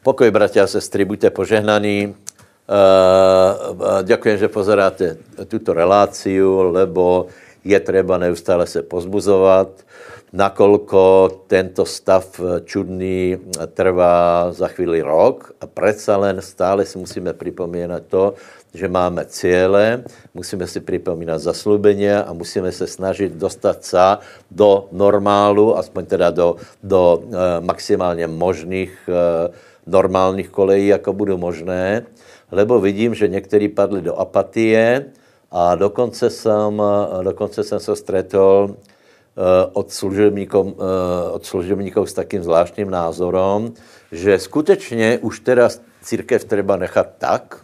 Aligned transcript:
Pokoj, 0.00 0.32
bratia 0.32 0.64
a 0.64 0.72
sestry, 0.72 1.04
buďte 1.04 1.28
požehnaní. 1.28 2.16
Ďakujem, 4.00 4.36
že 4.40 4.48
pozeráte 4.48 5.20
tuto 5.44 5.76
reláciu, 5.76 6.72
lebo 6.72 7.28
je 7.60 7.76
treba 7.76 8.16
neustále 8.16 8.64
se 8.64 8.80
pozbuzovat 8.80 9.68
nakolko 10.32 11.28
tento 11.52 11.84
stav 11.84 12.24
čudný 12.64 13.36
trvá 13.76 14.48
za 14.56 14.72
chvíli 14.72 15.04
rok 15.04 15.52
a 15.60 15.68
predsa 15.68 16.16
len 16.16 16.40
stále 16.40 16.88
si 16.88 16.96
musíme 16.96 17.36
připomínat 17.36 18.02
to, 18.08 18.40
že 18.72 18.88
máme 18.88 19.28
cíle, 19.28 20.00
musíme 20.34 20.66
si 20.66 20.80
připomínat 20.80 21.44
zaslubenia 21.44 22.24
a 22.24 22.32
musíme 22.32 22.72
se 22.72 22.86
snažit 22.86 23.32
dostat 23.36 23.84
se 23.84 24.16
do 24.50 24.88
normálu, 24.92 25.76
aspoň 25.76 26.06
teda 26.06 26.30
do, 26.30 26.56
do 26.82 27.20
e, 27.20 27.60
maximálně 27.60 28.26
možných 28.26 28.96
e, 29.08 29.69
normálních 29.90 30.48
kolejí, 30.48 30.86
jako 30.86 31.12
budou 31.12 31.36
možné, 31.36 32.06
lebo 32.52 32.80
vidím, 32.80 33.14
že 33.14 33.28
někteří 33.28 33.68
padli 33.68 34.00
do 34.02 34.16
apatie 34.16 35.04
a 35.50 35.74
dokonce 35.74 36.30
jsem, 36.30 36.82
dokonce 37.22 37.64
jsem 37.64 37.80
se 37.80 37.96
stretol 37.96 38.76
Eh, 39.40 39.70
od 39.72 39.88
eh, 39.88 41.30
od 41.30 41.46
služebníkov 41.46 42.10
s 42.10 42.12
takým 42.12 42.42
zvláštním 42.42 42.90
názorom, 42.90 43.72
že 44.12 44.38
skutečně 44.38 45.18
už 45.22 45.40
teda 45.40 45.68
církev 46.02 46.44
treba 46.44 46.76
nechat 46.76 47.08
tak, 47.18 47.62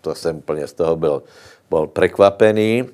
to 0.00 0.14
jsem 0.14 0.36
úplně 0.36 0.66
z 0.66 0.72
toho 0.72 0.96
byl, 0.96 1.22
byl 1.70 1.86
prekvapený, 1.86 2.84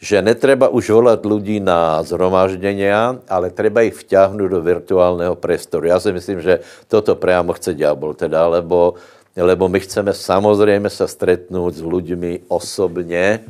že 0.00 0.22
netreba 0.22 0.68
už 0.68 0.90
volat 0.90 1.26
lidí 1.26 1.60
na 1.60 2.02
zhromaždění, 2.02 2.90
ale 3.28 3.50
treba 3.50 3.80
jich 3.80 3.94
vťahnout 3.94 4.50
do 4.50 4.60
virtuálního 4.60 5.36
prostoru. 5.36 5.86
Já 5.86 6.00
si 6.00 6.12
myslím, 6.12 6.42
že 6.42 6.60
toto 6.88 7.16
priamo 7.16 7.52
chce 7.52 7.74
ďábel 7.74 8.14
teda, 8.14 8.46
lebo, 8.46 8.94
lebo 9.36 9.68
my 9.68 9.80
chceme 9.80 10.12
samozřejmě 10.12 10.90
se 10.90 11.08
stretnout 11.08 11.74
s 11.74 11.82
lidmi 11.82 12.40
osobně, 12.48 13.40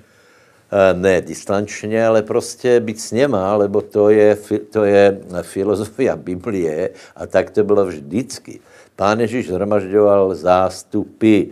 Eh, 0.66 0.94
ne 0.94 1.20
distančně, 1.20 2.06
ale 2.06 2.22
prostě 2.22 2.80
být 2.80 3.00
s 3.00 3.12
něma, 3.12 3.54
lebo 3.54 3.80
to 3.80 4.10
je, 4.10 4.36
to 4.70 4.84
je 4.84 5.20
filozofia 5.42 6.16
Biblie 6.16 6.90
a 7.16 7.26
tak 7.26 7.50
to 7.50 7.64
bylo 7.64 7.86
vždycky. 7.86 8.60
Pán 8.96 9.20
Ježíš 9.20 9.48
zhromažďoval 9.48 10.34
zástupy. 10.34 11.42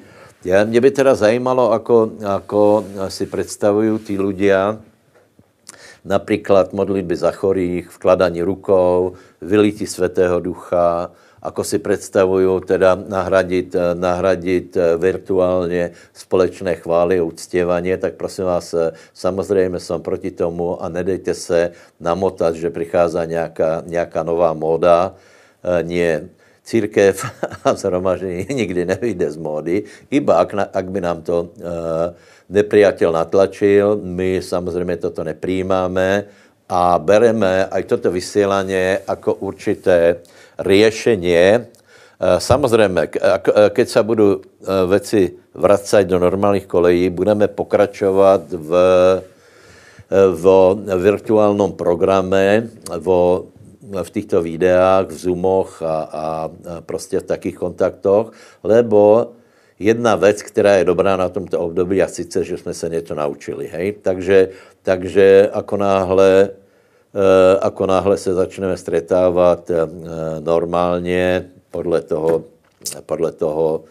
Já, 0.44 0.64
mě 0.64 0.80
by 0.80 0.90
teda 0.90 1.14
zajímalo, 1.14 1.72
ako, 1.72 2.12
ako 2.26 2.84
si 3.08 3.26
představují 3.26 3.98
ty 3.98 4.18
ľudia, 4.20 4.76
například 6.04 6.72
modlitby 6.72 7.16
za 7.16 7.32
chorých, 7.32 7.88
vkladání 7.90 8.42
rukou, 8.42 9.12
vylítí 9.40 9.86
svatého 9.86 10.40
ducha, 10.40 11.10
ako 11.42 11.64
si 11.64 11.78
představují 11.78 12.60
teda 12.66 12.94
nahradit, 13.08 13.74
eh, 13.74 13.94
nahradit 13.94 14.76
eh, 14.76 14.96
virtuálně 14.96 15.90
společné 16.12 16.74
chvály 16.74 17.18
a 17.18 17.24
uctěvání, 17.24 17.96
tak 17.96 18.14
prosím 18.14 18.44
vás, 18.44 18.74
eh, 18.74 18.92
samozřejmě 19.14 19.80
jsem 19.80 20.02
proti 20.02 20.30
tomu 20.30 20.82
a 20.82 20.88
nedejte 20.88 21.34
se 21.34 21.72
namotat, 22.00 22.54
že 22.56 22.70
přichází 22.70 23.18
nějaká, 23.26 23.82
nějaká 23.86 24.22
nová 24.22 24.52
móda. 24.52 25.14
Nie, 25.82 26.28
církev 26.64 27.24
a 27.64 27.74
zhromaždění 27.74 28.46
nikdy 28.54 28.86
nevyjde 28.86 29.30
z 29.30 29.36
módy, 29.36 29.82
iba 30.10 30.40
ak, 30.40 30.54
ak 30.72 30.86
by 30.90 31.00
nám 31.00 31.22
to 31.22 31.52
nepriateľ 32.50 33.12
natlačil, 33.12 34.00
my 34.02 34.40
samozřejmě 34.42 34.96
toto 34.96 35.24
nepřijímáme 35.24 36.24
a 36.68 36.98
bereme 36.98 37.66
aj 37.66 37.82
toto 37.84 38.10
vysílání 38.10 38.72
jako 39.08 39.34
určité 39.34 40.16
riešenie. 40.58 41.66
Eh, 42.20 42.40
samozřejmě, 42.40 43.02
eh, 43.02 43.70
keď 43.70 43.88
se 43.88 44.02
budu 44.02 44.40
eh, 44.40 44.86
věci 44.86 45.32
vracet 45.54 46.04
do 46.04 46.18
normálních 46.18 46.66
kolejí, 46.66 47.10
budeme 47.10 47.48
pokračovat 47.48 48.40
v, 48.50 48.70
v 50.10 50.44
virtuálnom 50.98 51.72
programe, 51.72 52.68
vo, 52.98 53.46
v 54.02 54.10
těchto 54.10 54.42
videách, 54.42 55.06
v 55.06 55.12
Zoomoch 55.12 55.82
a, 55.82 56.08
a 56.12 56.50
prostě 56.80 57.20
v 57.20 57.22
takých 57.22 57.56
kontaktoch, 57.56 58.32
lebo 58.64 59.32
jedna 59.78 60.16
věc, 60.16 60.42
která 60.42 60.74
je 60.76 60.84
dobrá 60.84 61.16
na 61.16 61.28
tomto 61.28 61.60
období, 61.60 62.02
a 62.02 62.08
sice, 62.08 62.44
že 62.44 62.56
jsme 62.56 62.74
se 62.74 62.88
něco 62.88 63.14
naučili, 63.14 63.66
hej? 63.66 63.92
Takže, 64.02 64.48
takže 64.82 65.50
ako 65.52 65.76
náhle 65.76 66.50
Eh, 67.14 67.58
ako 67.62 67.86
náhle 67.86 68.18
se 68.18 68.34
začneme 68.34 68.76
stretávat 68.76 69.70
eh, 69.70 69.86
normálně 70.40 71.46
podle 71.70 72.02
toho, 72.02 72.44
podle 73.06 73.32
toho 73.32 73.84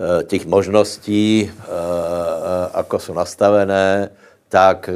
eh, 0.00 0.24
těch 0.24 0.46
možností, 0.46 1.50
ako 2.72 2.98
jsou 2.98 3.12
nastavené, 3.12 4.10
tak, 4.54 4.86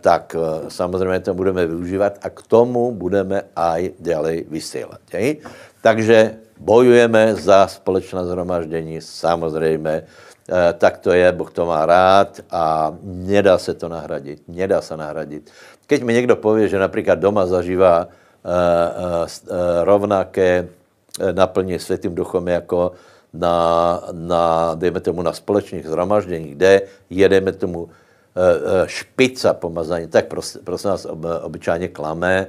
tak 0.00 0.36
samozřejmě 0.68 1.20
to 1.20 1.34
budeme 1.34 1.66
využívat 1.66 2.22
a 2.22 2.30
k 2.30 2.46
tomu 2.46 2.94
budeme 2.94 3.50
aj 3.58 3.90
dělej 3.98 4.46
vysílat. 4.46 5.02
Hej? 5.10 5.42
Takže 5.82 6.38
bojujeme 6.62 7.34
za 7.34 7.66
společné 7.66 8.22
zhromaždění, 8.22 9.02
samozřejmě, 9.02 10.06
tak 10.78 11.02
to 11.02 11.10
je, 11.10 11.26
Boh 11.32 11.50
to 11.50 11.66
má 11.66 11.86
rád 11.86 12.38
a 12.54 12.94
nedá 13.02 13.58
se 13.58 13.74
to 13.74 13.90
nahradit, 13.90 14.46
nedá 14.46 14.78
se 14.78 14.94
nahradit. 14.94 15.50
Keď 15.90 16.02
mi 16.02 16.14
někdo 16.14 16.38
pově, 16.38 16.70
že 16.70 16.78
například 16.78 17.18
doma 17.18 17.50
zažívá 17.50 18.06
rovnaké 19.82 20.68
naplnění 21.34 21.78
světým 21.82 22.14
duchom 22.14 22.46
jako 22.48 22.92
na, 23.34 23.56
na, 24.12 24.74
dejme 24.78 25.00
tomu, 25.02 25.22
na 25.22 25.32
společných 25.34 25.86
zhromažděních, 25.86 26.54
kde 26.54 26.82
jedeme 27.10 27.52
tomu 27.52 27.90
špica 28.86 29.54
pomazání, 29.54 30.08
tak 30.08 30.26
prosím, 30.26 30.60
prosím 30.64 30.90
vás, 30.90 31.06
obyčajně 31.42 31.88
klame, 31.88 32.46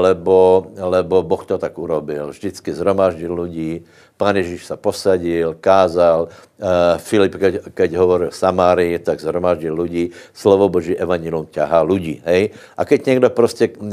lebo, 0.00 0.66
lebo 0.72 1.22
Boh 1.22 1.44
to 1.46 1.58
tak 1.58 1.78
urobil. 1.78 2.32
Vždycky 2.32 2.72
zhromaždil 2.72 3.34
lidí, 3.42 3.84
Pán 4.16 4.36
Ježíš 4.36 4.66
se 4.66 4.76
posadil, 4.76 5.56
kázal, 5.60 6.28
uh, 6.30 6.98
Filip, 7.02 7.34
keď, 7.34 7.54
keď 7.74 7.90
hovoril 7.98 8.30
Samárii, 8.30 8.98
tak 9.02 9.20
zhromaždil 9.20 9.74
lidí, 9.74 10.14
slovo 10.30 10.68
Boží 10.70 10.94
evangelum 10.94 11.50
ťahá 11.50 11.82
lidí, 11.82 12.22
hej? 12.24 12.54
A 12.76 12.84
keď 12.84 13.06
někdo 13.06 13.30
prostě 13.30 13.68
uh, 13.68 13.90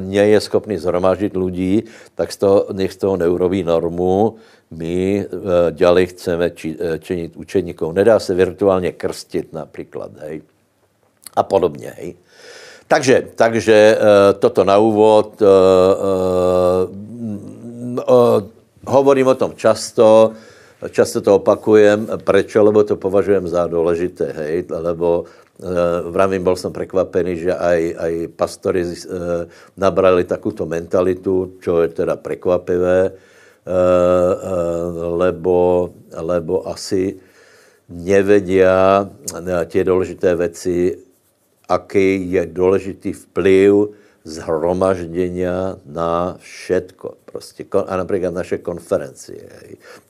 nie 0.00 0.26
je 0.26 0.40
schopný 0.40 0.78
zhromaždit 0.78 1.36
lidí, 1.36 1.84
tak 2.14 2.32
z 2.32 2.36
toho, 2.36 2.66
nech 2.72 2.92
z 2.92 2.96
toho 2.96 3.16
neurobí 3.16 3.64
normu, 3.64 4.36
my 4.70 5.24
ďalej 5.70 6.06
chceme 6.06 6.50
či, 6.50 6.76
činit 6.98 7.36
učeníkov. 7.36 7.94
Nedá 7.94 8.18
se 8.18 8.34
virtuálně 8.34 8.92
krstit 8.92 9.52
například, 9.52 10.10
hej? 10.20 10.42
A 11.36 11.42
podobně, 11.42 11.94
hej? 11.96 12.14
Takže, 12.86 13.34
takže 13.34 13.98
uh, 13.98 14.38
toto 14.38 14.62
na 14.62 14.78
úvod. 14.78 15.42
Uh, 15.42 15.48
uh, 17.98 18.38
hovorím 18.86 19.26
o 19.26 19.34
tom 19.34 19.58
často, 19.58 20.32
často 20.94 21.18
to 21.18 21.42
opakujem. 21.42 22.06
Prečo? 22.22 22.62
Lebo 22.62 22.86
to 22.86 22.94
považujem 22.94 23.48
za 23.50 23.66
důležité, 23.66 24.32
hej? 24.32 24.64
Lebo 24.70 25.24
vravím, 26.10 26.44
byl 26.44 26.56
jsem 26.56 26.72
překvapený, 26.72 27.36
že 27.36 27.54
aj, 27.54 27.94
aj 27.98 28.12
pastory 28.36 28.84
nabrali 29.76 30.24
takovou 30.24 30.68
mentalitu, 30.68 31.56
čo 31.64 31.80
je 31.80 31.88
teda 31.88 32.16
překvapivé, 32.16 33.12
lebo, 35.16 35.90
lebo 36.12 36.68
asi 36.68 37.16
nevedia 37.88 39.08
tie 39.64 39.84
důležité 39.84 40.36
věci, 40.36 40.98
aký 41.68 42.32
je 42.32 42.46
důležitý 42.46 43.12
vplyv 43.12 43.72
zhromažděnia 44.26 45.78
na 45.86 46.36
všetko. 46.38 47.14
Prostě, 47.24 47.64
a 47.86 47.96
například 47.96 48.34
naše 48.34 48.58
konferencie. 48.58 49.48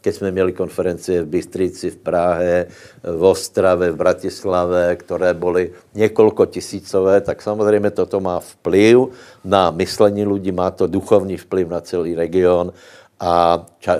Keď 0.00 0.14
jsme 0.14 0.30
měli 0.30 0.52
konferencie 0.52 1.22
v 1.22 1.26
Bystrici, 1.26 1.90
v 1.90 1.96
Prahe, 1.96 2.66
v 3.02 3.24
Ostrave, 3.24 3.90
v 3.90 3.96
Bratislave, 3.96 4.96
které 4.96 5.34
byly 5.34 5.72
několiko 5.94 6.46
tisícové, 6.46 7.20
tak 7.20 7.42
samozřejmě 7.42 7.90
toto 7.90 8.20
má 8.20 8.40
vplyv 8.40 8.98
na 9.44 9.70
myslení 9.70 10.26
lidí, 10.26 10.52
má 10.52 10.70
to 10.70 10.86
duchovní 10.86 11.36
vplyv 11.36 11.68
na 11.68 11.80
celý 11.80 12.14
region 12.14 12.72
a 13.20 13.66
e, 13.86 13.92
e, 13.92 13.98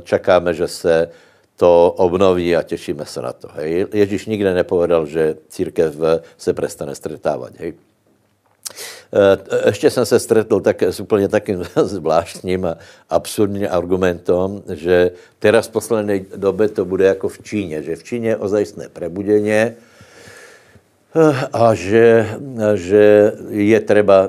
čekáme, 0.00 0.54
že 0.54 0.68
se 0.68 1.08
to 1.56 1.94
obnoví 1.96 2.56
a 2.56 2.62
těšíme 2.62 3.06
se 3.06 3.22
na 3.22 3.32
to. 3.32 3.48
Hej. 3.54 3.86
Ježíš 3.92 4.26
nikde 4.26 4.54
nepovedal, 4.54 5.06
že 5.06 5.36
církev 5.48 5.94
se 6.38 6.52
prestane 6.52 6.94
stretávat. 6.94 7.52
Hej. 7.58 7.74
Eh, 9.14 9.66
ještě 9.66 9.90
jsem 9.90 10.06
se 10.06 10.18
stretl 10.18 10.60
tak, 10.60 10.82
s 10.82 11.00
úplně 11.00 11.28
takým 11.28 11.64
zvláštním 11.82 12.64
a 12.64 12.76
absurdním 13.10 13.68
argumentem, 13.70 14.62
že 14.72 15.10
teraz 15.38 15.68
v 15.68 15.70
poslední 15.70 16.26
době 16.36 16.68
to 16.68 16.84
bude 16.84 17.04
jako 17.04 17.28
v 17.28 17.42
Číně, 17.42 17.82
že 17.82 17.96
v 17.96 18.04
Číně 18.04 18.36
ozajistné 18.36 18.88
prebudeně, 18.88 19.76
a 21.52 21.74
že, 21.74 22.26
že 22.74 23.32
je 23.54 23.78
treba 23.80 24.26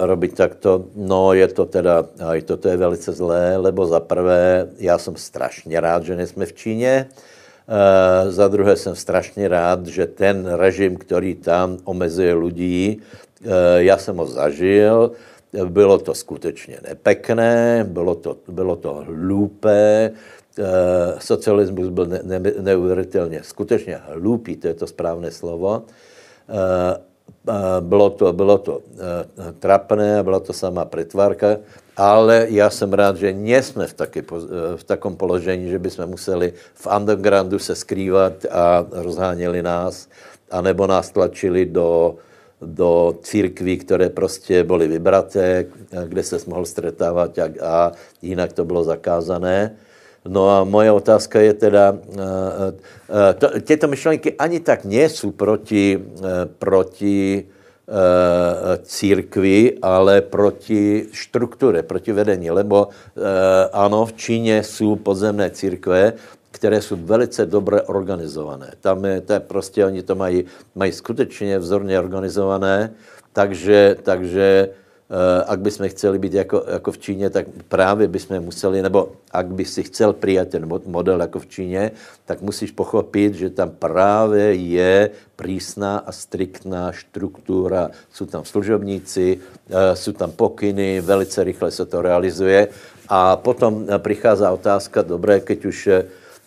robiť 0.00 0.32
takto. 0.32 0.88
No 0.96 1.36
je 1.36 1.44
to 1.52 1.68
teda, 1.68 2.08
aj 2.24 2.40
toto 2.48 2.72
je 2.72 2.76
velice 2.76 3.12
zlé, 3.12 3.56
lebo 3.60 3.84
za 3.86 4.00
prvé, 4.00 4.72
já 4.80 4.98
jsem 4.98 5.16
strašně 5.16 5.80
rád, 5.80 6.04
že 6.04 6.16
nejsme 6.16 6.46
v 6.46 6.52
Číně. 6.52 7.08
Za 8.28 8.48
druhé 8.48 8.76
jsem 8.76 8.96
strašně 8.96 9.48
rád, 9.48 9.86
že 9.86 10.06
ten 10.06 10.46
režim, 10.56 10.96
který 10.96 11.34
tam 11.34 11.78
omezuje 11.84 12.34
lidí, 12.34 13.00
já 13.76 13.98
jsem 13.98 14.16
ho 14.16 14.26
zažil, 14.26 15.12
bylo 15.64 15.98
to 15.98 16.14
skutečně 16.14 16.78
nepekné, 16.88 17.84
bylo 17.88 18.14
to, 18.14 18.36
bylo 18.48 18.76
to 18.76 19.04
hlúpé, 19.04 20.10
socialismus 21.18 21.88
byl 21.88 22.06
ne, 22.06 22.20
ne, 22.22 22.40
neuvěřitelně, 22.60 23.40
skutečně 23.42 24.00
hlúpý, 24.08 24.56
to 24.56 24.68
je 24.68 24.74
to 24.74 24.86
správné 24.86 25.30
slovo. 25.30 25.82
Bylo 27.80 28.10
to, 28.10 28.32
bylo 28.32 28.58
to 28.58 28.80
trapné, 29.58 30.22
byla 30.22 30.40
to 30.40 30.52
sama 30.52 30.84
pretvárka, 30.84 31.56
ale 31.96 32.46
já 32.50 32.70
jsem 32.70 32.92
rád, 32.92 33.16
že 33.16 33.32
nejsme 33.32 33.86
v, 33.86 33.94
taky, 33.94 34.24
v 34.76 34.84
takom 34.84 35.16
položení, 35.16 35.70
že 35.70 35.78
bychom 35.78 36.06
museli 36.06 36.52
v 36.74 36.86
undergroundu 36.96 37.58
se 37.58 37.74
skrývat 37.74 38.32
a 38.50 38.86
rozháněli 38.90 39.62
nás, 39.62 40.08
anebo 40.50 40.86
nás 40.86 41.10
tlačili 41.10 41.66
do, 41.66 42.14
do 42.62 43.18
církví, 43.22 43.76
které 43.78 44.08
prostě 44.08 44.64
byly 44.64 44.88
vybraté, 44.88 45.66
kde 46.06 46.22
se 46.22 46.38
mohl 46.46 46.64
stretávat 46.64 47.38
a, 47.38 47.50
a 47.62 47.92
jinak 48.22 48.52
to 48.52 48.64
bylo 48.64 48.84
zakázané. 48.84 49.76
No 50.28 50.50
a 50.50 50.64
moje 50.64 50.92
otázka 50.92 51.40
je 51.40 51.54
teda, 51.54 51.98
to, 53.38 53.60
těto 53.60 53.88
myšlenky 53.88 54.34
ani 54.38 54.60
tak 54.60 54.84
nejsou 54.84 55.30
proti, 55.30 55.98
proti 56.58 57.46
církvi, 58.82 59.78
ale 59.82 60.22
proti 60.22 61.06
štruktúre, 61.12 61.82
proti 61.82 62.12
vedení. 62.12 62.50
Lebo 62.50 62.88
ano, 63.72 64.06
v 64.06 64.12
Číně 64.12 64.62
jsou 64.62 64.96
podzemné 64.96 65.50
církve, 65.50 66.12
které 66.50 66.82
jsou 66.82 66.96
velice 66.96 67.46
dobře 67.46 67.82
organizované. 67.82 68.70
Tam 68.80 69.04
je, 69.04 69.20
to 69.20 69.32
je 69.32 69.40
prostě, 69.40 69.86
oni 69.86 70.02
to 70.02 70.14
mají, 70.14 70.44
mají 70.74 70.92
skutečně 70.92 71.58
vzorně 71.58 71.98
organizované, 71.98 72.92
takže, 73.32 73.96
takže 74.02 74.68
Eh, 74.68 74.81
ak 75.46 75.60
by 75.60 75.70
jsme 75.70 75.88
chceli 75.88 76.18
být 76.18 76.34
jako, 76.34 76.64
jako 76.72 76.92
v 76.92 76.98
Číně, 76.98 77.30
tak 77.30 77.46
právě 77.68 78.08
bychom 78.08 78.40
museli, 78.40 78.82
nebo 78.82 79.12
ak 79.30 79.46
by 79.46 79.64
si 79.64 79.82
chcel 79.82 80.12
přijat 80.12 80.48
ten 80.48 80.68
model 80.86 81.20
jako 81.20 81.38
v 81.38 81.46
Číně, 81.46 81.90
tak 82.24 82.42
musíš 82.42 82.70
pochopit, 82.70 83.34
že 83.34 83.50
tam 83.50 83.70
právě 83.70 84.54
je 84.54 85.10
prísná 85.36 85.98
a 85.98 86.12
striktná 86.12 86.92
štruktúra. 86.92 87.90
Jsou 88.12 88.26
tam 88.26 88.44
služobníci, 88.44 89.38
eh, 89.70 89.96
jsou 89.96 90.12
tam 90.12 90.30
pokyny, 90.30 91.00
velice 91.00 91.44
rychle 91.44 91.70
se 91.70 91.86
to 91.86 92.02
realizuje. 92.02 92.68
A 93.08 93.36
potom 93.36 93.86
přichází 93.98 94.44
otázka, 94.44 95.02
dobré, 95.02 95.40
keď 95.40 95.64
už 95.64 95.88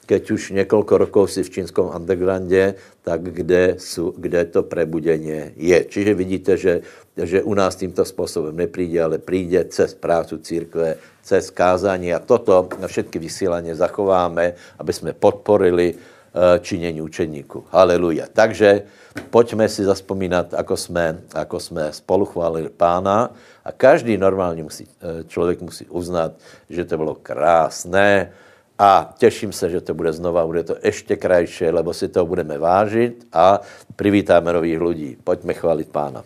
keď 0.06 0.32
už 0.32 0.52
několik 0.52 0.92
rokov 0.92 1.32
si 1.34 1.44
v 1.44 1.50
čínskom 1.50 1.90
undergroundě, 1.96 2.76
tak 3.02 3.22
kde, 3.22 3.76
sú, 3.78 4.14
kde 4.18 4.46
to 4.46 4.64
prebudenie 4.64 5.54
je. 5.58 5.86
Čiže 5.86 6.14
vidíte, 6.14 6.58
že, 6.58 6.82
že 7.18 7.44
u 7.44 7.54
nás 7.54 7.76
tímto 7.76 8.06
způsobem 8.06 8.58
nepríde, 8.58 9.02
ale 9.04 9.18
príde 9.18 9.66
cez 9.70 9.94
prácu 9.94 10.38
církve, 10.38 10.98
cez 11.22 11.50
kázání 11.50 12.14
a 12.14 12.20
toto 12.20 12.70
na 12.80 12.88
všetky 12.88 13.20
vysílání 13.20 13.74
zachováme, 13.74 14.54
aby 14.80 14.94
jsme 14.94 15.14
podporili 15.14 15.94
eh, 15.94 16.60
činění 16.60 17.02
učeníků. 17.02 17.66
Haleluja. 17.70 18.26
Takže 18.34 18.84
pojďme 19.30 19.70
si 19.70 19.86
zaspomínat, 19.86 20.54
ako 20.54 20.78
jsme, 20.78 21.22
ako 21.34 21.60
jsme 21.60 21.94
spolu 21.94 22.26
chválili 22.26 22.70
pána 22.70 23.34
a 23.66 23.72
každý 23.72 24.18
normálně 24.18 24.64
musí, 24.64 24.86
eh, 24.86 25.24
člověk 25.30 25.62
musí 25.62 25.86
uznat, 25.90 26.32
že 26.70 26.86
to 26.86 26.98
bylo 26.98 27.16
krásné, 27.22 28.34
a 28.80 29.14
těším 29.18 29.52
se, 29.52 29.70
že 29.70 29.82
to 29.82 29.94
bude 29.94 30.14
znova, 30.14 30.46
bude 30.46 30.64
to 30.64 30.76
ještě 30.84 31.16
krajší, 31.16 31.66
lebo 31.66 31.94
si 31.94 32.08
to 32.08 32.26
budeme 32.26 32.58
vážit 32.58 33.28
a 33.34 33.60
privítáme 33.96 34.54
nových 34.54 34.82
lidí. 34.82 35.18
Pojďme 35.24 35.54
chválit 35.54 35.90
pána. 35.90 36.24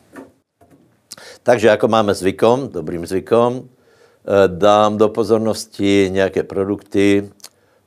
Takže 1.43 1.67
jako 1.67 1.87
máme 1.87 2.13
zvykom, 2.13 2.69
dobrým 2.69 3.05
zvykom, 3.05 3.61
eh, 3.63 4.47
dám 4.47 4.97
do 4.97 5.09
pozornosti 5.09 6.09
nějaké 6.11 6.43
produkty. 6.43 7.29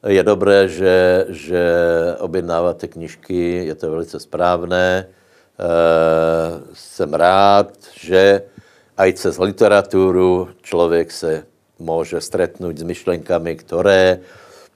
Je 0.07 0.23
dobré, 0.23 0.69
že, 0.69 1.27
že 1.29 1.63
objednáváte 2.19 2.89
knižky, 2.89 3.67
je 3.67 3.75
to 3.75 3.91
velice 3.91 4.21
správné. 4.21 5.07
Eh, 5.07 6.61
jsem 6.73 7.15
rád, 7.15 7.73
že 7.95 8.43
aj 8.97 9.13
cez 9.13 9.39
literaturu 9.39 10.49
člověk 10.63 11.11
se 11.11 11.45
může 11.79 12.21
stretnout 12.21 12.79
s 12.79 12.83
myšlenkami, 12.83 13.57
které 13.57 14.21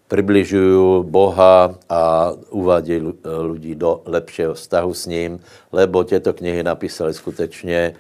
približují 0.09 1.05
Boha 1.05 1.75
a 1.89 2.33
uvádějí 2.51 3.13
lidi 3.53 3.75
do 3.75 4.03
lepšího 4.05 4.55
vztahu 4.55 4.95
s 4.95 5.07
ním, 5.07 5.41
lebo 5.73 6.05
těto 6.05 6.33
knihy 6.33 6.63
napísali 6.63 7.15
skutečně 7.15 7.95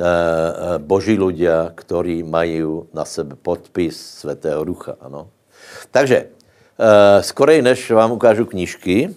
eh, 0.00 0.04
eh, 0.04 0.78
boží 0.78 1.18
ľudia, 1.18 1.74
ktorí 1.74 2.22
mají 2.22 2.62
na 2.94 3.04
sebe 3.04 3.34
podpis 3.34 3.98
Svatého 3.98 4.64
Ducha. 4.64 4.94
Ano. 5.00 5.28
Takže 5.90 6.16
eh, 6.16 7.22
skorej, 7.22 7.62
než 7.62 7.90
vám 7.90 8.12
ukážu 8.12 8.46
knížky, 8.46 9.10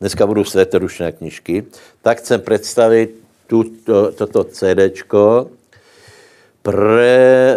dneska 0.00 0.26
budou 0.26 0.44
světorušné 0.44 1.12
knížky, 1.12 1.64
tak 2.02 2.18
chcem 2.18 2.40
představit 2.40 3.20
tuto, 3.46 4.12
toto 4.12 4.44
CDčko 4.44 5.50
pre, 6.62 7.56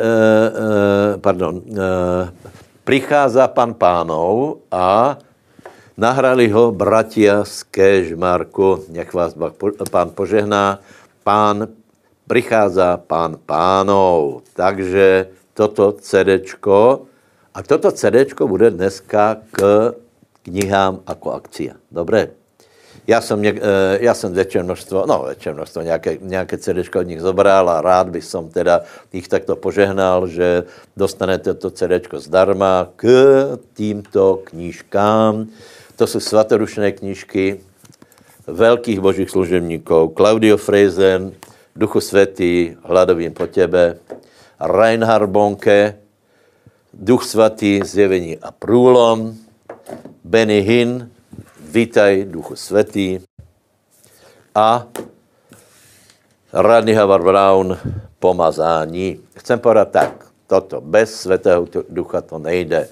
pardon, 1.21 1.61
prichází 2.89 3.45
pan 3.53 3.77
pánov 3.77 4.65
a 4.73 5.21
nahrali 5.93 6.49
ho 6.49 6.73
bratia 6.73 7.45
z 7.45 7.69
Kežmarku, 7.69 8.89
nech 8.89 9.13
vás 9.13 9.37
pán 9.93 10.09
požehná, 10.09 10.81
pán 11.21 11.69
prichází 12.25 12.97
pán 13.05 13.37
pánov. 13.45 14.41
Takže 14.57 15.29
toto 15.53 16.01
CDčko, 16.01 17.05
a 17.53 17.61
toto 17.61 17.93
CDčko 17.93 18.49
bude 18.49 18.73
dneska 18.73 19.45
k 19.53 19.93
knihám 20.49 21.05
jako 21.05 21.29
akcia. 21.37 21.77
Dobré? 21.93 22.38
Já 23.09 23.21
jsem, 23.21 23.41
něk, 23.41 23.57
eh, 23.57 23.97
já 24.01 24.13
jsem 24.13 24.33
větší 24.33 24.59
množstvo, 24.59 25.03
no 25.07 25.23
větší 25.25 25.49
množstvo, 25.49 25.81
nějaké, 25.81 26.17
nějaké 26.21 26.57
CD 26.57 26.95
od 26.95 27.07
nich 27.09 27.21
zobral 27.21 27.69
a 27.69 27.81
rád 27.81 28.09
bych 28.13 28.25
som 28.25 28.53
teda 28.53 28.85
jich 29.13 29.25
takto 29.25 29.55
požehnal, 29.57 30.27
že 30.29 30.69
dostanete 30.93 31.57
to 31.57 31.73
CD 31.73 32.05
zdarma 32.21 32.93
k 32.95 33.03
týmto 33.73 34.45
knížkám. 34.45 35.49
To 35.97 36.07
jsou 36.07 36.19
svatorušné 36.19 36.91
knížky 36.91 37.59
velkých 38.47 38.99
božích 38.99 39.29
služebníků. 39.29 40.13
Claudio 40.13 40.57
Freisen, 40.57 41.33
Duchu 41.75 42.01
Svatý, 42.01 42.77
hladovím 42.85 43.33
po 43.33 43.47
tebe. 43.47 43.97
Reinhard 44.61 45.29
Bonke, 45.29 45.97
Duch 46.93 47.25
Svatý, 47.25 47.81
zjevení 47.81 48.37
a 48.37 48.51
průlom. 48.51 49.33
Benny 50.23 50.61
Hinn, 50.61 51.09
Vítaj, 51.69 52.25
Duchu 52.25 52.57
Svatý. 52.57 53.21
A 54.55 54.89
Radný 56.53 56.93
Havar 56.93 57.21
Brown, 57.21 57.77
pomazání. 58.19 59.21
Chcem 59.37 59.59
povedat 59.59 59.91
tak, 59.91 60.25
toto, 60.47 60.81
bez 60.81 61.21
Svatého 61.21 61.67
Ducha 61.89 62.21
to 62.21 62.39
nejde. 62.41 62.89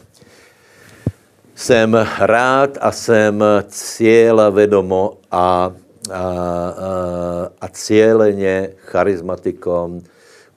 Jsem 1.56 1.98
rád 2.20 2.78
a 2.82 2.92
jsem 2.92 3.44
cíle 3.68 4.52
vedomo 4.52 5.18
a, 5.32 5.42
a, 5.42 5.74
a, 6.14 6.30
a 7.62 7.68
cíleně 7.68 8.70
charizmatikom, 8.78 10.02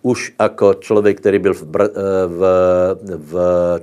už 0.02 0.34
jako 0.40 0.74
člověk, 0.74 1.20
který 1.20 1.38
byl 1.38 1.54
v, 1.54 1.64
v, 2.26 2.40
v 3.16 3.34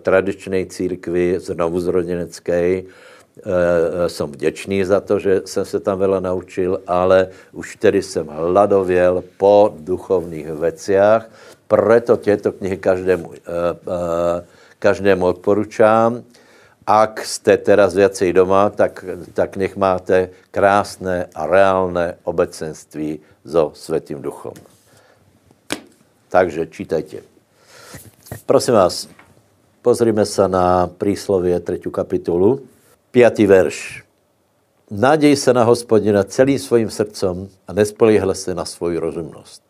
tradičné 0.02 0.66
církvi 0.66 1.40
znovu 1.40 1.80
zrodenecké, 1.80 2.84
Eh, 2.84 3.07
jsem 4.08 4.28
vděčný 4.32 4.84
za 4.84 5.00
to, 5.00 5.20
že 5.20 5.42
jsem 5.46 5.66
se 5.66 5.80
tam 5.80 6.00
veľa 6.00 6.20
naučil, 6.20 6.82
ale 6.88 7.30
už 7.54 7.76
tedy 7.76 8.02
jsem 8.02 8.28
hladověl 8.28 9.24
po 9.38 9.74
duchovních 9.80 10.48
veciach, 10.48 11.30
proto 11.68 12.18
těto 12.18 12.52
knihy 12.52 12.78
každému, 12.78 13.32
eh, 13.34 13.40
eh, 13.44 14.46
každému 14.80 15.26
odporučám. 15.26 16.24
Ak 16.88 17.20
jste 17.20 17.60
teraz 17.60 17.92
viacej 18.00 18.32
doma, 18.32 18.72
tak, 18.72 19.04
tak 19.36 19.60
nech 19.60 19.76
máte 19.76 20.32
krásné 20.56 21.28
a 21.36 21.44
reálné 21.44 22.16
obecenství 22.24 23.20
so 23.44 23.76
Svetým 23.76 24.24
duchom. 24.24 24.56
Takže 26.32 26.72
čítajte. 26.72 27.28
Prosím 28.48 28.74
vás, 28.80 29.08
pozrime 29.84 30.24
se 30.24 30.48
na 30.48 30.88
príslovie 30.88 31.60
3. 31.60 31.92
kapitolu. 31.92 32.64
Pětý 33.18 33.46
verš. 33.46 34.04
Naděj 34.92 35.36
se 35.36 35.54
na 35.54 35.64
hospodina 35.64 36.24
celým 36.24 36.60
svým 36.60 36.90
srdcem 36.90 37.50
a 37.68 37.74
nespolíhle 37.74 38.36
se 38.36 38.56
na 38.56 38.66
svoji 38.66 38.98
rozumnost. 38.98 39.64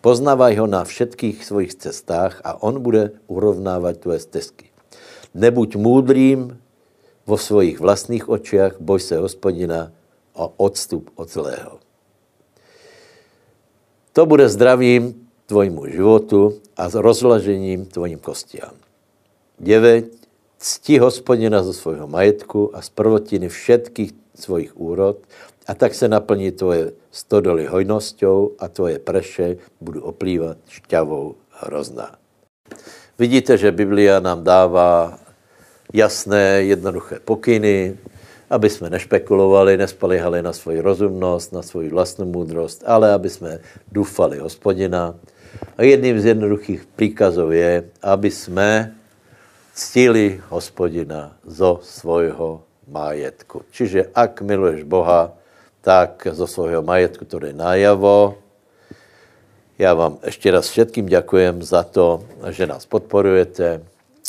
Poznávaj 0.00 0.56
ho 0.56 0.66
na 0.66 0.84
všetkých 0.84 1.44
svých 1.44 1.74
cestách 1.74 2.40
a 2.44 2.62
on 2.62 2.82
bude 2.82 3.10
urovnávat 3.26 3.96
tvoje 3.96 4.20
stezky. 4.20 4.68
Nebuď 5.34 5.76
můdrým 5.76 6.60
vo 7.26 7.38
svojich 7.38 7.80
vlastních 7.80 8.28
očiach, 8.28 8.76
boj 8.80 9.00
se 9.00 9.16
hospodina 9.16 9.92
a 10.36 10.48
odstup 10.56 11.10
od 11.16 11.32
zlého. 11.32 11.80
To 14.12 14.26
bude 14.26 14.48
zdravím 14.48 15.28
tvojmu 15.46 15.86
životu 15.86 16.60
a 16.76 16.88
rozložením 16.92 17.86
tvojim 17.86 18.18
kostiám. 18.18 18.76
9. 19.60 20.21
Cti 20.62 21.02
hospodina 21.02 21.58
zo 21.66 21.74
svojho 21.74 22.06
majetku 22.06 22.70
a 22.70 22.78
z 22.86 22.94
prvotiny 22.94 23.50
všetkých 23.50 24.38
svojich 24.38 24.78
úrod 24.78 25.18
a 25.66 25.74
tak 25.74 25.90
se 25.90 26.06
naplní 26.06 26.54
tvoje 26.54 26.94
stodoly 27.10 27.66
hojnosťou 27.66 28.62
a 28.62 28.70
tvoje 28.70 29.02
preše 29.02 29.58
budou 29.82 30.14
oplývat 30.14 30.62
šťavou 30.70 31.34
hrozná. 31.66 32.14
Vidíte, 33.18 33.58
že 33.58 33.74
Biblia 33.74 34.22
nám 34.22 34.46
dává 34.46 35.18
jasné, 35.90 36.70
jednoduché 36.70 37.18
pokyny, 37.18 37.98
aby 38.46 38.70
jsme 38.70 38.90
nešpekulovali, 38.90 39.76
nespalihali 39.76 40.46
na 40.46 40.54
svoji 40.54 40.78
rozumnost, 40.78 41.50
na 41.50 41.62
svoji 41.66 41.90
vlastní 41.90 42.30
moudrost, 42.30 42.86
ale 42.86 43.10
aby 43.10 43.30
jsme 43.30 43.58
dufali 43.92 44.38
hospodina. 44.38 45.18
A 45.76 45.82
jedním 45.82 46.20
z 46.20 46.24
jednoduchých 46.24 46.86
příkazů 46.96 47.50
je, 47.50 47.84
aby 48.02 48.30
jsme 48.30 48.94
ctili 49.74 50.40
hospodina 50.52 51.32
zo 51.44 51.80
svojho 51.80 52.62
majetku. 52.88 53.64
Čiže 53.72 54.12
ak 54.12 54.44
miluješ 54.44 54.84
Boha, 54.84 55.32
tak 55.80 56.28
zo 56.30 56.46
svojho 56.46 56.84
majetku, 56.84 57.24
to 57.24 57.40
je 57.40 57.52
najavo. 57.56 58.38
Já 59.78 59.94
vám 59.94 60.18
ještě 60.24 60.50
raz 60.50 60.68
všetkým 60.68 61.06
děkujem 61.06 61.62
za 61.62 61.82
to, 61.82 62.22
že 62.50 62.66
nás 62.66 62.86
podporujete. 62.86 63.82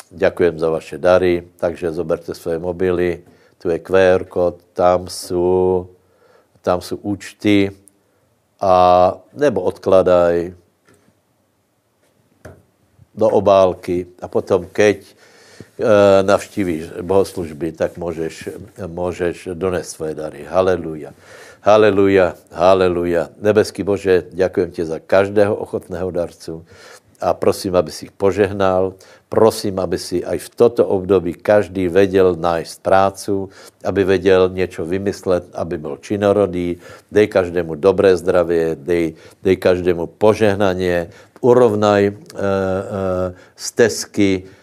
Děkujem 0.10 0.60
za 0.60 0.70
vaše 0.70 0.98
dary, 0.98 1.44
takže 1.58 1.92
zoberte 1.92 2.34
své 2.34 2.60
mobily, 2.60 3.24
tu 3.58 3.70
je 3.70 3.80
QR 3.80 4.24
kód, 4.24 4.56
tam 4.74 5.08
jsou, 5.08 5.88
tam 6.62 6.82
jsou 6.82 6.96
účty 6.96 7.72
a 8.62 8.74
nebo 9.34 9.62
odkladaj 9.62 10.54
do 13.16 13.30
obálky 13.30 14.06
a 14.22 14.28
potom, 14.28 14.66
keď 14.66 15.06
navštívíš 16.22 17.02
bohoslužby, 17.02 17.72
tak 17.72 17.98
můžeš, 17.98 18.50
můžeš 18.88 19.50
donést 19.54 19.90
svoje 19.90 20.16
dary. 20.16 20.46
Haleluja. 20.50 21.14
Haleluja, 21.64 22.36
haleluja. 22.52 23.30
Nebeský 23.42 23.84
Bože, 23.84 24.24
děkujem 24.32 24.72
ti 24.72 24.86
za 24.86 25.00
každého 25.00 25.56
ochotného 25.56 26.12
darcu 26.12 26.66
a 27.24 27.34
prosím, 27.34 27.76
aby 27.80 27.92
si 27.92 28.12
požehnal. 28.12 29.00
Prosím, 29.32 29.80
aby 29.80 29.98
si 29.98 30.22
aj 30.22 30.38
v 30.38 30.50
toto 30.54 30.84
období 30.86 31.34
každý 31.34 31.88
vedel 31.88 32.36
nájsť 32.36 32.76
prácu, 32.84 33.50
aby 33.82 34.04
vedel 34.04 34.52
něco 34.54 34.86
vymyslet, 34.86 35.44
aby 35.56 35.78
byl 35.78 35.98
činorodý. 36.04 36.78
Dej 37.10 37.28
každému 37.28 37.76
dobré 37.82 38.14
zdravie, 38.14 38.76
dej, 38.76 39.16
dej 39.42 39.56
každému 39.58 40.06
požehnanie, 40.22 41.10
urovnaj 41.42 42.04
e, 42.06 42.12
e, 42.12 42.14
stezky, 43.56 44.44
Eh, 44.44 44.63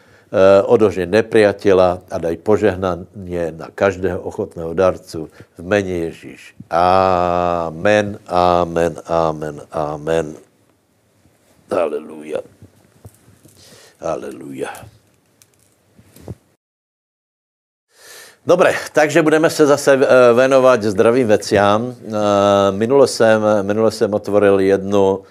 odožně 0.64 1.06
nepriatela 1.06 1.98
a 2.10 2.18
daj 2.18 2.36
požehnanie 2.36 3.50
na 3.50 3.66
každého 3.74 4.20
ochotného 4.22 4.74
darcu 4.74 5.26
v 5.58 5.62
mene 5.62 6.06
Ježíš. 6.06 6.54
Amen, 6.70 8.18
amen, 8.30 8.94
amen, 9.06 9.56
amen. 9.74 10.38
Aleluja. 11.70 12.40
Aleluja. 14.00 14.70
Dobre, 18.46 18.74
takže 18.92 19.22
budeme 19.22 19.50
se 19.50 19.66
zase 19.66 19.92
eh, 19.94 20.32
venovat 20.32 20.82
zdravým 20.82 21.28
veciám. 21.28 21.94
Eh, 21.94 22.10
minule 22.70 23.08
jsem, 23.08 23.42
minule 23.62 23.90
jsem 23.90 24.14
otvoril 24.14 24.60
jednu, 24.60 25.22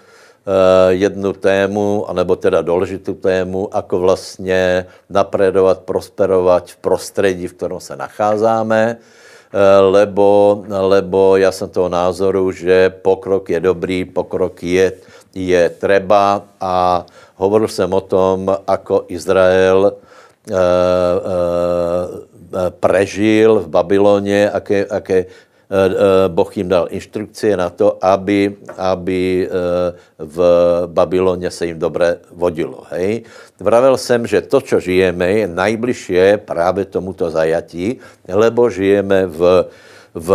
Eh, 0.50 0.98
jednu 1.06 1.34
tému, 1.34 2.10
anebo 2.10 2.34
teda 2.34 2.66
důležitou 2.66 3.14
tému, 3.14 3.70
ako 3.70 4.00
vlastně 4.00 4.86
napredovat, 5.10 5.86
prosperovat 5.86 6.74
v 6.74 6.78
prostředí, 6.78 7.48
v 7.48 7.54
kterém 7.54 7.80
se 7.80 7.94
nacházáme, 7.96 8.98
eh, 8.98 9.80
lebo, 9.80 10.64
lebo 10.66 11.38
já 11.38 11.52
jsem 11.54 11.70
toho 11.70 11.90
názoru, 11.90 12.52
že 12.52 12.90
pokrok 12.90 13.50
je 13.50 13.60
dobrý, 13.60 14.06
pokrok 14.10 14.64
je, 14.64 14.92
je 15.38 15.70
treba 15.70 16.42
a 16.58 17.06
hovoril 17.38 17.68
jsem 17.70 17.94
o 17.94 18.02
tom, 18.02 18.50
ako 18.66 19.06
Izrael 19.06 19.94
eh, 20.50 20.58
prežil 22.82 23.60
v 23.60 23.68
Babyloně, 23.70 24.50
aké, 24.50 24.86
aké 24.90 25.26
boh 26.28 26.58
jim 26.58 26.70
dal 26.70 26.88
instrukcie 26.90 27.58
na 27.58 27.70
to, 27.70 28.02
aby, 28.02 28.58
aby 28.78 29.46
eh, 29.46 29.94
v 30.18 30.38
Babyloně 30.86 31.52
se 31.52 31.66
jim 31.66 31.80
dobře 31.80 32.18
vodilo. 32.32 32.84
Hej? 32.90 33.24
Vravel 33.60 33.98
jsem, 33.98 34.28
že 34.28 34.42
to, 34.42 34.62
co 34.62 34.80
žijeme, 34.80 35.32
je 35.32 35.48
najbližší 35.48 36.42
právě 36.46 36.86
tomuto 36.86 37.30
zajatí, 37.30 38.00
lebo 38.28 38.70
žijeme 38.70 39.26
v, 39.26 39.66
v, 40.14 40.30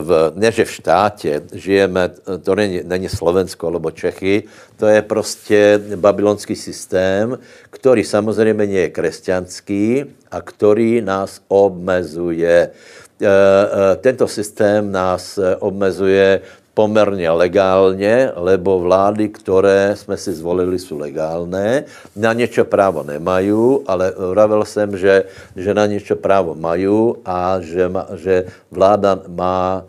v, 0.00 0.32
neže 0.34 0.64
v 0.64 0.70
štátě, 0.70 1.42
žijeme, 1.52 2.10
to 2.42 2.54
není, 2.54 2.80
není 2.84 3.08
Slovensko 3.08 3.66
alebo 3.66 3.90
Čechy, 3.90 4.42
to 4.76 4.86
je 4.86 5.02
prostě 5.02 5.80
babylonský 5.96 6.56
systém, 6.56 7.38
který 7.70 8.04
samozřejmě 8.04 8.80
je 8.80 8.90
křesťanský 8.90 10.04
a 10.30 10.40
který 10.40 11.00
nás 11.00 11.40
obmezuje. 11.48 12.70
Eh, 13.18 13.26
eh, 13.26 13.96
tento 13.98 14.30
systém 14.30 14.92
nás 14.92 15.38
eh, 15.38 15.56
obmezuje 15.58 16.40
poměrně 16.74 17.30
legálně, 17.30 18.30
lebo 18.38 18.78
vlády, 18.78 19.28
které 19.28 19.98
jsme 19.98 20.16
si 20.16 20.32
zvolili, 20.32 20.78
jsou 20.78 20.98
legálné. 20.98 21.84
Na 22.16 22.32
něco 22.32 22.64
právo 22.64 23.02
nemají, 23.02 23.82
ale 23.86 24.14
vravil 24.30 24.64
jsem, 24.64 24.96
že, 24.96 25.24
že 25.56 25.74
na 25.74 25.86
něco 25.86 26.16
právo 26.16 26.54
mají 26.54 27.12
a 27.24 27.58
že, 27.60 27.90
že 28.14 28.44
vláda 28.70 29.18
má, 29.26 29.82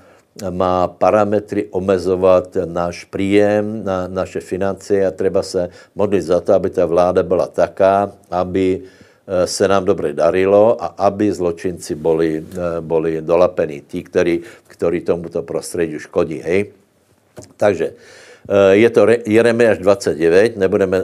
má 0.50 0.88
parametry 0.88 1.70
omezovat 1.70 2.58
náš 2.66 3.06
příjem, 3.06 3.86
na, 3.86 4.08
naše 4.08 4.40
financie 4.40 5.06
a 5.06 5.12
třeba 5.14 5.46
se 5.46 5.70
modlit 5.96 6.26
za 6.26 6.42
to, 6.42 6.54
aby 6.54 6.70
ta 6.70 6.86
vláda 6.86 7.24
byla 7.24 7.48
taká, 7.48 8.12
aby 8.32 8.82
se 9.46 9.68
nám 9.68 9.86
dobře 9.86 10.14
darilo 10.14 10.84
a 10.84 10.86
aby 10.98 11.34
zločinci 11.34 11.96
boli, 11.96 12.42
eh, 12.42 12.82
boli 12.82 13.22
dolapení, 13.22 13.82
tí, 13.86 14.04
ktorí, 14.04 14.42
ktorí 14.68 15.02
tomuto 15.06 15.46
prostředí 15.46 16.00
škodí. 16.00 16.42
Hej? 16.42 16.74
Takže 17.58 17.94
eh, 17.94 18.74
je 18.74 18.90
to 18.90 19.06
Jeremiáš 19.26 19.78
29, 19.78 20.58
nebudeme 20.58 20.98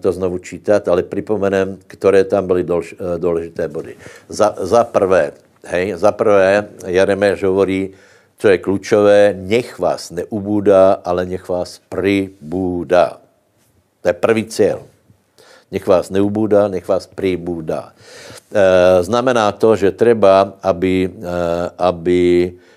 to 0.00 0.12
znovu 0.12 0.38
čítat, 0.38 0.88
ale 0.88 1.02
připomenem, 1.02 1.78
které 1.86 2.24
tam 2.24 2.46
byly 2.46 2.66
důležité 3.16 3.68
body. 3.68 3.94
Za, 4.28 4.54
za 4.60 4.84
prvé, 4.84 5.32
hej, 5.64 5.96
za 5.96 6.12
prvé 6.12 6.68
Jeremiáš 6.86 7.42
hovorí, 7.42 7.90
co 8.38 8.48
je 8.48 8.58
klíčové, 8.58 9.34
nech 9.36 9.78
vás 9.78 10.10
neubůdá, 10.10 11.00
ale 11.04 11.26
nech 11.26 11.48
vás 11.48 11.80
přibůdá. 11.88 13.20
To 14.02 14.08
je 14.08 14.12
první 14.12 14.44
cíl. 14.44 14.89
Nech 15.70 15.86
vás 15.86 16.10
neubúda, 16.10 16.66
nech 16.68 16.82
vás 16.82 17.06
přibúdá. 17.06 17.94
E, 18.50 19.02
znamená 19.06 19.54
to, 19.54 19.78
že 19.78 19.94
treba, 19.94 20.58
aby, 20.62 21.06
e, 21.06 21.10
aby 21.78 22.22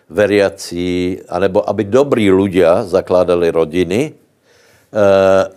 veriaci, 0.09 1.17
anebo 1.25 1.65
aby 1.65 1.89
dobrí 1.89 2.29
ľudia 2.29 2.85
zakládali 2.85 3.49
rodiny 3.49 4.01
e, 4.05 4.11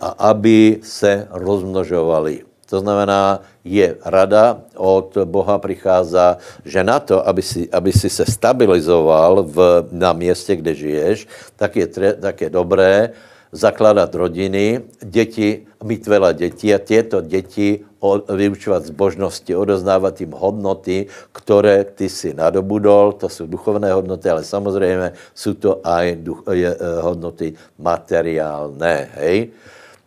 a 0.01 0.09
aby 0.33 0.81
se 0.81 1.29
rozmnožovali. 1.29 2.41
To 2.67 2.83
znamená, 2.83 3.39
je 3.63 3.95
rada 4.03 4.59
od 4.75 5.17
Boha 5.23 5.55
přichází, 5.61 6.41
že 6.65 6.83
na 6.83 6.99
to, 6.99 7.21
aby 7.21 7.41
si, 7.41 7.69
aby 7.71 7.93
si 7.93 8.09
se 8.09 8.25
stabilizoval 8.25 9.43
v, 9.43 9.87
na 9.91 10.13
městě, 10.13 10.55
kde 10.55 10.73
žiješ, 10.75 11.27
tak 11.55 11.75
je, 11.75 11.87
tak 12.19 12.41
je 12.41 12.49
dobré, 12.49 13.13
zakládat 13.51 14.15
rodiny, 14.15 14.81
děti, 15.03 15.67
mít 15.83 16.07
veľa 16.07 16.31
dětí 16.33 16.73
a 16.73 16.77
těto 16.77 17.21
děti 17.21 17.85
vyučovat 18.29 18.85
zbožnosti, 18.85 19.55
odoznávat 19.55 20.21
jim 20.21 20.31
hodnoty, 20.31 21.05
které 21.31 21.83
ty 21.83 22.09
si 22.09 22.33
nadobudol, 22.33 23.13
to 23.13 23.29
jsou 23.29 23.47
duchovné 23.47 23.93
hodnoty, 23.93 24.29
ale 24.29 24.43
samozřejmě 24.43 25.11
jsou 25.35 25.53
to 25.53 25.81
i 25.83 26.15
duch, 26.15 26.43
je, 26.51 26.69
eh, 26.69 27.01
hodnoty 27.01 27.53
materiálné. 27.79 29.09
Hej? 29.13 29.49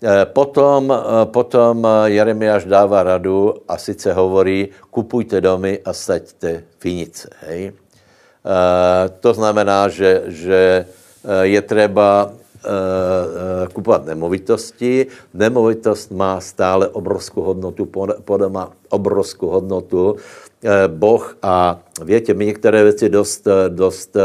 Eh, 0.00 0.24
potom, 0.24 0.92
eh, 0.92 1.26
potom 1.28 1.86
Jeremiáš 2.04 2.64
dává 2.64 3.02
radu 3.02 3.54
a 3.68 3.76
sice 3.78 4.12
hovorí, 4.12 4.68
kupujte 4.90 5.40
domy 5.40 5.78
a 5.84 5.92
saďte 5.92 6.62
finice. 6.78 7.28
Hej? 7.46 7.72
To 9.20 9.30
znamená, 9.36 9.92
že, 9.92 10.24
že 10.32 10.88
je 11.44 11.60
třeba 11.60 12.32
kupovat 13.72 14.06
nemovitosti. 14.06 15.06
Nemovitost 15.34 16.10
má 16.10 16.40
stále 16.40 16.88
obrovskou 16.88 17.42
hodnotu, 17.42 17.88
podle 18.24 18.48
má 18.48 18.72
obrovskou 18.88 19.48
hodnotu. 19.48 20.16
Boh 20.86 21.36
a 21.42 21.80
větě, 22.04 22.34
my 22.34 22.46
některé 22.46 22.82
věci 22.82 23.08
dost, 23.08 23.48
dost 23.68 24.16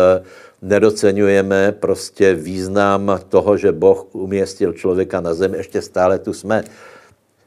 nedocenujeme 0.62 1.72
prostě 1.72 2.34
význam 2.34 3.20
toho, 3.30 3.58
že 3.58 3.72
Boh 3.72 4.06
umístil 4.12 4.74
člověka 4.74 5.22
na 5.22 5.34
zemi, 5.34 5.58
ještě 5.58 5.82
stále 5.82 6.20
tu 6.20 6.34
jsme. 6.34 6.64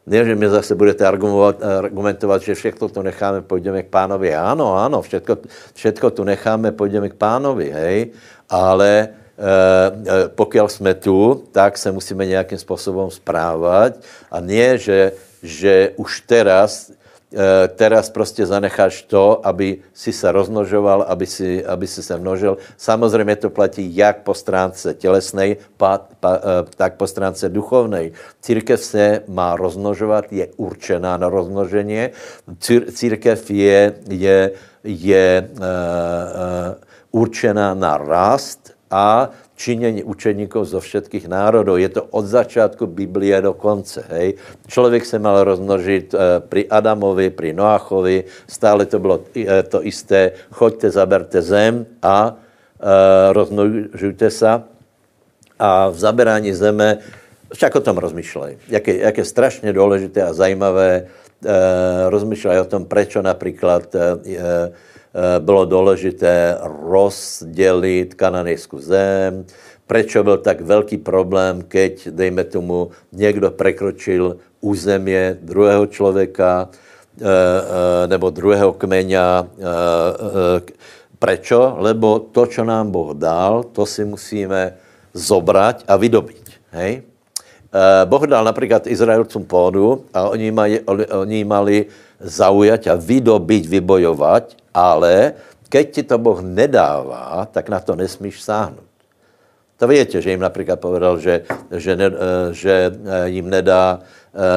Ne, 0.06 0.24
že 0.24 0.34
mi 0.34 0.48
zase 0.48 0.74
budete 0.74 1.06
argumentovat, 1.06 1.62
argumentovat, 1.62 2.42
že 2.42 2.54
všechno 2.54 2.88
to 2.88 3.02
necháme, 3.02 3.40
půjdeme 3.40 3.82
k 3.82 3.86
pánovi. 3.86 4.34
Ano, 4.34 4.76
ano, 4.76 5.02
všetko, 5.02 5.36
všetko 5.74 6.10
tu 6.10 6.24
necháme, 6.24 6.72
půjdeme 6.72 7.08
k 7.08 7.14
pánovi, 7.14 7.70
hej, 7.70 8.10
ale 8.50 9.08
e, 9.38 10.28
pokud 10.28 10.70
jsme 10.70 10.94
tu, 10.94 11.44
tak 11.52 11.78
se 11.78 11.92
musíme 11.92 12.26
nějakým 12.26 12.58
způsobem 12.58 13.10
správat 13.10 13.92
a 14.30 14.40
ne, 14.40 14.78
že, 14.78 15.12
že 15.42 15.92
už 15.96 16.20
teraz 16.20 16.90
Eh, 17.28 17.68
teraz 17.68 18.10
prostě 18.10 18.46
zanecháš 18.46 19.02
to, 19.02 19.46
aby 19.46 19.84
si 19.92 20.12
se 20.12 20.32
rozmnožoval, 20.32 21.02
aby 21.02 21.26
si, 21.26 21.64
aby 21.64 21.86
si 21.86 22.02
se 22.02 22.16
množil. 22.16 22.56
Samozřejmě 22.76 23.36
to 23.36 23.50
platí 23.50 23.96
jak 23.96 24.24
po 24.24 24.34
stránce 24.34 24.94
tělesnej, 24.94 25.56
pa, 25.76 26.00
pa, 26.20 26.40
eh, 26.40 26.64
tak 26.76 26.96
po 26.96 27.06
stránce 27.06 27.48
duchovnej. 27.48 28.12
Církev 28.40 28.80
se 28.80 29.22
má 29.28 29.56
rozmnožovat, 29.56 30.32
je 30.32 30.48
určená 30.56 31.16
na 31.16 31.28
rozmnožení. 31.28 32.08
Církev 32.92 33.50
je, 33.50 33.94
je, 34.08 34.50
je 34.84 35.48
uh, 35.52 35.58
uh, 35.60 35.64
určená 37.12 37.74
na 37.74 37.96
rast 37.96 38.77
a 38.90 39.30
činění 39.56 40.02
učeníků 40.02 40.64
zo 40.64 40.80
všetkých 40.80 41.28
národů. 41.28 41.76
Je 41.76 41.88
to 41.88 42.02
od 42.04 42.24
začátku 42.24 42.86
Biblie 42.86 43.42
do 43.42 43.52
konce. 43.52 44.04
Hej. 44.08 44.34
Člověk 44.68 45.06
se 45.06 45.18
mal 45.18 45.44
rozmnožit 45.44 46.14
e, 46.14 46.40
pri 46.40 46.68
Adamovi, 46.68 47.30
pri 47.30 47.52
Noachovi, 47.52 48.24
stále 48.48 48.86
to 48.86 48.98
bylo 48.98 49.20
e, 49.36 49.62
to 49.62 49.84
isté. 49.86 50.32
Choďte, 50.50 50.90
zaberte 50.90 51.42
zem 51.42 51.86
a 52.02 52.36
e, 52.80 53.32
rozmnožujte 53.32 54.30
se. 54.30 54.62
A 55.58 55.88
v 55.90 55.98
zaberání 55.98 56.54
zeme, 56.54 56.98
však 57.54 57.76
o 57.76 57.80
tom 57.80 57.98
rozmýšlej. 57.98 58.58
Jak 58.68 58.88
je, 58.88 58.98
jak 58.98 59.18
je 59.18 59.24
strašně 59.24 59.72
důležité 59.72 60.22
a 60.22 60.32
zajímavé, 60.32 60.90
e, 60.94 61.06
rozmýšlej 62.10 62.60
o 62.60 62.64
tom, 62.64 62.84
proč 62.84 63.16
například 63.20 63.94
e, 63.94 63.98
bylo 65.38 65.64
důležité 65.64 66.58
rozdělit 66.82 68.14
kananejskou 68.14 68.78
zem, 68.78 69.44
proč 69.86 70.16
byl 70.16 70.38
tak 70.38 70.60
velký 70.60 70.96
problém, 70.96 71.62
keď, 71.62 72.08
dejme 72.08 72.44
tomu, 72.44 72.90
někdo 73.12 73.50
prekročil 73.50 74.36
územě 74.60 75.38
druhého 75.42 75.86
člověka 75.86 76.68
eh, 76.68 77.24
eh, 77.24 78.06
nebo 78.06 78.30
druhého 78.30 78.72
kmeňa. 78.72 79.46
Prečo? 81.18 81.74
Lebo 81.78 82.18
to, 82.18 82.46
co 82.46 82.64
nám 82.64 82.90
Boh 82.90 83.10
dal, 83.14 83.62
to 83.74 83.86
si 83.86 84.04
musíme 84.04 84.78
zobrať 85.14 85.84
a 85.88 85.96
vydobít. 85.96 86.46
Hej? 86.70 87.02
Boh 88.04 88.22
dal 88.22 88.44
například 88.44 88.86
Izraelcům 88.86 89.44
půdu 89.44 90.04
a 90.14 90.28
oni, 90.28 90.50
mali, 90.50 90.80
oni 91.10 91.44
mali 91.44 91.86
zaujať 92.18 92.90
a 92.90 92.94
vydobiť, 92.94 93.62
vybojovat 93.66 94.58
ale 94.78 95.34
keď 95.68 95.84
ti 95.90 96.02
to 96.06 96.16
Boh 96.16 96.40
nedává, 96.40 97.44
tak 97.50 97.68
na 97.68 97.82
to 97.82 97.98
nesmíš 97.98 98.40
sáhnout. 98.40 98.86
To 99.78 99.86
víte, 99.86 100.18
že 100.22 100.30
jim 100.30 100.42
například 100.42 100.80
povedal, 100.80 101.18
že, 101.22 101.46
že, 101.70 101.94
ne, 101.94 102.08
eh, 102.10 102.14
že 102.50 102.74
eh, 102.90 103.28
jim 103.28 103.46
nedá, 103.50 104.02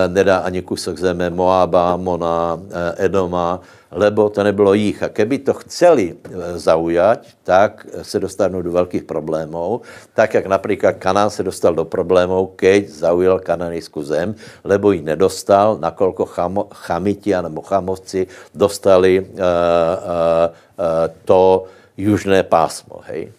nedá 0.08 0.38
ani 0.46 0.62
kusok 0.62 0.98
zeme 0.98 1.30
Moaba, 1.30 1.98
Mona, 1.98 2.60
Edoma, 2.98 3.60
lebo 3.92 4.29
to 4.29 4.44
nebylo 4.44 4.74
jich. 4.74 5.03
A 5.03 5.10
keby 5.10 5.38
to 5.40 5.53
chceli 5.53 6.16
zaujať, 6.55 7.27
tak 7.44 7.88
se 8.01 8.20
dostanou 8.20 8.62
do 8.62 8.72
velkých 8.72 9.03
problémů, 9.03 9.82
tak 10.14 10.34
jak 10.34 10.46
například 10.46 10.92
Kanán 10.92 11.29
se 11.29 11.44
dostal 11.44 11.74
do 11.74 11.86
problémů, 11.86 12.53
keď 12.55 12.90
zaujal 12.90 13.40
kananejskou 13.40 14.03
zem, 14.03 14.36
lebo 14.64 14.92
ji 14.92 15.01
nedostal, 15.01 15.77
nakolko 15.82 16.25
chamo, 16.25 16.68
chamiti 16.72 17.34
nebo 17.42 17.62
chamovci 17.62 18.27
dostali 18.55 19.20
uh, 19.20 19.25
uh, 19.27 19.42
uh, 19.42 20.86
to 21.25 21.66
južné 21.98 22.44
pásmo. 22.44 23.01
Hej. 23.05 23.32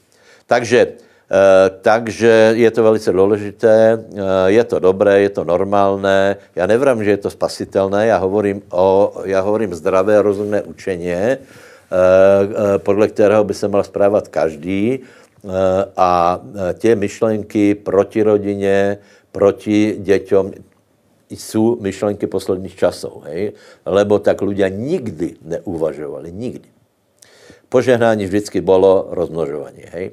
Takže 0.47 0.87
Eh, 0.87 1.12
takže 1.81 2.53
je 2.57 2.71
to 2.71 2.83
velice 2.83 3.13
důležité, 3.13 4.05
eh, 4.05 4.21
je 4.47 4.65
to 4.65 4.79
dobré, 4.79 5.21
je 5.21 5.31
to 5.31 5.45
normálné. 5.45 6.37
Já 6.57 6.67
nevím, 6.67 7.05
že 7.05 7.11
je 7.11 7.17
to 7.17 7.31
spasitelné, 7.31 8.07
já 8.07 8.17
hovorím, 8.17 8.63
o, 8.71 9.13
já 9.25 9.41
hovorím 9.41 9.75
zdravé, 9.75 10.23
rozumné 10.23 10.63
učení, 10.63 11.13
eh, 11.13 11.39
podle 12.79 13.09
kterého 13.09 13.45
by 13.45 13.55
se 13.55 13.69
mal 13.69 13.85
správat 13.85 14.29
každý. 14.29 15.01
A 15.97 16.41
tě 16.79 16.95
myšlenky 16.95 17.75
proti 17.75 18.23
rodině, 18.23 18.99
proti 19.33 19.97
děťom, 19.99 20.53
jsou 21.31 21.77
myšlenky 21.81 22.27
posledních 22.27 22.77
časů, 22.77 23.23
hej? 23.27 23.53
lebo 23.87 24.19
tak 24.23 24.39
ľudia 24.39 24.71
nikdy 24.71 25.43
neuvažovali, 25.43 26.33
nikdy. 26.33 26.69
Požehnání 27.69 28.25
vždycky 28.25 28.61
bylo 28.61 29.09
rozmnožování, 29.11 29.83
hej? 29.91 30.11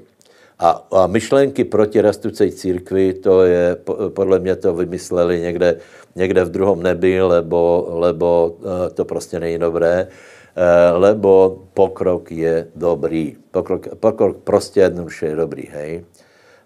A, 0.59 0.85
a 0.91 1.07
myšlenky 1.07 1.63
proti 1.63 2.01
rastoucí 2.01 2.51
církvi, 2.51 3.13
to 3.13 3.43
je, 3.43 3.77
podle 4.09 4.39
mě 4.39 4.55
to 4.55 4.73
vymysleli 4.73 5.39
někde, 5.39 5.77
někde 6.15 6.43
v 6.43 6.51
druhom 6.51 6.83
nebi, 6.83 7.21
lebo, 7.21 7.87
lebo 7.89 8.55
eh, 8.59 8.89
to 8.89 9.05
prostě 9.05 9.39
není 9.39 9.57
dobré, 9.57 10.07
eh, 10.07 10.91
lebo 10.91 11.63
pokrok 11.73 12.31
je 12.31 12.67
dobrý. 12.75 13.35
Pokrok, 13.51 13.87
pokrok 13.95 14.37
prostě 14.37 14.79
jednoduše 14.79 15.25
je 15.25 15.35
dobrý, 15.35 15.63
hej. 15.71 16.05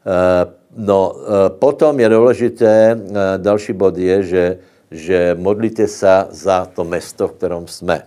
Eh, 0.05 0.45
no, 0.75 1.15
potom 1.49 1.99
je 1.99 2.09
důležité, 2.09 2.99
další 3.37 3.73
bod 3.73 3.97
je, 3.97 4.23
že, 4.23 4.57
že 4.91 5.35
modlíte 5.39 5.87
se 5.87 6.25
za 6.29 6.65
to 6.65 6.83
město, 6.83 7.27
v 7.27 7.31
kterém 7.31 7.67
jsme. 7.67 8.03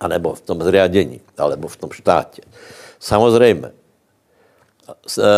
A 0.00 0.08
nebo 0.08 0.34
v 0.34 0.40
tom 0.40 0.62
zriadení, 0.62 1.20
alebo 1.38 1.68
v 1.68 1.76
tom 1.76 1.90
štátě. 1.90 2.42
Samozřejmě, 3.00 3.72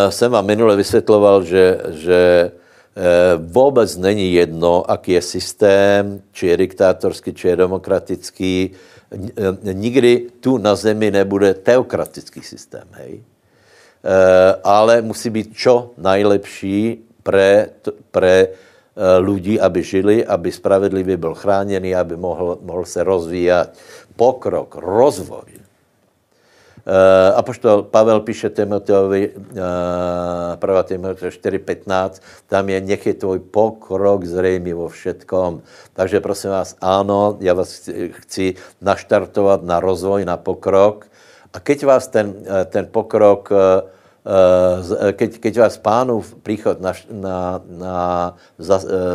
jsem 0.09 0.31
vám 0.31 0.45
minule 0.45 0.75
vysvětloval, 0.75 1.43
že, 1.43 1.81
že 1.89 2.51
eh, 2.51 3.01
vůbec 3.37 3.97
není 3.97 4.33
jedno, 4.33 4.91
aký 4.91 5.11
je 5.11 5.21
systém, 5.21 6.21
či 6.31 6.47
je 6.47 6.57
diktátorský, 6.57 7.33
či 7.33 7.47
je 7.47 7.55
demokratický. 7.55 8.71
Eh, 9.11 9.73
nikdy 9.73 10.27
tu 10.39 10.57
na 10.57 10.75
zemi 10.75 11.11
nebude 11.11 11.53
teokratický 11.53 12.41
systém, 12.41 12.87
hej? 12.91 13.23
ale 14.63 15.01
musí 15.03 15.27
být 15.29 15.51
čo 15.51 15.91
najlepší 15.99 17.03
pre, 17.19 17.67
pre 18.15 18.47
lidi, 19.19 19.59
aby 19.59 19.83
žili, 19.83 20.23
aby 20.23 20.51
spravedlivě 20.51 21.17
byl 21.17 21.35
chráněný, 21.35 21.95
aby 21.95 22.15
mohl, 22.15 22.63
mohl 22.63 22.85
se 22.85 23.03
rozvíjet. 23.03 23.75
Pokrok, 24.15 24.75
rozvoj 24.79 25.58
Apoštol 27.35 27.83
Pavel 27.83 28.19
píše 28.25 28.49
Timoteovi, 28.49 29.29
uh, 29.29 30.57
1. 30.57 30.83
Timoteovi 30.83 31.31
4.15, 31.31 32.21
tam 32.49 32.69
je 32.69 32.81
nech 32.81 33.05
je 33.05 33.13
tvoj 33.13 33.39
pokrok 33.39 34.25
zřejmý 34.25 34.73
vo 34.73 34.89
všetkom. 34.89 35.61
Takže 35.93 36.19
prosím 36.19 36.49
vás, 36.49 36.75
ano, 36.81 37.37
já 37.39 37.53
vás 37.53 37.89
chci, 38.09 38.55
naštartovat 38.81 39.63
na 39.63 39.79
rozvoj, 39.79 40.25
na 40.25 40.37
pokrok. 40.37 41.05
A 41.53 41.59
keď 41.59 41.83
vás 41.83 42.07
ten, 42.07 42.33
eh, 42.45 42.65
ten 42.65 42.85
pokrok, 42.85 43.49
keď, 45.11 45.39
keď 45.39 45.53
vás 45.57 45.77
pánův 45.77 46.35
příchod 46.43 46.81
na, 46.81 46.93
na, 47.09 47.61
na, 47.65 48.35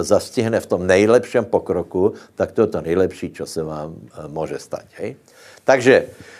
zastihne 0.00 0.58
v 0.58 0.66
tom 0.66 0.87
nejlepším 0.87 1.44
pokroku, 1.44 2.18
tak 2.34 2.52
to 2.52 2.66
je 2.66 2.66
to 2.66 2.80
nejlepší, 2.80 3.30
co 3.30 3.46
se 3.46 3.62
vám 3.62 3.94
může 4.26 4.58
stát. 4.58 4.88
Hej? 4.98 5.16
Takže 5.64 5.94
Eh, 6.02 6.34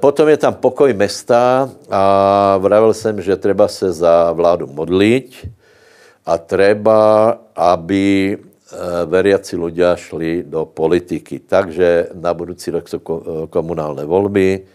potom 0.00 0.28
je 0.28 0.36
tam 0.36 0.54
pokoj 0.54 0.92
mesta 0.92 1.72
a 1.88 2.02
vravil 2.60 2.94
jsem, 2.94 3.20
že 3.20 3.36
treba 3.36 3.68
se 3.68 3.92
za 3.92 4.32
vládu 4.32 4.66
modlit 4.66 5.32
a 6.26 6.38
treba, 6.38 7.32
aby 7.56 8.36
eh, 8.36 9.04
veriaci 9.06 9.56
ľudia 9.56 9.96
šli 9.96 10.44
do 10.44 10.66
politiky. 10.68 11.38
Takže 11.48 12.12
na 12.20 12.34
budoucí 12.34 12.70
rok 12.70 12.88
jsou 12.88 13.00
eh, 13.00 13.46
komunální 13.46 14.04
volby 14.04 14.66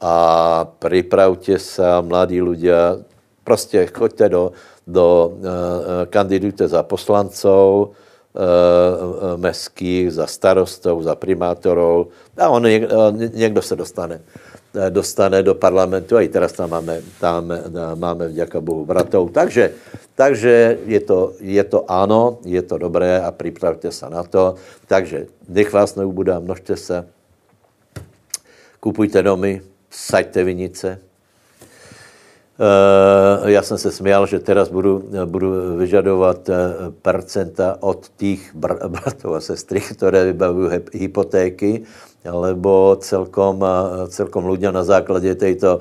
a 0.00 0.14
připravte 0.78 1.58
se, 1.58 1.82
mladí 2.02 2.42
ľudia, 2.42 2.96
prostě 3.44 3.86
choďte 3.86 4.28
do, 4.28 4.52
do 4.86 5.32
kandidujte 6.10 6.68
za 6.68 6.82
poslancov, 6.82 7.90
mestských, 9.36 10.12
za 10.12 10.26
starostov, 10.26 11.02
za 11.02 11.14
primátorov 11.14 12.14
a 12.38 12.48
on, 12.48 12.62
někdo 13.34 13.62
se 13.62 13.76
dostane. 13.76 14.20
dostane 14.90 15.42
do 15.42 15.54
parlamentu, 15.54 16.16
a 16.16 16.20
i 16.20 16.28
teraz 16.28 16.52
tam 16.52 16.70
máme, 16.70 17.00
tam 17.20 17.48
máme 17.94 18.28
vďaka 18.28 18.60
Bohu 18.60 18.84
bratov. 18.84 19.32
Takže, 19.32 19.72
takže 20.14 20.78
je, 20.86 21.00
to, 21.00 21.32
je 21.40 21.64
to 21.64 21.88
ano, 21.88 22.38
je 22.44 22.62
to 22.62 22.78
dobré 22.78 23.20
a 23.20 23.32
připravte 23.32 23.90
se 23.92 24.06
na 24.10 24.22
to. 24.22 24.54
Takže 24.86 25.26
nech 25.48 25.72
vás 25.72 25.96
neubudá, 25.96 26.38
množte 26.38 26.76
se, 26.76 27.08
kupujte 28.80 29.22
domy, 29.22 29.62
saďte 29.90 30.44
vinice, 30.44 31.00
já 33.44 33.62
jsem 33.62 33.78
se 33.78 33.90
směl, 33.90 34.26
že 34.26 34.38
teraz 34.38 34.68
budu, 34.68 35.04
budu 35.24 35.76
vyžadovat 35.76 36.48
uh, 36.48 36.54
percenta 37.02 37.76
od 37.80 38.10
těch 38.16 38.54
br- 38.56 38.88
bratov 38.94 39.34
a 39.34 39.40
sestry, 39.40 39.80
které 39.80 40.24
vybavují 40.24 40.70
hypotéky, 40.92 41.82
lebo 42.24 42.98
celkom, 43.00 43.62
uh, 43.62 44.10
celkom 44.10 44.44
ľudia 44.50 44.74
na 44.74 44.82
základě 44.82 45.34
této 45.34 45.80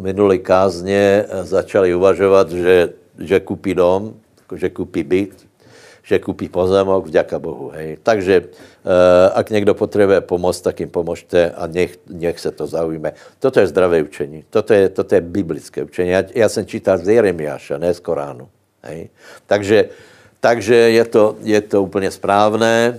minulé 0.00 0.38
kázně 0.38 1.24
začali 1.42 1.94
uvažovat, 1.94 2.52
že, 2.52 2.92
že 3.18 3.40
kupí 3.40 3.74
dom, 3.74 4.12
že 4.52 4.68
kupí 4.68 5.02
byt, 5.04 5.47
že 6.08 6.24
kupí 6.24 6.48
pozemok, 6.48 7.12
vďaka 7.12 7.36
Bohu. 7.36 7.68
Hej. 7.76 8.00
Takže 8.00 8.34
uh, 8.40 9.36
ak 9.36 9.50
někdo 9.52 9.76
potřebuje 9.76 10.20
pomoc, 10.24 10.56
tak 10.60 10.80
jim 10.80 10.88
pomožte 10.88 11.52
a 11.52 11.68
nech, 11.68 12.00
nech 12.08 12.40
se 12.40 12.48
to 12.48 12.64
zaujme. 12.64 13.12
Toto 13.36 13.60
je 13.60 13.68
zdravé 13.68 14.00
učení. 14.02 14.44
Toto 14.48 14.72
je, 14.72 14.88
toto 14.88 15.12
je 15.14 15.20
biblické 15.20 15.84
učení. 15.84 16.10
Já, 16.10 16.24
já 16.34 16.48
jsem 16.48 16.64
čítal 16.66 16.98
z 16.98 17.08
Jeremiáša, 17.08 17.76
ne 17.78 17.92
z 17.92 18.00
Koránu. 18.00 18.48
Hej. 18.82 19.12
Takže, 19.46 19.88
takže 20.40 20.74
je, 20.74 21.04
to, 21.04 21.36
je 21.44 21.60
to 21.60 21.82
úplně 21.84 22.08
správné. 22.08 22.98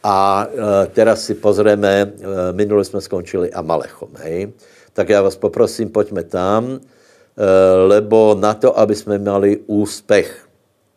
A 0.00 0.48
uh, 0.48 0.88
teraz 0.96 1.28
si 1.28 1.36
pozrieme, 1.36 2.08
uh, 2.08 2.56
minule 2.56 2.84
jsme 2.84 3.04
skončili 3.04 3.52
Amalechom. 3.52 4.08
Hej. 4.24 4.56
Tak 4.96 5.08
já 5.08 5.20
vás 5.22 5.36
poprosím, 5.36 5.92
pojďme 5.92 6.24
tam, 6.24 6.64
uh, 6.64 6.80
lebo 7.84 8.32
na 8.40 8.54
to, 8.54 8.72
aby 8.78 8.94
jsme 8.96 9.18
měli 9.18 9.60
úspěch, 9.66 10.48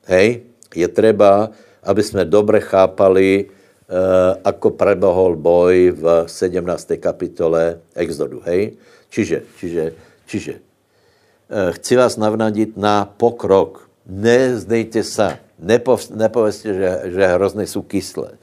hej, 0.07 0.48
je 0.75 0.87
třeba, 0.87 1.49
aby 1.83 2.03
jsme 2.03 2.25
dobře 2.25 2.59
chápali, 2.59 3.45
uh, 3.45 4.37
ako 4.43 4.69
prebohol 4.69 5.35
boj 5.35 5.91
v 5.97 6.03
17. 6.27 6.99
kapitole 6.99 7.81
Exodu. 7.95 8.41
Hej? 8.45 8.77
Čiže, 9.09 9.37
čiže, 9.57 9.83
čiže 10.25 10.53
uh, 10.53 11.73
chci 11.73 11.93
vás 11.95 12.17
navnadit 12.17 12.77
na 12.77 13.05
pokrok. 13.05 13.89
Nezdejte 14.05 15.03
se. 15.03 15.37
Nepo, 15.59 15.97
nepovedzte, 16.15 16.73
že, 16.73 16.89
že 17.11 17.33
hrozné 17.35 17.67
jsou 17.67 17.81
kyslé. 17.81 18.37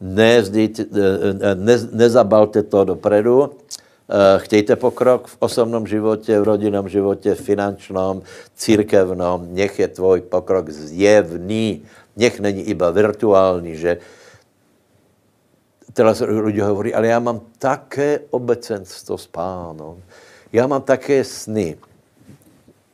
Nezdejte, 0.00 0.84
uh, 0.84 1.56
ne, 1.56 1.76
nezabalte 1.92 2.62
to 2.62 2.84
dopredu. 2.84 3.56
Chtějte 4.38 4.76
pokrok 4.76 5.26
v 5.26 5.36
osobnom 5.38 5.86
životě, 5.86 6.40
v 6.40 6.44
rodinném 6.44 6.88
životě, 6.88 7.34
finančnom, 7.34 8.22
církevnom. 8.54 9.54
Nech 9.54 9.78
je 9.78 9.88
tvoj 9.88 10.20
pokrok 10.20 10.70
zjevný. 10.70 11.82
Nech 12.16 12.40
není 12.40 12.62
iba 12.62 12.90
virtuální, 12.90 13.76
že 13.76 13.98
teraz 15.92 16.20
lidé 16.26 16.62
hovorí, 16.62 16.94
ale 16.94 17.06
já 17.06 17.18
mám 17.18 17.40
také 17.58 18.20
obecenstvo 18.30 19.18
s 19.18 19.26
pánom. 19.26 20.02
Já 20.52 20.66
mám 20.66 20.82
také 20.82 21.24
sny. 21.24 21.76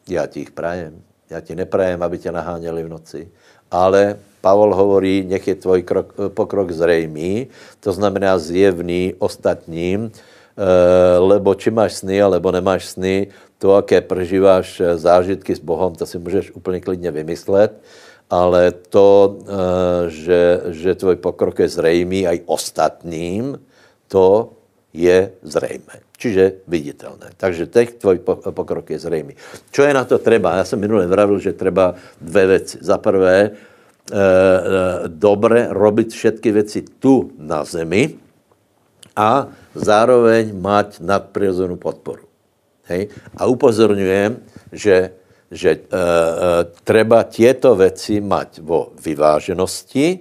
Já 0.09 0.26
ti 0.26 0.40
jich 0.40 0.50
prajem. 0.50 1.02
Já 1.31 1.40
ti 1.40 1.55
neprajem, 1.55 2.02
aby 2.02 2.18
tě 2.18 2.33
naháněli 2.33 2.85
v 2.85 2.88
noci. 2.88 3.29
Ale 3.70 4.18
Pavol 4.40 4.74
hovorí, 4.74 5.24
nech 5.24 5.48
je 5.48 5.55
tvoj 5.55 5.83
krok, 5.83 6.14
pokrok 6.29 6.70
zřejmý, 6.70 7.46
to 7.81 7.92
znamená 7.92 8.38
zjevný 8.38 9.14
ostatním, 9.18 10.12
Eh, 10.12 10.36
lebo 11.20 11.54
či 11.54 11.70
máš 11.70 12.00
sny, 12.00 12.22
alebo 12.22 12.48
nemáš 12.48 12.96
sny, 12.96 13.28
to, 13.58 13.76
aké 13.76 14.00
prožíváš 14.00 14.80
eh, 14.80 14.98
zážitky 14.98 15.56
s 15.56 15.60
Bohem, 15.60 15.94
to 15.94 16.06
si 16.06 16.18
můžeš 16.18 16.52
úplně 16.52 16.80
klidně 16.80 17.10
vymyslet, 17.10 17.72
ale 18.30 18.72
to, 18.72 19.38
eh, 19.40 20.10
že, 20.10 20.60
že 20.66 20.94
tvoj 20.94 21.16
pokrok 21.16 21.58
je 21.58 21.68
zřejmý 21.68 22.26
aj 22.26 22.38
ostatním, 22.46 23.60
to 24.08 24.52
je 24.92 25.32
zřejmé. 25.42 25.96
Čiže 26.16 26.64
viditelné. 26.68 27.36
Takže 27.36 27.66
teď 27.66 27.94
tvoj 28.00 28.18
pokrok 28.50 28.90
je 28.90 28.98
zřejmý. 28.98 29.36
Čo 29.70 29.82
je 29.82 29.92
na 29.94 30.04
to 30.04 30.18
treba? 30.18 30.56
Já 30.56 30.64
jsem 30.64 30.80
minule 30.80 31.06
vravil, 31.06 31.38
že 31.38 31.52
treba 31.52 31.94
dvě 32.20 32.46
věci. 32.46 32.78
Za 32.80 32.98
prvé, 32.98 33.50
dobre 35.06 35.68
robiť 35.70 36.08
všetky 36.08 36.52
věci 36.52 36.80
tu 36.98 37.30
na 37.36 37.64
zemi 37.68 38.16
a 39.16 39.48
zároveň 39.76 40.56
mať 40.56 41.04
nadprirodzenú 41.04 41.76
podporu. 41.76 42.26
Hej? 42.88 43.12
A 43.36 43.46
upozorňujem, 43.50 44.40
že, 44.72 45.14
že 45.50 45.70
e, 45.74 45.80
e, 45.80 46.00
treba 46.86 47.26
tieto 47.26 47.76
veci 47.76 48.22
mať 48.22 48.62
vo 48.62 48.94
vyváženosti 48.96 50.06
e, 50.06 50.18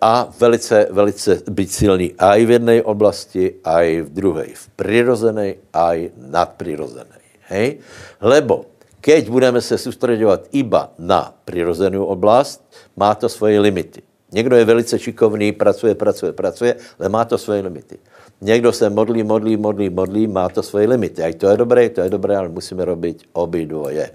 a 0.00 0.14
velice, 0.38 0.88
velice 0.90 1.42
byť 1.44 1.68
silný 1.68 2.08
aj 2.16 2.38
v 2.46 2.50
jednej 2.50 2.80
oblasti, 2.82 3.44
aj 3.62 4.06
v 4.06 4.10
druhej. 4.10 4.50
V 4.54 4.64
prirozenej, 4.78 5.52
aj 5.74 6.16
nadprirozenej. 6.16 7.24
Hej? 7.52 7.82
Lebo 8.22 8.76
keď 9.06 9.30
budeme 9.30 9.60
se 9.62 9.78
soustředovat 9.78 10.50
iba 10.50 10.90
na 10.98 11.34
přirozenou 11.44 12.04
oblast, 12.10 12.58
má 12.96 13.14
to 13.14 13.28
svoje 13.28 13.60
limity. 13.60 14.02
Někdo 14.36 14.56
je 14.56 14.64
velice 14.64 14.98
šikovný, 14.98 15.56
pracuje, 15.56 15.96
pracuje, 15.96 16.32
pracuje, 16.32 16.76
ale 17.00 17.08
má 17.08 17.24
to 17.24 17.40
svoje 17.40 17.64
limity. 17.64 17.96
Někdo 18.40 18.72
se 18.72 18.90
modlí, 18.92 19.24
modlí, 19.24 19.56
modlí, 19.56 19.88
modlí, 19.88 20.22
má 20.28 20.48
to 20.52 20.60
svoje 20.60 20.84
limity. 20.84 21.24
A 21.24 21.32
to 21.32 21.48
je 21.48 21.56
dobré, 21.56 21.88
to 21.88 22.04
je 22.04 22.10
dobré, 22.12 22.36
ale 22.36 22.52
musíme 22.52 22.84
robit 22.84 23.24
obidvoje. 23.32 24.12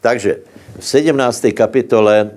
Takže 0.00 0.40
v 0.78 0.84
17. 0.84 1.52
kapitole 1.52 2.16
e, 2.24 2.28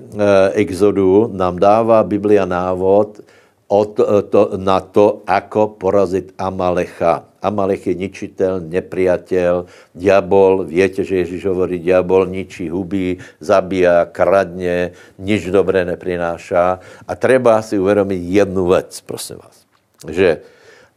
Exodu 0.60 1.32
nám 1.32 1.56
dává 1.56 2.04
Biblia 2.04 2.44
návod 2.44 3.24
o 3.72 3.82
eh, 3.88 4.22
to, 4.28 4.60
na 4.60 4.84
to, 4.84 5.24
ako 5.24 5.80
porazit 5.80 6.36
Amalecha. 6.36 7.31
Amalech 7.41 7.88
je 7.88 7.95
ničitel, 7.97 8.62
nepriatel, 8.62 9.65
diabol, 9.97 10.63
viete, 10.69 11.01
že 11.01 11.25
Ježíš 11.25 11.49
hovorí, 11.49 11.82
diabol 11.82 12.30
ničí, 12.30 12.69
hubí, 12.69 13.17
zabíja, 13.41 14.06
kradne, 14.06 14.93
nič 15.17 15.49
dobré 15.49 15.82
neprináša. 15.86 16.80
A 17.08 17.12
treba 17.17 17.62
si 17.65 17.80
uvědomit 17.82 18.21
jednu 18.21 18.67
věc, 18.69 19.01
prosím 19.01 19.38
vás, 19.41 19.65
že 20.10 20.45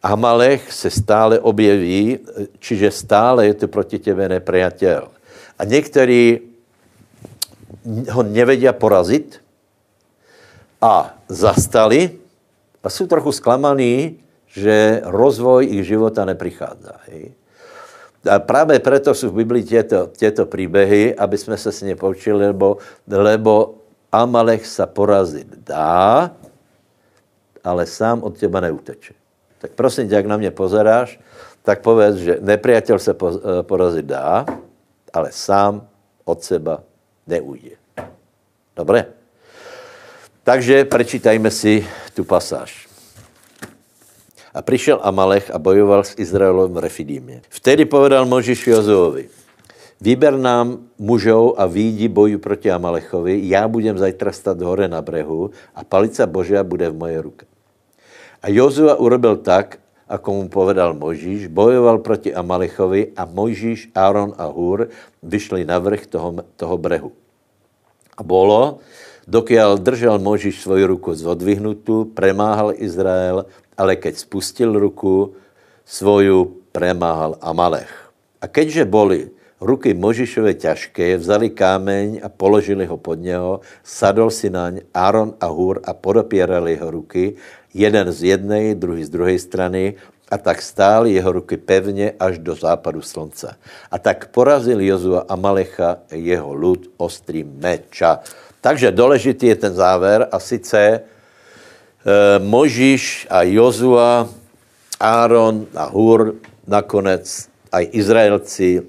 Amalech 0.04 0.72
se 0.72 0.90
stále 0.90 1.40
objeví, 1.40 2.18
čiže 2.59 2.90
stále 2.90 3.46
je 3.46 3.54
to 3.54 3.68
proti 3.68 3.98
tebe 3.98 4.28
nepriatel. 4.28 5.09
A 5.59 5.64
někteří 5.64 6.40
ho 8.11 8.22
nevedia 8.22 8.72
porazit 8.72 9.40
a 10.80 11.16
zastali 11.28 12.11
a 12.85 12.90
jsou 12.90 13.07
trochu 13.07 13.33
zklamaní, 13.33 14.24
že 14.55 15.03
rozvoj 15.03 15.67
ich 15.67 15.83
života 15.83 16.23
neprichádza. 16.23 17.03
Hej. 17.11 17.35
A 18.31 18.38
právě 18.38 18.79
proto 18.79 19.14
jsou 19.14 19.29
v 19.29 19.43
Biblii 19.43 19.64
těto, 19.64 20.09
těto 20.17 20.47
příběhy, 20.47 21.14
aby 21.14 21.38
jsme 21.38 21.57
se 21.59 21.73
s 21.73 21.83
ně 21.83 21.97
poučili, 21.97 22.47
lebo, 22.47 22.79
lebo 23.07 23.75
Amalech 24.12 24.67
se 24.67 24.87
porazit 24.87 25.51
dá, 25.67 26.31
ale 27.64 27.87
sám 27.87 28.23
od 28.23 28.38
těba 28.38 28.61
neuteče. 28.61 29.14
Tak 29.59 29.71
prosím 29.71 30.09
tě, 30.09 30.14
jak 30.14 30.27
na 30.27 30.37
mě 30.37 30.51
pozeráš, 30.51 31.21
tak 31.64 31.81
povedz, 31.81 32.17
že 32.21 32.33
nepriateľ 32.45 32.99
se 33.01 33.12
eh, 33.17 33.62
porazit 33.64 34.05
dá, 34.05 34.45
ale 35.12 35.33
sám 35.33 35.88
od 36.25 36.45
seba 36.45 36.85
neujde. 37.27 37.81
Dobré? 38.77 39.09
Takže 40.45 40.85
prečítajme 40.85 41.51
si 41.51 41.81
tu 42.12 42.25
pasáž. 42.25 42.93
A 44.55 44.62
přišel 44.62 45.01
Amalech 45.03 45.51
a 45.51 45.59
bojoval 45.59 46.05
s 46.05 46.14
Izraelem 46.19 46.73
v 46.73 46.79
Refidímě. 46.79 47.43
Vtedy 47.49 47.85
povedal 47.85 48.27
Možíš 48.27 48.67
Jozuovi, 48.67 49.29
Vyber 50.01 50.37
nám 50.37 50.90
mužov 50.99 51.55
a 51.57 51.67
výjdi 51.67 52.09
boju 52.09 52.38
proti 52.38 52.71
Amalechovi, 52.71 53.40
já 53.49 53.69
budem 53.69 53.99
zajtra 53.99 54.33
stát 54.33 54.61
hore 54.61 54.88
na 54.88 55.03
brehu 55.03 55.51
a 55.75 55.85
palica 55.85 56.27
Božia 56.27 56.61
bude 56.61 56.90
v 56.90 56.99
mojej 56.99 57.19
ruke. 57.25 57.47
A 58.43 58.53
Jozua 58.53 59.01
urobil 59.01 59.40
tak, 59.40 59.81
ako 60.05 60.29
mu 60.35 60.45
povedal 60.53 60.93
Možíš, 60.93 61.49
bojoval 61.49 62.05
proti 62.05 62.35
Amalechovi 62.35 63.17
a 63.17 63.25
Možíš, 63.25 63.88
Áron 63.97 64.37
a 64.37 64.45
Hur 64.53 64.93
vyšli 65.25 65.64
na 65.64 65.81
vrch 65.81 66.07
toho, 66.07 66.45
toho 66.61 66.77
brehu. 66.77 67.17
A 68.12 68.21
bolo, 68.21 68.85
dokiaľ 69.29 69.81
držel 69.81 70.17
Možíš 70.21 70.65
svoju 70.65 70.89
ruku 70.89 71.17
zodvihnutú, 71.17 72.13
premáhal 72.13 72.77
Izrael, 72.77 73.49
ale 73.75 73.97
keď 73.97 74.21
spustil 74.21 74.77
ruku 74.77 75.35
svoju, 75.85 76.65
premáhal 76.73 77.39
Amalech. 77.41 77.91
A 78.43 78.51
keďže 78.51 78.85
boli 78.85 79.33
ruky 79.63 79.97
Možišové 79.97 80.61
ťažké, 80.61 81.17
vzali 81.17 81.49
kámeň 81.49 82.21
a 82.21 82.29
položili 82.29 82.85
ho 82.85 83.01
pod 83.01 83.17
něho, 83.17 83.65
sadol 83.81 84.29
si 84.29 84.53
naň 84.53 84.85
Áron 84.93 85.33
a 85.41 85.49
Hur 85.49 85.81
a 85.87 85.97
podopírali 85.97 86.77
jeho 86.77 86.91
ruky 86.91 87.41
jeden 87.75 88.07
z 88.13 88.37
jednej, 88.37 88.75
druhý 88.77 89.03
z 89.05 89.11
druhé 89.11 89.35
strany 89.41 89.97
a 90.31 90.39
tak 90.39 90.63
stály 90.63 91.13
jeho 91.13 91.33
ruky 91.33 91.57
pevně 91.57 92.13
až 92.21 92.39
do 92.39 92.55
západu 92.55 93.03
slunce. 93.03 93.57
A 93.91 93.99
tak 93.99 94.29
porazil 94.29 94.81
Jozua 94.81 95.25
Amalecha 95.29 95.99
jeho 96.11 96.55
lud 96.55 96.91
ostrým 96.97 97.55
meča. 97.61 98.21
Takže 98.64 98.96
důležitý 98.96 99.46
je 99.46 99.57
ten 99.57 99.74
záver 99.77 100.29
a 100.33 100.40
sice 100.40 100.81
e, 100.81 101.00
Možíš 102.40 103.29
a 103.29 103.44
Jozua, 103.44 104.24
Áron 105.00 105.68
a 105.77 105.85
Hur 105.92 106.40
nakonec 106.64 107.29
aj 107.68 107.85
Izraelci 107.92 108.81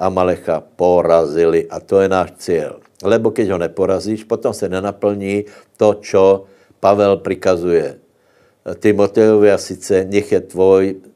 Amalecha 0.00 0.64
porazili 0.64 1.68
a 1.68 1.84
to 1.84 2.00
je 2.00 2.08
náš 2.08 2.32
cíl. 2.40 2.80
Lebo 3.04 3.28
keď 3.28 3.52
ho 3.52 3.58
neporazíš, 3.60 4.24
potom 4.24 4.56
se 4.56 4.68
nenaplní 4.72 5.44
to, 5.76 6.00
čo 6.00 6.48
Pavel 6.80 7.20
prikazuje 7.20 8.00
Timotejovi 8.64 9.52
a 9.52 9.60
sice 9.60 10.08
nech 10.08 10.32
je 10.32 10.40
tvoj 10.40 11.09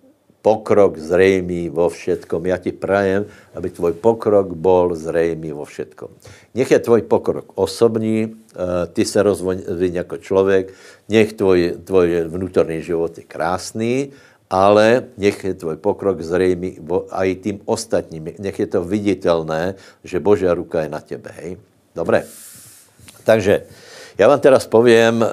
pokrok 0.44 1.00
zřejmý 1.00 1.72
vo 1.72 1.88
všetkom. 1.88 2.46
Já 2.46 2.60
ti 2.60 2.72
prajem, 2.76 3.24
aby 3.56 3.72
tvoj 3.72 3.96
pokrok 3.96 4.52
bol 4.52 4.92
zřejmý 4.92 5.56
vo 5.56 5.64
všetkom. 5.64 6.12
Nech 6.52 6.68
je 6.68 6.78
tvoj 6.84 7.08
pokrok 7.08 7.56
osobní, 7.56 8.28
eh, 8.28 8.86
ty 8.92 9.08
se 9.08 9.22
rozvíjí 9.24 10.04
jako 10.04 10.20
člověk, 10.20 10.68
nech 11.08 11.32
tvoj, 11.32 11.80
tvoj 11.84 12.28
vnútorný 12.28 12.84
život 12.84 13.16
je 13.16 13.24
krásný, 13.24 14.12
ale 14.52 15.08
nech 15.16 15.40
je 15.40 15.54
tvoj 15.56 15.80
pokrok 15.80 16.20
zřejmý 16.20 16.76
i 17.24 17.34
tým 17.40 17.64
ostatním. 17.64 18.36
Nech 18.36 18.58
je 18.60 18.68
to 18.68 18.84
viditelné, 18.84 19.80
že 20.04 20.20
Božia 20.20 20.52
ruka 20.52 20.84
je 20.84 20.92
na 20.92 21.00
tebe. 21.00 21.32
Hej? 21.40 21.56
Dobre. 21.96 22.28
Takže 23.24 23.64
já 24.18 24.28
vám 24.28 24.40
teraz 24.40 24.66
povím, 24.68 25.24
uh, 25.24 25.26
uh, 25.26 25.32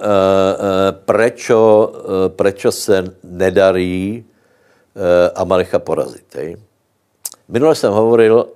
prečo, 1.06 1.92
prečo 2.36 2.72
se 2.72 3.14
nedarí 3.24 4.26
Amalecha 5.36 5.80
porazit. 5.80 6.36
Hej? 6.36 6.58
Minule 7.50 7.76
jsem 7.76 7.94
hovoril 7.94 8.48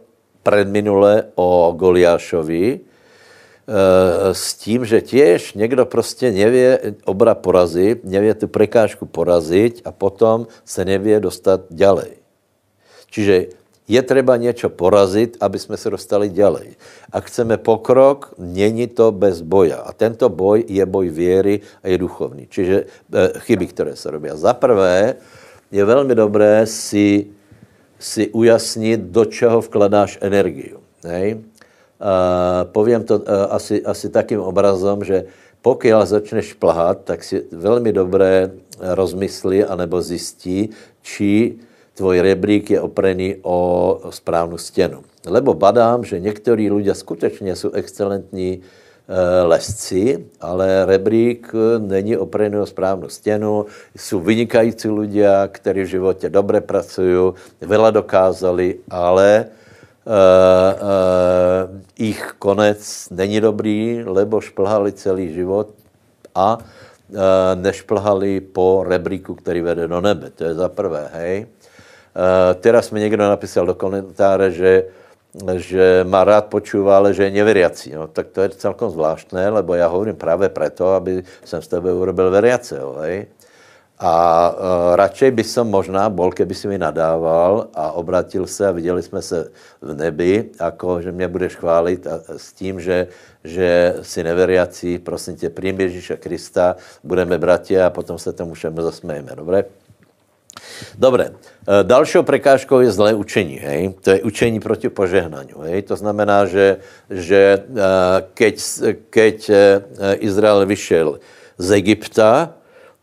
predminule 0.44 1.24
o 1.36 1.74
Goliášovi, 1.78 2.80
s 4.32 4.54
tím, 4.54 4.86
že 4.86 5.02
těž 5.02 5.54
někdo 5.54 5.86
prostě 5.86 6.32
nevě 6.32 6.94
obra 7.06 7.36
porazit, 7.36 8.06
nevě 8.06 8.34
tu 8.34 8.48
prekážku 8.48 9.06
porazit 9.06 9.82
a 9.86 9.92
potom 9.92 10.48
se 10.66 10.86
nevě 10.86 11.20
dostat 11.20 11.62
ďalej. 11.70 12.12
Čiže 13.10 13.46
je 13.88 14.02
třeba 14.02 14.38
něco 14.38 14.70
porazit, 14.70 15.38
aby 15.42 15.60
jsme 15.60 15.78
se 15.78 15.90
dostali 15.90 16.30
ďalej. 16.30 16.76
A 17.12 17.20
chceme 17.20 17.58
pokrok, 17.58 18.34
není 18.38 18.88
to 18.88 19.12
bez 19.12 19.42
boja. 19.42 19.78
A 19.78 19.94
tento 19.94 20.30
boj 20.30 20.66
je 20.68 20.86
boj 20.86 21.10
věry 21.10 21.62
a 21.84 21.88
je 21.88 21.98
duchovní. 21.98 22.48
Čiže 22.50 22.76
e, 22.82 22.86
chyby, 23.40 23.66
které 23.68 23.96
se 23.96 24.12
robí. 24.12 24.30
Za 24.34 24.54
prvé 24.54 25.16
je 25.72 25.86
velmi 25.86 26.16
dobré 26.16 26.66
si, 26.66 27.28
si 28.00 28.30
ujasnit, 28.30 29.00
do 29.00 29.26
čeho 29.26 29.62
vkladáš 29.62 30.18
energii. 30.22 30.76
Hej? 31.04 31.36
Uh, 31.36 32.68
povím 32.72 33.04
to 33.04 33.20
uh, 33.20 33.24
asi, 33.50 33.82
asi 33.86 34.10
takým 34.10 34.40
obrazem, 34.40 35.04
že 35.04 35.26
pokud 35.62 35.90
začneš 36.04 36.54
plahat, 36.54 37.02
tak 37.04 37.24
si 37.24 37.42
velmi 37.52 37.94
dobré 37.94 38.52
rozmyslí 38.80 39.64
anebo 39.64 40.02
zjistí, 40.02 40.70
či 41.02 41.58
tvoj 41.96 42.22
rebrík 42.22 42.70
je 42.70 42.82
oprený 42.82 43.36
o 43.42 43.58
správnou 44.10 44.58
stěnu. 44.58 45.02
Lebo 45.26 45.54
badám, 45.54 46.04
že 46.04 46.20
někteří 46.20 46.72
lidé 46.72 46.96
skutečně 46.96 47.56
jsou 47.56 47.72
excelentní 47.72 48.62
lesci, 49.44 50.26
ale 50.42 50.86
rebrík 50.86 51.54
není 51.80 52.18
oprený 52.18 52.58
o 52.58 52.66
správnou 52.66 53.10
stěnu. 53.10 53.66
Jsou 53.98 54.20
vynikající 54.20 54.90
lidé, 54.90 55.30
kteří 55.52 55.82
v 55.82 55.86
životě 55.86 56.30
dobře 56.30 56.62
pracují, 56.62 57.34
veľa 57.62 57.92
dokázali, 57.92 58.76
ale 58.90 59.46
Uh, 60.06 60.14
uh, 61.98 62.30
konec 62.40 63.10
není 63.10 63.42
dobrý, 63.42 64.06
lebo 64.06 64.38
šplhali 64.38 64.94
celý 64.94 65.34
život 65.34 65.74
a 66.36 66.62
uh, 66.62 67.18
nešplhali 67.58 68.42
po 68.54 68.86
rebríku, 68.86 69.34
který 69.34 69.62
vede 69.66 69.88
do 69.90 70.02
nebe. 70.02 70.30
To 70.30 70.44
je 70.46 70.54
za 70.54 70.70
prvé, 70.70 71.10
hej. 71.14 71.50
Uh, 71.50 72.54
teraz 72.62 72.94
mi 72.94 73.00
někdo 73.00 73.26
napísal 73.26 73.66
do 73.66 73.74
komentáře, 73.74 74.52
že, 74.52 74.84
že 75.56 76.08
má 76.08 76.24
rád 76.24 76.48
počúva, 76.48 76.98
ale 76.98 77.14
že 77.14 77.28
je 77.28 77.36
neveriací. 77.36 77.92
No, 77.92 78.08
tak 78.08 78.32
to 78.32 78.42
je 78.42 78.56
celkom 78.56 78.90
zvláštné, 78.90 79.50
lebo 79.50 79.76
já 79.76 79.88
hovorím 79.88 80.16
právě 80.16 80.50
proto, 80.50 80.94
aby 80.94 81.24
jsem 81.44 81.62
z 81.62 81.68
tebe 81.68 81.94
urobil 81.94 82.32
veriaceho. 82.32 82.96
Hej? 83.04 83.28
A 83.96 84.12
uh, 84.52 84.96
radšej 85.00 85.32
by 85.32 85.44
som 85.44 85.72
možná 85.72 86.12
bol, 86.12 86.28
keby 86.28 86.52
si 86.52 86.68
mi 86.68 86.76
nadával 86.76 87.72
a 87.72 87.96
obratil 87.96 88.44
se 88.44 88.68
a 88.68 88.76
viděli 88.76 89.00
jsme 89.00 89.22
se 89.22 89.52
v 89.82 89.96
nebi, 89.96 90.52
jako 90.60 91.02
že 91.02 91.12
mě 91.12 91.28
budeš 91.28 91.56
chválit 91.56 92.08
a, 92.08 92.20
s 92.36 92.52
tím, 92.52 92.80
že, 92.80 93.08
že 93.44 93.96
si 94.02 94.24
neveriací, 94.24 95.00
prosím 95.00 95.36
tě, 95.36 95.50
přijím 95.50 95.80
Ježíša 95.80 96.16
Krista, 96.16 96.76
budeme 97.04 97.38
bratia 97.38 97.88
a 97.88 97.90
potom 97.90 98.20
se 98.20 98.34
tomu 98.34 98.54
všemu 98.54 98.82
zasmějeme, 98.82 99.32
dobré? 99.36 99.64
Dobre, 99.64 99.85
e, 100.56 101.84
dalšou 101.84 102.24
prekážkou 102.24 102.80
je 102.80 102.92
zlé 102.92 103.14
učení, 103.14 103.58
hej? 103.60 103.94
To 104.02 104.10
je 104.12 104.24
učení 104.24 104.60
proti 104.60 104.90
požehnání, 104.90 105.54
hej? 105.64 105.82
To 105.82 105.96
znamená, 105.96 106.46
že, 106.46 106.78
že 107.10 107.42
e, 107.58 107.60
keď, 108.34 108.56
keď 109.10 109.38
e, 109.50 109.56
Izrael 110.20 110.66
vyšel 110.66 111.20
z 111.58 111.68
Egypta, 111.72 112.54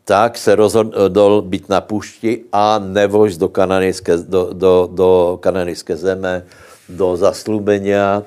tak 0.05 0.37
se 0.37 0.55
rozhodl 0.55 1.41
být 1.41 1.69
na 1.69 1.81
pušti 1.81 2.51
a 2.51 2.75
nevojsť 2.75 3.39
do 3.39 3.47
kananejské, 3.47 4.17
do, 4.27 4.51
do, 4.51 4.89
do 4.91 5.09
kananejské 5.39 5.95
zeme, 5.95 6.43
do 6.89 7.15
zaslubenia. 7.15 8.23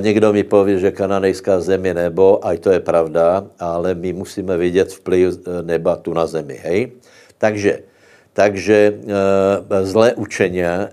Někdo 0.00 0.32
mi 0.32 0.42
poví, 0.42 0.82
že 0.82 0.90
kananejská 0.90 1.62
zem 1.62 1.86
je 1.86 1.94
nebo, 1.94 2.42
a 2.42 2.58
to 2.58 2.74
je 2.74 2.82
pravda, 2.82 3.46
ale 3.54 3.94
my 3.94 4.12
musíme 4.12 4.58
vidět 4.58 4.92
vplyv 4.92 5.46
neba 5.62 5.96
tu 5.96 6.10
na 6.10 6.26
zemi, 6.26 6.58
hej? 6.58 6.98
Takže 7.38 7.86
takže 8.32 8.78
e, 8.94 9.84
zlé 9.84 10.14
učenia 10.14 10.88
e, 10.88 10.90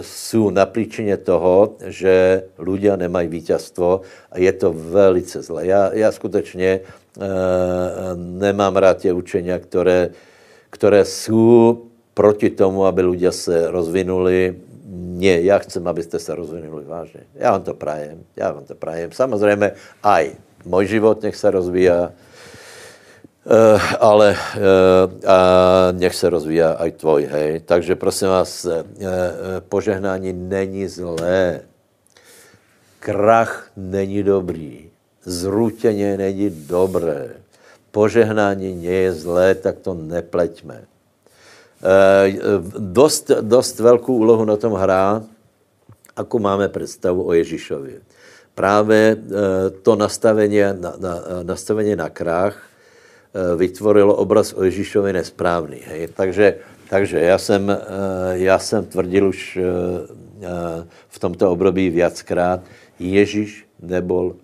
jsou 0.00 0.50
na 0.50 0.66
příčině 0.66 1.16
toho, 1.16 1.76
že 1.86 2.42
ľudia 2.58 2.96
nemají 2.96 3.28
vítězstvo 3.28 4.00
a 4.32 4.38
je 4.38 4.52
to 4.52 4.72
velice 4.72 5.42
zlé. 5.42 5.66
Já, 5.66 5.94
já 5.94 6.12
skutečně 6.12 6.68
e, 6.68 6.80
nemám 8.16 8.76
rád 8.76 8.96
tě 8.98 9.12
učenia, 9.12 9.58
které, 9.58 10.10
které 10.70 11.04
jsou 11.04 11.84
proti 12.14 12.50
tomu, 12.50 12.82
aby 12.86 13.02
ľudia 13.02 13.30
se 13.30 13.70
rozvinuli. 13.70 14.58
Ne, 15.22 15.46
já 15.46 15.58
chcem, 15.58 15.86
abyste 15.86 16.18
se 16.18 16.34
rozvinuli 16.34 16.84
vážně. 16.84 17.20
Já 17.34 17.52
vám 17.52 17.62
to 17.62 17.74
prajem, 17.74 18.26
já 18.36 18.52
vám 18.52 18.64
to 18.64 18.74
prajem. 18.74 19.12
Samozřejmě 19.12 19.72
aj 20.02 20.32
můj 20.64 20.86
život 20.86 21.22
nech 21.22 21.36
se 21.36 21.50
rozvíja, 21.50 22.10
ale 24.00 24.36
uh, 24.36 25.08
a 25.24 25.38
nech 25.96 26.12
se 26.12 26.28
rozvíja 26.28 26.76
aj 26.76 26.90
tvoj, 27.00 27.22
hej. 27.32 27.50
Takže 27.64 27.96
prosím 27.96 28.28
vás, 28.28 28.64
uh, 28.64 28.84
požehnání 29.68 30.32
není 30.32 30.88
zlé. 30.88 31.64
Krach 33.00 33.72
není 33.76 34.22
dobrý. 34.22 34.90
Zrutěně 35.24 36.16
není 36.16 36.50
dobré. 36.50 37.40
Požehnání 37.90 38.74
nie 38.74 39.08
je 39.08 39.12
zlé, 39.12 39.54
tak 39.54 39.80
to 39.80 39.94
nepleťme. 39.94 40.84
Dost, 42.78 43.30
dost 43.40 43.78
velkou 43.80 44.14
úlohu 44.14 44.44
na 44.44 44.56
tom 44.56 44.72
hrá, 44.72 45.22
ako 46.16 46.38
máme 46.38 46.68
představu 46.68 47.22
o 47.22 47.32
Ježíšovi. 47.32 48.00
Právě 48.54 49.16
to 49.82 49.96
nastavení 49.96 50.60
na, 50.60 50.92
na, 50.98 51.14
nastavení 51.42 51.96
na 51.96 52.10
krach 52.10 52.67
Eh, 52.67 52.67
vytvorilo 53.56 54.14
obraz 54.16 54.52
o 54.52 54.64
Ježíšovi 54.64 55.12
nesprávný. 55.12 55.80
Hej? 55.84 56.08
Takže, 56.14 56.58
takže 56.88 57.20
já, 57.20 57.38
jsem, 57.38 57.70
eh, 57.70 57.78
já 58.32 58.58
jsem 58.58 58.84
tvrdil 58.84 59.28
už 59.28 59.56
eh, 59.56 60.86
v 61.08 61.18
tomto 61.18 61.50
období 61.50 61.90
viackrát, 61.90 62.60
Ježíš 62.98 63.66
nebol 63.82 64.36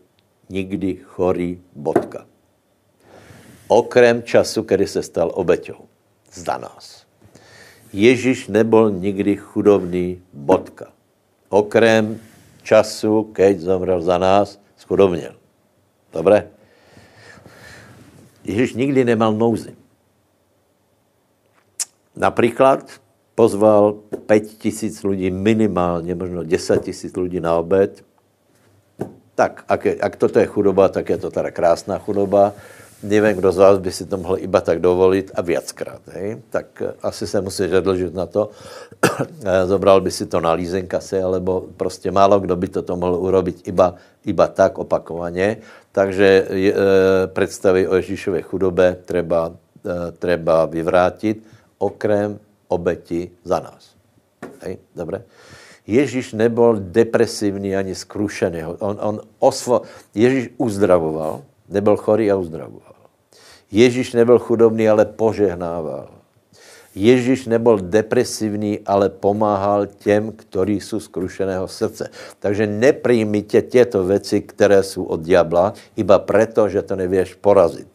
nikdy 0.51 0.97
chorý 1.05 1.59
bodka. 1.75 2.27
Okrem 3.69 4.23
času, 4.23 4.63
kdy 4.63 4.87
se 4.87 5.03
stal 5.03 5.31
obeťou 5.35 5.89
za 6.33 6.59
nás. 6.59 7.07
Ježíš 7.93 8.51
nebol 8.51 8.91
nikdy 8.91 9.37
chudobný 9.37 10.23
bodka. 10.33 10.91
Okrem 11.49 12.21
času, 12.63 13.31
keď 13.31 13.61
zomrel 13.61 14.03
za 14.03 14.19
nás, 14.19 14.59
schudobněl. 14.77 15.35
Dobre? 16.13 16.54
Ježíš 18.45 18.75
nikdy 18.75 19.05
nemal 19.05 19.33
nouzy. 19.33 19.77
Například 22.17 22.91
pozval 23.35 23.93
5 24.27 24.41
tisíc 24.41 25.05
lidí 25.05 25.31
minimálně, 25.31 26.15
možno 26.15 26.45
10 26.45 26.83
tisíc 26.83 27.17
lidí 27.17 27.41
na 27.41 27.57
obed. 27.57 28.05
Tak, 29.35 29.65
ak, 29.69 29.85
je, 29.85 29.95
ak 29.99 30.17
toto 30.17 30.39
je 30.39 30.47
chudoba, 30.47 30.89
tak 30.89 31.11
je 31.11 31.19
to 31.19 31.31
teda 31.31 31.51
krásná 31.51 31.99
chudoba. 31.99 32.53
Nevím, 33.05 33.37
kdo 33.37 33.53
z 33.53 33.57
vás 33.57 33.79
by 33.79 33.93
si 33.93 34.05
to 34.09 34.17
mohl 34.17 34.41
iba 34.41 34.61
tak 34.61 34.81
dovolit 34.81 35.31
a 35.35 35.41
viackrát, 35.41 36.01
hej? 36.17 36.41
tak 36.51 36.83
eh, 36.83 36.93
asi 37.03 37.27
se 37.27 37.41
musíš 37.41 37.71
zadlžit 37.71 38.15
na 38.15 38.27
to. 38.27 38.51
Zobral 39.71 40.01
by 40.01 40.11
si 40.11 40.27
to 40.27 40.41
na 40.41 40.53
leasing 40.53 40.89
asi, 40.95 41.21
alebo 41.21 41.69
prostě 41.77 42.11
málo 42.11 42.41
kdo 42.41 42.57
by 42.57 42.69
to 42.69 42.97
mohl 42.97 43.15
urobit 43.15 43.69
iba, 43.69 43.95
iba 44.25 44.47
tak 44.47 44.79
opakovaně. 44.79 45.57
Takže 45.93 46.27
e, 46.51 46.73
představy 47.27 47.89
o 47.89 47.95
Ježíšové 47.95 48.43
chudobe 48.43 48.97
treba, 49.05 49.53
e, 49.87 50.13
treba 50.13 50.65
vyvrátit, 50.65 51.39
okrem 51.79 52.39
obeti 52.69 53.31
za 53.45 53.61
nás. 53.61 53.95
Hej? 54.61 54.79
Dobre? 54.97 55.23
Ježíš 55.87 56.33
nebyl 56.33 56.81
depresivní 56.81 57.77
ani 57.77 57.95
skrušený. 57.95 58.65
On, 58.65 58.97
on 59.01 59.21
osvo... 59.39 59.83
Ježíš 60.15 60.51
uzdravoval, 60.57 61.43
nebyl 61.69 61.97
chorý 61.97 62.31
a 62.33 62.37
uzdravoval. 62.37 62.94
Ježíš 63.73 64.13
nebyl 64.13 64.39
chudobný, 64.39 64.89
ale 64.89 65.05
požehnával. 65.05 66.09
Ježíš 66.95 67.47
nebyl 67.47 67.79
depresivní, 67.79 68.81
ale 68.87 69.09
pomáhal 69.09 69.87
těm, 69.87 70.33
kteří 70.33 70.81
jsou 70.81 71.01
skrušeného 71.01 71.69
srdce. 71.69 72.11
Takže 72.39 72.67
nepríjmite 72.67 73.63
těto 73.63 74.05
věci, 74.05 74.41
které 74.41 74.83
jsou 74.83 75.05
od 75.05 75.21
diabla, 75.21 75.75
iba 75.97 76.19
proto, 76.19 76.69
že 76.69 76.83
to 76.83 76.97
nevíš 76.97 77.35
porazit. 77.35 77.89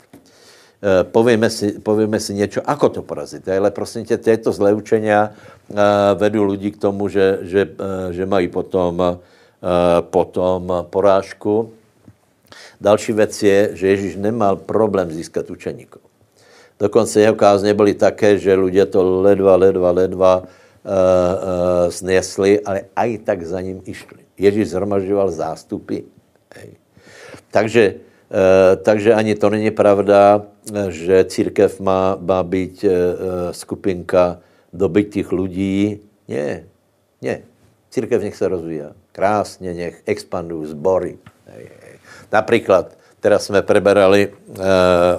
E, 0.84 1.04
povíme 1.04 1.50
si, 1.50 1.80
povíme 1.80 2.20
si 2.20 2.34
něco, 2.34 2.60
ako 2.66 2.90
to 2.90 3.02
porazit. 3.02 3.48
Ale 3.48 3.72
prosím 3.72 4.06
tě, 4.06 4.18
tyto 4.18 4.52
zlé 4.52 4.74
učenia 4.74 5.32
e, 5.32 5.34
vedou 6.16 6.44
lidi 6.44 6.72
k 6.72 6.78
tomu, 6.78 7.08
že, 7.08 7.40
že, 7.42 7.62
e, 7.62 8.14
že 8.14 8.26
mají 8.26 8.48
potom, 8.48 9.20
potom 10.12 10.88
porážku. 10.88 11.79
Další 12.82 13.14
věc 13.14 13.44
je, 13.44 13.70
že 13.74 13.88
Ježíš 13.88 14.16
nemal 14.16 14.56
problém 14.56 15.12
získat 15.12 15.50
učeníkov. 15.50 16.02
Dokonce 16.80 17.22
jeho 17.22 17.36
kázně 17.36 17.74
byly 17.74 17.94
také, 17.94 18.38
že 18.38 18.56
lidé 18.56 18.86
to 18.86 19.22
ledva, 19.22 19.56
ledva, 19.56 19.92
ledva 19.92 20.34
uh, 20.40 20.44
uh, 20.44 21.92
znesli, 21.92 22.60
ale 22.64 22.88
aj 22.96 23.18
tak 23.18 23.44
za 23.44 23.62
ním 23.62 23.84
išli. 23.86 24.24
Ježíš 24.40 24.70
zhromažďoval 24.72 25.32
zástupy. 25.32 26.08
Hej. 26.56 26.80
Takže, 27.52 27.84
uh, 28.32 28.80
takže 28.80 29.14
ani 29.14 29.36
to 29.36 29.50
není 29.50 29.72
pravda, 29.72 30.42
že 30.88 31.26
církev 31.28 31.80
má, 31.80 32.16
má 32.22 32.44
být 32.44 32.84
uh, 32.84 32.92
skupinka 33.52 34.40
dobytých 34.74 35.32
lidí. 35.32 36.00
Ne, 36.28 36.64
ne. 37.22 37.42
Církev 37.90 38.22
nech 38.24 38.36
se 38.36 38.48
rozvíja. 38.48 38.96
Krásně, 39.20 39.74
nech 39.74 40.02
expandují 40.06 40.68
zbory. 40.68 41.18
Například, 42.32 42.98
teraz 43.20 43.46
jsme 43.46 43.62
preberali 43.62 44.32
uh, 44.48 44.56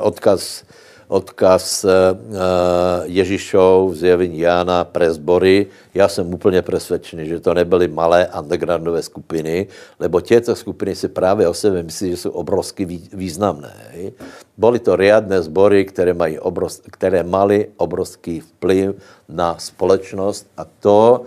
odkaz 0.00 0.64
odkaz 1.10 1.84
eh, 1.84 1.90
Ježíšov, 3.10 3.98
zjevení 3.98 4.46
Jána 4.46 4.84
pre 4.84 5.12
zbory. 5.12 5.66
Já 5.94 6.08
jsem 6.08 6.34
úplně 6.34 6.62
přesvědčený, 6.62 7.26
že 7.26 7.40
to 7.40 7.54
nebyly 7.54 7.88
malé 7.88 8.30
undergroundové 8.38 9.02
skupiny, 9.02 9.66
lebo 9.98 10.20
těto 10.20 10.56
skupiny 10.56 10.94
si 10.94 11.08
právě 11.08 11.48
o 11.48 11.54
sebe 11.54 11.82
myslí, 11.82 12.10
že 12.10 12.16
jsou 12.16 12.30
obrovsky 12.30 12.86
významné. 13.12 13.74
Byly 14.56 14.78
to 14.78 14.96
riadné 14.96 15.42
zbory, 15.42 15.84
které, 15.84 16.14
mají 16.14 16.38
obrov, 16.38 16.78
které 16.90 17.22
mali 17.22 17.68
obrovský 17.76 18.40
vplyv 18.40 18.94
na 19.28 19.58
společnost 19.58 20.46
a 20.56 20.62
to 20.64 21.26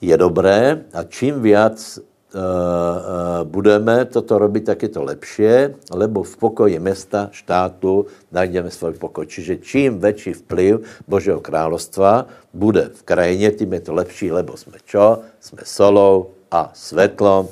je 0.00 0.16
dobré 0.16 0.84
a 0.92 1.04
čím 1.04 1.42
víc 1.42 2.00
Eh, 2.30 2.38
eh, 2.38 3.42
budeme 3.42 4.06
toto 4.06 4.38
robit, 4.38 4.70
tak 4.70 4.86
je 4.86 4.88
to 4.94 5.02
lepší, 5.02 5.74
lebo 5.90 6.22
v 6.22 6.36
pokoji 6.36 6.78
města, 6.78 7.26
štátu 7.34 8.06
najdeme 8.30 8.70
svůj 8.70 9.02
pokoj. 9.02 9.26
Čiže 9.26 9.56
čím 9.56 9.98
větší 9.98 10.32
vplyv 10.32 11.02
Božího 11.10 11.42
královstva 11.42 12.30
bude 12.54 12.90
v 12.94 13.02
krajině, 13.02 13.50
tím 13.50 13.72
je 13.72 13.80
to 13.80 13.92
lepší, 13.94 14.30
lebo 14.30 14.56
jsme 14.56 14.78
čo? 14.86 15.26
Jsme 15.40 15.62
solou 15.66 16.30
a 16.50 16.70
svetlom. 16.70 17.50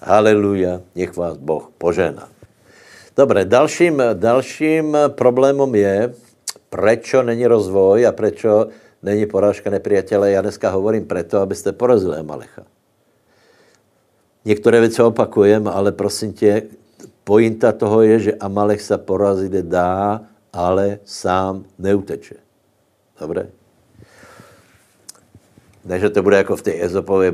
Haleluja, 0.00 0.80
nech 0.96 1.12
vás 1.16 1.36
Boh 1.36 1.68
požená. 1.76 2.28
Dobre, 3.16 3.44
dalším, 3.44 4.02
dalším 4.16 4.96
problémem 5.08 5.74
je, 5.74 6.14
prečo 6.72 7.22
není 7.22 7.44
rozvoj 7.44 8.08
a 8.08 8.12
prečo 8.12 8.72
není 9.04 9.26
porážka 9.26 9.70
nepriatele. 9.70 10.30
Já 10.30 10.40
dneska 10.40 10.70
hovorím 10.70 11.06
preto, 11.06 11.40
abyste 11.40 11.72
porazili 11.72 12.16
Amalecha. 12.16 12.62
Některé 14.44 14.80
věci 14.80 15.02
opakujem, 15.02 15.68
ale 15.68 15.92
prosím 15.92 16.32
tě, 16.32 16.62
pointa 17.24 17.72
toho 17.72 18.02
je, 18.02 18.18
že 18.18 18.32
Amalek 18.34 18.80
se 18.80 18.98
porazit 18.98 19.52
dá, 19.52 20.20
ale 20.52 20.98
sám 21.04 21.64
neuteče. 21.78 22.34
Dobré? 23.20 23.48
Ne, 25.84 26.00
že 26.00 26.10
to 26.10 26.22
bude 26.22 26.36
jako 26.36 26.56
v 26.56 26.62
té 26.62 26.72
ezopové 26.80 27.32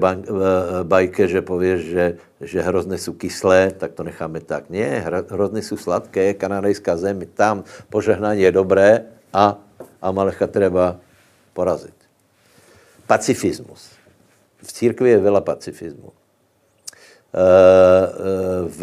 bajke, 0.82 1.28
že 1.28 1.42
pověš, 1.42 1.80
že, 1.80 2.16
že 2.40 2.62
hrozny 2.62 2.98
jsou 2.98 3.12
kyslé, 3.12 3.70
tak 3.78 3.92
to 3.92 4.02
necháme 4.02 4.40
tak. 4.40 4.70
Ne, 4.70 5.06
hrozny 5.28 5.62
jsou 5.62 5.76
sladké, 5.76 6.34
kanadejská 6.34 6.96
zem, 6.96 7.20
tam 7.34 7.64
požehnání 7.90 8.42
je 8.42 8.52
dobré 8.52 9.04
a 9.32 9.58
Amalecha 10.02 10.46
treba 10.46 10.96
porazit. 11.52 11.96
Pacifismus. 13.06 13.90
V 14.62 14.70
církvi 14.72 15.10
je 15.10 15.18
veľa 15.18 15.40
pacifismu. 15.40 16.12
Eh, 17.30 17.38
eh, 17.38 18.68
v 18.68 18.82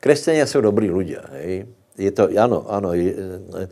křesťania 0.00 0.46
jsou 0.46 0.60
dobrý 0.60 0.90
lidé. 0.90 1.22
Je 1.98 2.10
to, 2.10 2.28
ano, 2.36 2.70
ano, 2.70 2.92
je, 2.92 3.14
eh, 3.14 3.68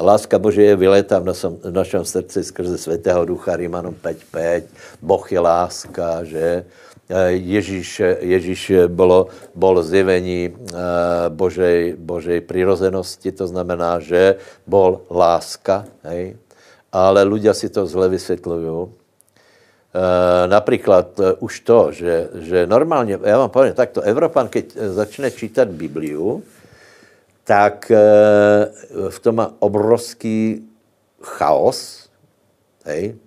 Láska 0.00 0.38
Bože 0.38 0.62
je 0.62 0.76
vyletá 0.76 1.18
v 1.18 1.28
našem, 1.28 1.52
v 1.60 1.72
našem 1.76 2.04
srdci 2.04 2.44
skrze 2.44 2.78
Svatého 2.78 3.24
Ducha, 3.24 3.56
Rímanom 3.56 3.92
5.5, 3.92 4.64
Boh 5.02 5.32
je 5.32 5.40
láska, 5.40 6.24
že 6.24 6.64
Ježíš, 7.34 8.22
Ježíš 8.22 8.86
bolo, 8.86 9.34
bol 9.54 9.82
zjevení 9.82 10.54
Božej, 11.28 11.98
Božej 11.98 12.40
prirozenosti, 12.46 13.34
to 13.34 13.50
znamená, 13.50 13.98
že 13.98 14.38
bol 14.62 15.02
láska, 15.10 15.90
hej? 16.06 16.38
ale 16.94 17.26
ľudia 17.26 17.50
si 17.50 17.66
to 17.66 17.82
zle 17.86 18.08
vysvětlují 18.08 18.94
Eh, 19.90 20.48
například 20.48 21.20
už 21.38 21.60
to, 21.60 21.92
že, 21.92 22.28
že 22.34 22.66
normálně, 22.66 23.18
já 23.22 23.38
vám 23.38 23.50
povím 23.50 23.72
takto, 23.72 24.00
Evropan, 24.00 24.48
keď 24.48 24.76
eh, 24.76 24.92
začne 24.92 25.30
čítat 25.30 25.68
Bibliu, 25.68 26.42
tak 27.44 27.90
v 29.10 29.18
tom 29.18 29.34
má 29.34 29.50
obrovský 29.58 30.62
chaos, 31.18 32.06
hej, 32.86 33.18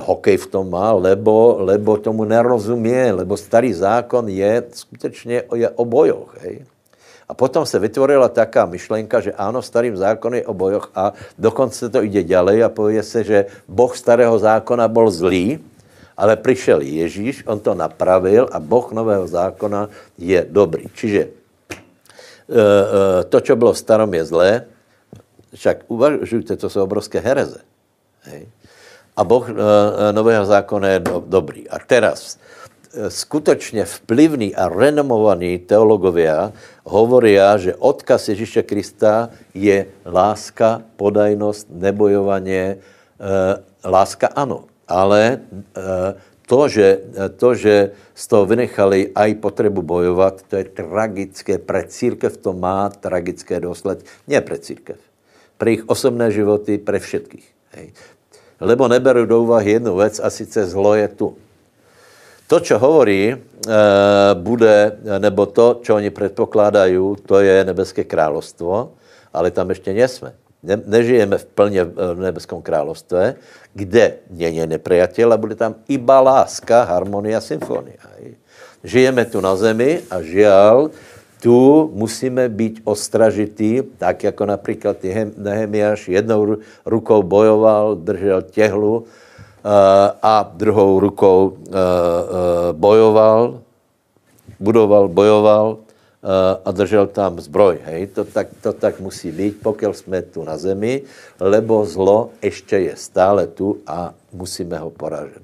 hokej 0.00 0.36
v 0.36 0.46
tom 0.46 0.70
má, 0.70 0.92
lebo, 0.96 1.60
lebo 1.60 2.00
tomu 2.00 2.24
nerozumí, 2.24 3.12
lebo 3.12 3.36
starý 3.36 3.72
zákon 3.72 4.28
je 4.28 4.64
skutečně 4.72 5.42
je 5.54 5.68
o 5.68 5.84
bojoch. 5.84 6.32
Hej. 6.40 6.64
A 7.28 7.36
potom 7.36 7.66
se 7.66 7.78
vytvorila 7.78 8.28
taká 8.32 8.64
myšlenka, 8.64 9.20
že 9.20 9.36
ano, 9.36 9.60
starým 9.60 9.96
zákon 9.96 10.34
je 10.34 10.46
o 10.48 10.56
bojoch 10.56 10.88
a 10.96 11.12
dokonce 11.38 11.88
to 11.92 12.00
jde 12.00 12.22
ďalej 12.22 12.64
a 12.64 12.68
pově 12.68 13.02
se, 13.02 13.24
že 13.24 13.46
Boh 13.68 13.92
starého 13.96 14.38
zákona 14.38 14.88
byl 14.88 15.10
zlý, 15.10 15.60
ale 16.16 16.36
přišel 16.36 16.80
Ježíš, 16.80 17.44
on 17.46 17.60
to 17.60 17.74
napravil 17.74 18.48
a 18.52 18.60
Boh 18.60 18.92
nového 18.92 19.28
zákona 19.28 19.88
je 20.18 20.46
dobrý. 20.50 20.88
Čiže 20.94 21.20
e, 21.20 21.28
e, 21.28 23.24
to, 23.28 23.40
co 23.40 23.56
bylo 23.56 23.72
v 23.72 23.78
starom, 23.78 24.14
je 24.14 24.24
zlé, 24.24 24.64
však 25.54 25.84
uvažujte, 25.88 26.56
to 26.56 26.70
jsou 26.70 26.82
obrovské 26.82 27.20
hereze. 27.20 27.60
Hej. 28.22 28.48
A 29.18 29.26
Boh 29.26 29.42
e, 29.50 29.54
nového 30.14 30.46
zákona 30.46 30.88
je 30.88 31.00
do, 31.02 31.18
dobrý. 31.26 31.66
A 31.66 31.82
teraz 31.82 32.38
skutečně 33.08 33.84
vplyvní 33.84 34.54
a 34.54 34.70
renomovaní 34.70 35.58
teologovia 35.58 36.54
hovoria, 36.86 37.58
že 37.58 37.74
odkaz 37.74 38.30
Ježíše 38.30 38.62
Krista 38.62 39.34
je 39.54 39.90
láska, 40.06 40.86
podajnost, 40.96 41.66
nebojovanie. 41.66 42.78
E, 42.78 42.78
láska 43.84 44.30
ano, 44.34 44.70
ale 44.88 45.40
to, 46.48 46.68
že, 46.68 46.88
to, 47.36 47.54
že 47.54 47.92
z 48.16 48.24
toho 48.26 48.48
vynechali 48.48 49.12
aj 49.12 49.34
potřebu 49.34 49.82
bojovat, 49.82 50.42
to 50.48 50.56
je 50.56 50.64
tragické. 50.64 51.60
Pre 51.60 51.84
církev 51.84 52.32
to 52.36 52.56
má 52.56 52.88
tragické 52.88 53.60
důsledky. 53.60 54.08
Ne 54.26 54.40
pre 54.40 54.58
církev. 54.58 54.96
Pre 55.60 55.68
jejich 55.70 55.84
osobné 55.86 56.32
životy, 56.32 56.80
pre 56.80 56.98
všetkých. 56.98 57.46
Hej. 57.76 57.86
Lebo 58.60 58.88
neberu 58.88 59.26
do 59.26 59.42
úvahy 59.42 59.70
jednu 59.70 59.96
věc 59.96 60.20
a 60.20 60.30
sice 60.30 60.66
zlo 60.66 60.94
je 60.94 61.08
tu. 61.08 61.36
To, 62.46 62.60
co 62.60 62.78
hovorí, 62.78 63.36
eh, 63.36 63.38
bude, 64.34 64.98
nebo 65.18 65.46
to, 65.46 65.80
co 65.84 65.94
oni 65.94 66.10
předpokládají, 66.10 66.98
to 67.26 67.40
je 67.40 67.64
nebeské 67.64 68.04
královstvo, 68.04 68.92
ale 69.32 69.50
tam 69.50 69.68
ještě 69.68 69.92
nejsme. 69.92 70.32
Ne, 70.62 70.80
nežijeme 70.86 71.38
v 71.38 71.44
plně 71.44 71.84
v 71.84 72.18
nebeském 72.18 72.62
království, 72.62 73.38
kde 73.74 74.14
není 74.30 74.66
nepriatel 74.66 75.32
a 75.32 75.36
bude 75.36 75.54
tam 75.54 75.74
iba 75.88 76.20
láska, 76.20 76.82
harmonia, 76.82 77.40
symfonia. 77.40 78.02
Žijeme 78.84 79.24
tu 79.24 79.40
na 79.40 79.56
zemi 79.56 80.02
a 80.10 80.22
žial, 80.22 80.90
tu 81.42 81.90
musíme 81.94 82.48
být 82.48 82.80
ostražitý, 82.84 83.82
tak 83.98 84.24
jako 84.24 84.46
například 84.46 84.96
Nehemiáš 85.36 86.08
jednou 86.08 86.56
rukou 86.86 87.22
bojoval, 87.22 87.94
držel 87.96 88.42
těhlu 88.42 89.04
eh, 89.04 89.68
a 90.22 90.50
druhou 90.54 91.00
rukou 91.00 91.56
eh, 91.56 91.70
eh, 91.70 92.72
bojoval, 92.72 93.60
budoval, 94.60 95.08
bojoval 95.08 95.78
a 96.64 96.70
držel 96.74 97.06
tam 97.06 97.40
zbroj. 97.40 97.78
Hej? 97.84 98.06
To, 98.06 98.24
tak, 98.24 98.46
to 98.60 98.72
tak 98.72 99.00
musí 99.00 99.30
být, 99.30 99.62
pokud 99.62 99.96
jsme 99.96 100.22
tu 100.22 100.44
na 100.44 100.58
zemi, 100.58 101.02
lebo 101.40 101.86
zlo 101.86 102.30
ještě 102.42 102.78
je 102.78 102.96
stále 102.96 103.46
tu 103.46 103.78
a 103.86 104.14
musíme 104.32 104.78
ho 104.78 104.90
poražet. 104.90 105.42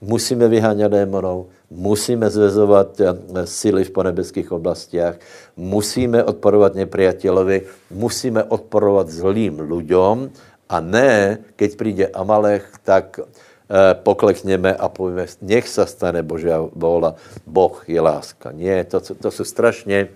Musíme 0.00 0.48
vyháňat 0.48 0.90
démonov, 0.90 1.46
musíme 1.74 2.30
zvezovat 2.30 3.00
eh, 3.00 3.10
síly 3.44 3.84
v 3.84 3.90
ponebeských 3.90 4.52
oblastiach, 4.54 5.18
musíme 5.58 6.24
odporovat 6.24 6.78
nepriateľovi, 6.78 7.90
musíme 7.90 8.46
odporovat 8.46 9.10
zlým 9.10 9.58
ľuďom 9.58 10.30
a 10.70 10.76
ne, 10.80 11.38
keď 11.58 11.70
přijde 11.76 12.06
Amalech, 12.14 12.64
tak 12.86 13.18
eh, 13.18 13.94
poklekneme 13.94 14.70
a 14.70 14.88
povíme, 14.88 15.26
nech 15.42 15.66
se 15.68 15.86
stane 15.86 16.22
Božia 16.22 16.62
vôľa, 16.62 17.18
Boh 17.46 17.74
je 17.90 18.00
láska. 18.00 18.54
Nie, 18.54 18.84
to, 18.84 19.00
to 19.00 19.30
jsou 19.30 19.44
strašně 19.44 20.08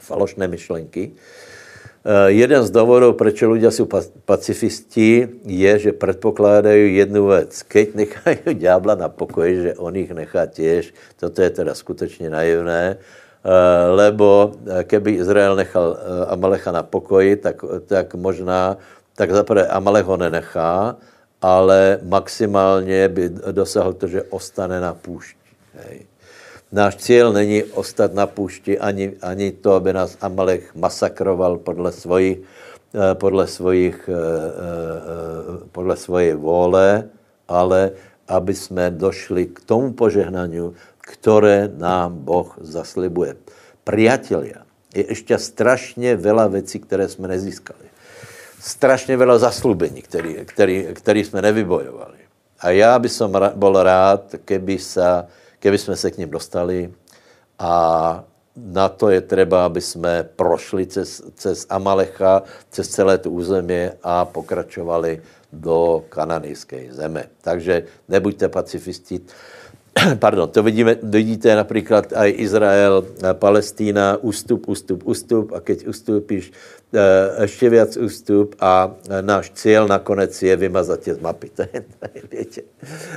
falošné 0.00 0.48
myšlenky. 0.48 1.12
Eh, 2.04 2.30
jeden 2.30 2.62
z 2.62 2.70
důvodů, 2.70 3.12
proč 3.12 3.42
lidé 3.42 3.70
jsou 3.70 3.88
pacifisti, 4.24 5.28
je, 5.46 5.78
že 5.78 5.92
předpokládají 5.92 6.96
jednu 6.96 7.26
věc. 7.26 7.62
Keď 7.62 7.94
nechají 7.94 8.38
ďábla 8.54 8.94
na 8.94 9.08
pokoji, 9.08 9.62
že 9.62 9.74
on 9.74 9.96
jich 9.96 10.10
nechá 10.10 10.46
těž, 10.46 10.94
toto 11.20 11.42
je 11.42 11.50
teda 11.50 11.74
skutečně 11.74 12.30
naivné, 12.30 12.96
eh, 12.98 13.90
lebo 13.90 14.52
eh, 14.66 14.84
keby 14.84 15.12
Izrael 15.12 15.56
nechal 15.56 15.98
Amalecha 16.28 16.72
na 16.72 16.82
pokoji, 16.82 17.36
tak, 17.36 17.64
tak 17.86 18.14
možná, 18.14 18.76
tak 19.14 19.30
zaprvé 19.30 19.66
Amalech 19.66 20.04
ho 20.04 20.16
nenechá, 20.16 20.96
ale 21.42 21.98
maximálně 22.02 23.08
by 23.08 23.28
dosáhl 23.52 23.92
to, 23.92 24.06
že 24.06 24.22
ostane 24.22 24.80
na 24.80 24.94
půšti. 24.94 25.38
Hej. 25.74 26.11
Náš 26.72 26.96
cíl 26.96 27.32
není 27.32 27.64
ostat 27.76 28.14
na 28.16 28.26
půšti, 28.26 28.78
ani, 28.78 29.12
ani 29.22 29.52
to, 29.52 29.76
aby 29.76 29.92
nás 29.92 30.16
Amalek 30.20 30.72
masakroval 30.74 31.60
podle 31.60 31.92
svojich, 31.92 32.38
eh, 32.96 33.14
podle 33.14 33.46
svojich, 33.46 34.08
eh, 34.08 34.12
eh, 34.12 35.68
podle 35.72 35.96
svojej 35.96 36.34
vůle, 36.34 37.12
ale 37.48 37.90
aby 38.28 38.54
jsme 38.54 38.90
došli 38.90 39.46
k 39.52 39.60
tomu 39.68 39.92
požehnaniu, 39.92 40.72
které 40.96 41.68
nám 41.76 42.24
Boh 42.24 42.56
zaslibuje. 42.60 43.36
Priatelia, 43.84 44.64
je 44.94 45.04
ještě 45.08 45.38
strašně 45.38 46.16
veľa 46.16 46.48
věcí, 46.48 46.80
které 46.80 47.08
jsme 47.08 47.28
nezískali. 47.28 47.84
Strašně 48.60 49.16
veľa 49.16 49.38
zaslubení, 49.38 50.02
který, 50.02 50.40
který, 50.44 50.88
který 50.92 51.24
jsme 51.24 51.42
nevybojovali. 51.42 52.18
A 52.60 52.70
já 52.70 52.98
by 52.98 53.08
som 53.08 53.34
rád, 53.82 54.34
keby 54.44 54.78
sa 54.78 55.26
keby 55.62 55.78
jsme 55.78 55.96
se 55.96 56.10
k 56.10 56.18
ním 56.18 56.30
dostali 56.30 56.94
a 57.58 58.24
na 58.56 58.88
to 58.88 59.10
je 59.10 59.20
třeba, 59.20 59.64
aby 59.64 59.80
jsme 59.80 60.22
prošli 60.36 60.86
cez, 60.86 61.22
cez 61.34 61.66
Amalecha, 61.70 62.42
cez 62.70 62.88
celé 62.88 63.18
tu 63.18 63.30
území 63.30 63.88
a 64.02 64.24
pokračovali 64.24 65.22
do 65.52 66.04
kananijské 66.08 66.88
zeme. 66.90 67.24
Takže 67.40 67.84
nebuďte 68.08 68.48
pacifisti. 68.48 69.20
pardon, 70.18 70.48
to 70.48 70.62
vidíme, 70.62 70.96
vidíte 71.02 71.56
například 71.56 72.12
i 72.12 72.30
Izrael, 72.30 73.04
Palestína, 73.32 74.16
ústup, 74.20 74.68
ústup, 74.68 75.02
ústup 75.06 75.52
a 75.52 75.60
keď 75.60 75.86
ustupíš, 75.86 76.52
eh, 76.94 77.42
ještě 77.42 77.70
víc 77.70 77.96
ústup 77.96 78.54
a 78.60 78.94
náš 79.20 79.50
cíl 79.50 79.88
nakonec 79.88 80.42
je 80.42 80.56
vymazat 80.56 81.00
tě 81.00 81.14
z 81.14 81.18
mapy. 81.18 81.50
To 81.56 81.62
je, 81.62 81.84
to 82.00 82.36
je. 82.36 82.62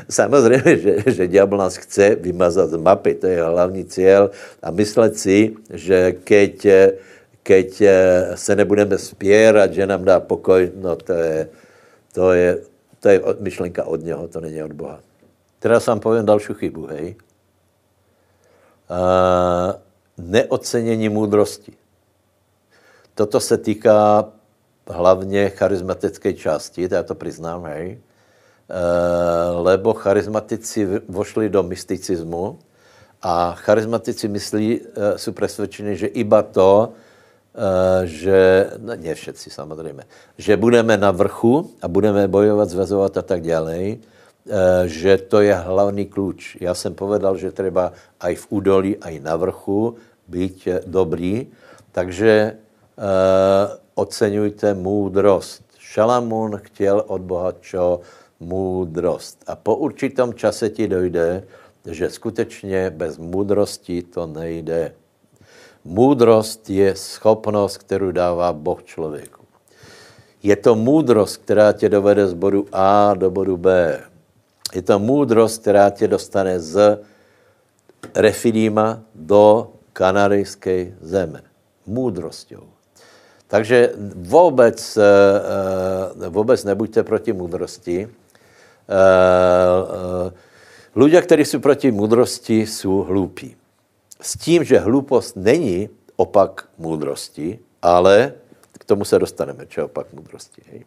Samozřejmě, 0.09 0.78
že, 0.78 0.95
že 1.07 1.28
diabl 1.28 1.57
nás 1.57 1.78
chce 1.78 2.15
vymazat 2.15 2.69
z 2.69 2.78
mapy, 2.78 3.15
to 3.15 3.28
je 3.28 3.43
hlavní 3.43 3.86
cíl 3.86 4.32
a 4.63 4.71
myslet 4.71 5.17
si, 5.17 5.55
že 5.73 6.11
keď, 6.23 6.67
keď 7.43 7.82
eh, 7.82 8.32
se 8.36 8.55
nebudeme 8.55 8.97
spěrat, 8.97 9.73
že 9.73 9.88
nám 9.88 10.05
dá 10.05 10.19
pokoj, 10.19 10.71
no 10.76 10.95
to 10.95 11.13
je, 11.13 11.47
to 12.13 12.32
je, 12.32 12.57
to 12.99 13.09
je 13.09 13.21
myšlenka 13.39 13.84
od 13.84 14.03
něho, 14.03 14.28
to 14.28 14.41
není 14.41 14.63
od 14.63 14.73
Boha. 14.73 14.99
Teraz 15.66 15.88
vám 15.88 15.99
povím 15.99 16.26
další 16.26 16.53
chybu, 16.53 16.88
hej. 16.88 17.16
Uh, 18.89 19.74
neocenění 20.18 21.09
moudrosti. 21.09 21.74
Toto 23.16 23.39
se 23.39 23.57
týká 23.57 24.30
hlavně 24.88 25.49
charizmatické 25.49 26.34
části, 26.34 26.89
to 26.89 26.95
já 26.95 27.03
to 27.03 27.16
přiznám, 27.16 27.63
hej. 27.63 27.97
Uh, 27.97 29.66
lebo 29.66 29.93
charizmatici 29.93 31.01
vošli 31.09 31.49
do 31.49 31.63
mysticismu 31.63 32.59
a 33.22 33.53
charizmatici 33.57 34.28
myslí, 34.28 34.80
uh, 34.80 34.88
jsou 35.16 35.32
přesvědčeni, 35.32 35.97
že 35.97 36.07
iba 36.07 36.43
to, 36.43 36.93
uh, 37.57 38.05
že, 38.05 38.70
no 38.78 38.95
ne 38.95 39.16
všetci 39.16 39.49
samozřejmě, 39.49 40.03
že 40.38 40.57
budeme 40.57 40.97
na 40.97 41.11
vrchu 41.11 41.72
a 41.82 41.88
budeme 41.88 42.28
bojovat, 42.28 42.70
zvezovat 42.70 43.18
a 43.18 43.22
tak 43.22 43.41
dále, 43.41 43.97
že 44.85 45.17
to 45.17 45.41
je 45.41 45.53
hlavní 45.53 46.05
klíč. 46.05 46.57
Já 46.61 46.73
jsem 46.73 46.93
povedal, 46.93 47.37
že 47.37 47.51
třeba 47.51 47.93
aj 48.19 48.35
v 48.35 48.45
údolí, 48.49 48.97
aj 48.97 49.19
na 49.19 49.35
vrchu 49.35 49.95
být 50.27 50.67
eh, 50.67 50.81
dobrý, 50.85 51.47
takže 51.91 52.57
uh, 52.97 53.03
oceňujte 53.95 54.73
můdrost. 54.73 55.63
Šalamún 55.79 56.57
chtěl 56.57 57.03
od 57.07 57.21
Boha 57.21 57.51
čo? 57.61 57.99
Můdrost. 58.39 59.43
A 59.47 59.55
po 59.55 59.75
určitom 59.75 60.33
čase 60.33 60.69
ti 60.69 60.87
dojde, 60.87 61.43
že 61.85 62.09
skutečně 62.09 62.89
bez 62.89 63.17
můdrosti 63.17 64.01
to 64.03 64.27
nejde. 64.27 64.93
Můdrost 65.85 66.69
je 66.69 66.95
schopnost, 66.95 67.77
kterou 67.77 68.11
dává 68.11 68.53
Boh 68.53 68.83
člověku. 68.83 69.45
Je 70.43 70.55
to 70.55 70.75
můdrost, 70.75 71.37
která 71.37 71.71
tě 71.71 71.89
dovede 71.89 72.27
z 72.27 72.33
bodu 72.33 72.67
A 72.71 73.13
do 73.13 73.31
bodu 73.31 73.57
B. 73.57 73.99
Je 74.76 74.82
to 74.82 74.99
můdrost, 74.99 75.61
která 75.61 75.89
tě 75.89 76.07
dostane 76.07 76.59
z 76.59 76.99
Refidíma 78.15 78.99
do 79.15 79.71
kanarijské 79.93 80.93
zeme. 81.01 81.41
Můdrostou. 81.86 82.63
Takže 83.47 83.91
vůbec, 84.15 84.97
eh, 84.97 85.03
eh, 86.26 86.30
vůbec 86.30 86.63
nebuďte 86.63 87.03
proti 87.03 87.34
moudrosti. 87.34 88.09
Eh, 90.99 91.21
kteří 91.21 91.45
jsou 91.45 91.59
proti 91.59 91.91
moudrosti, 91.91 92.67
jsou 92.67 93.03
hloupí. 93.03 93.55
S 94.21 94.38
tím, 94.38 94.63
že 94.63 94.80
hloupost 94.80 95.36
není 95.36 95.89
opak 96.15 96.67
moudrosti, 96.78 97.59
ale 97.82 98.34
k 98.71 98.86
tomu 98.86 99.05
se 99.05 99.19
dostaneme, 99.19 99.65
čo 99.65 99.82
je 99.82 99.86
opak 99.86 100.13
moudrosti. 100.13 100.86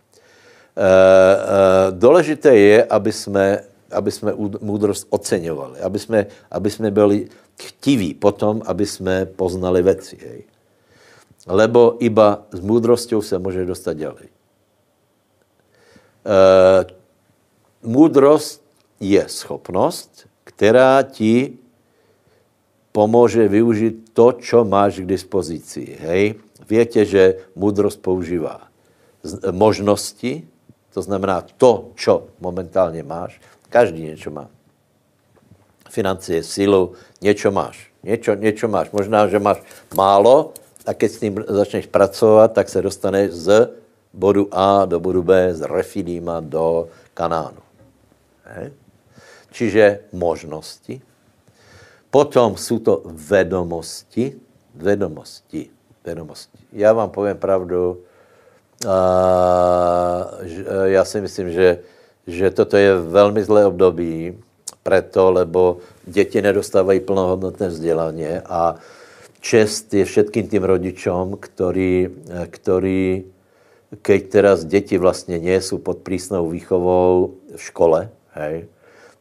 Důležité 1.90 2.56
je, 2.56 2.84
aby 2.84 3.12
jsme 3.12 3.60
aby 3.92 4.10
jsme 4.10 4.32
moudrost 4.60 5.06
oceňovali, 5.10 5.80
aby 5.80 5.98
jsme, 5.98 6.26
aby 6.50 6.70
jsme 6.70 6.90
byli 6.90 7.28
chtiví 7.62 8.14
potom, 8.14 8.62
aby 8.66 8.86
jsme 8.86 9.26
poznali 9.26 9.82
věci. 9.82 10.18
Hej. 10.20 10.44
Lebo 11.46 11.96
iba 11.98 12.46
s 12.52 12.60
moudrostou 12.60 13.22
se 13.22 13.38
může 13.38 13.64
dostat 13.64 13.92
ďalej. 13.92 14.28
E, 16.26 16.86
moudrost 17.82 18.62
je 19.00 19.24
schopnost, 19.28 20.26
která 20.44 21.02
ti 21.02 21.58
pomůže 22.92 23.48
využít 23.48 24.10
to, 24.12 24.32
co 24.32 24.64
máš 24.64 25.00
k 25.00 25.06
dispozici. 25.06 25.96
Hej? 26.00 26.34
Víte, 26.68 27.04
že 27.04 27.34
moudrost 27.56 28.02
používá 28.02 28.68
možnosti, 29.50 30.48
to 30.92 31.02
znamená 31.02 31.40
to, 31.56 31.88
co 31.96 32.26
momentálně 32.40 33.02
máš, 33.02 33.40
Každý 33.68 34.02
něco 34.02 34.30
má. 34.30 34.48
Financie, 35.90 36.42
sílu, 36.42 36.92
něco 37.20 37.50
máš. 37.50 37.90
Něco, 38.02 38.34
něco 38.34 38.68
máš. 38.68 38.90
Možná, 38.90 39.28
že 39.28 39.38
máš 39.38 39.62
málo 39.96 40.52
a 40.86 40.94
keď 40.94 41.10
s 41.12 41.20
ním 41.20 41.44
začneš 41.48 41.86
pracovat, 41.86 42.52
tak 42.52 42.68
se 42.68 42.82
dostaneš 42.82 43.30
z 43.30 43.70
bodu 44.12 44.48
A 44.52 44.84
do 44.84 45.00
bodu 45.00 45.22
B, 45.22 45.54
z 45.54 45.60
Refidíma 45.60 46.40
do 46.40 46.88
Kanánu. 47.14 47.60
He? 48.44 48.72
Čiže 49.50 50.00
možnosti. 50.12 51.00
Potom 52.10 52.56
jsou 52.56 52.78
to 52.78 53.02
vedomosti. 53.04 54.40
Vedomosti. 54.74 55.70
Vedomosti. 56.04 56.58
Já 56.72 56.92
vám 56.92 57.10
povím 57.10 57.36
pravdu. 57.36 58.00
A, 58.88 58.98
já 60.84 61.04
si 61.04 61.20
myslím, 61.20 61.52
že 61.52 61.78
že 62.28 62.52
toto 62.52 62.76
je 62.76 62.92
velmi 62.92 63.40
zlé 63.40 63.66
období, 63.66 64.36
preto, 64.84 65.32
lebo 65.32 65.80
děti 66.04 66.42
nedostávají 66.42 67.00
plnohodnotné 67.00 67.68
vzdělání 67.68 68.44
a 68.44 68.76
čest 69.40 69.94
je 69.94 70.04
všetkým 70.04 70.48
tým 70.48 70.64
rodičom, 70.64 71.40
ktorí, 71.40 72.08
ktorí 72.52 73.24
keď 74.02 74.20
teraz 74.28 74.64
deti 74.68 74.98
vlastně 74.98 75.38
nie 75.40 75.60
sú 75.60 75.80
pod 75.80 76.04
prísnou 76.04 76.52
výchovou 76.52 77.40
v 77.56 77.62
škole, 77.62 78.12
hej, 78.36 78.68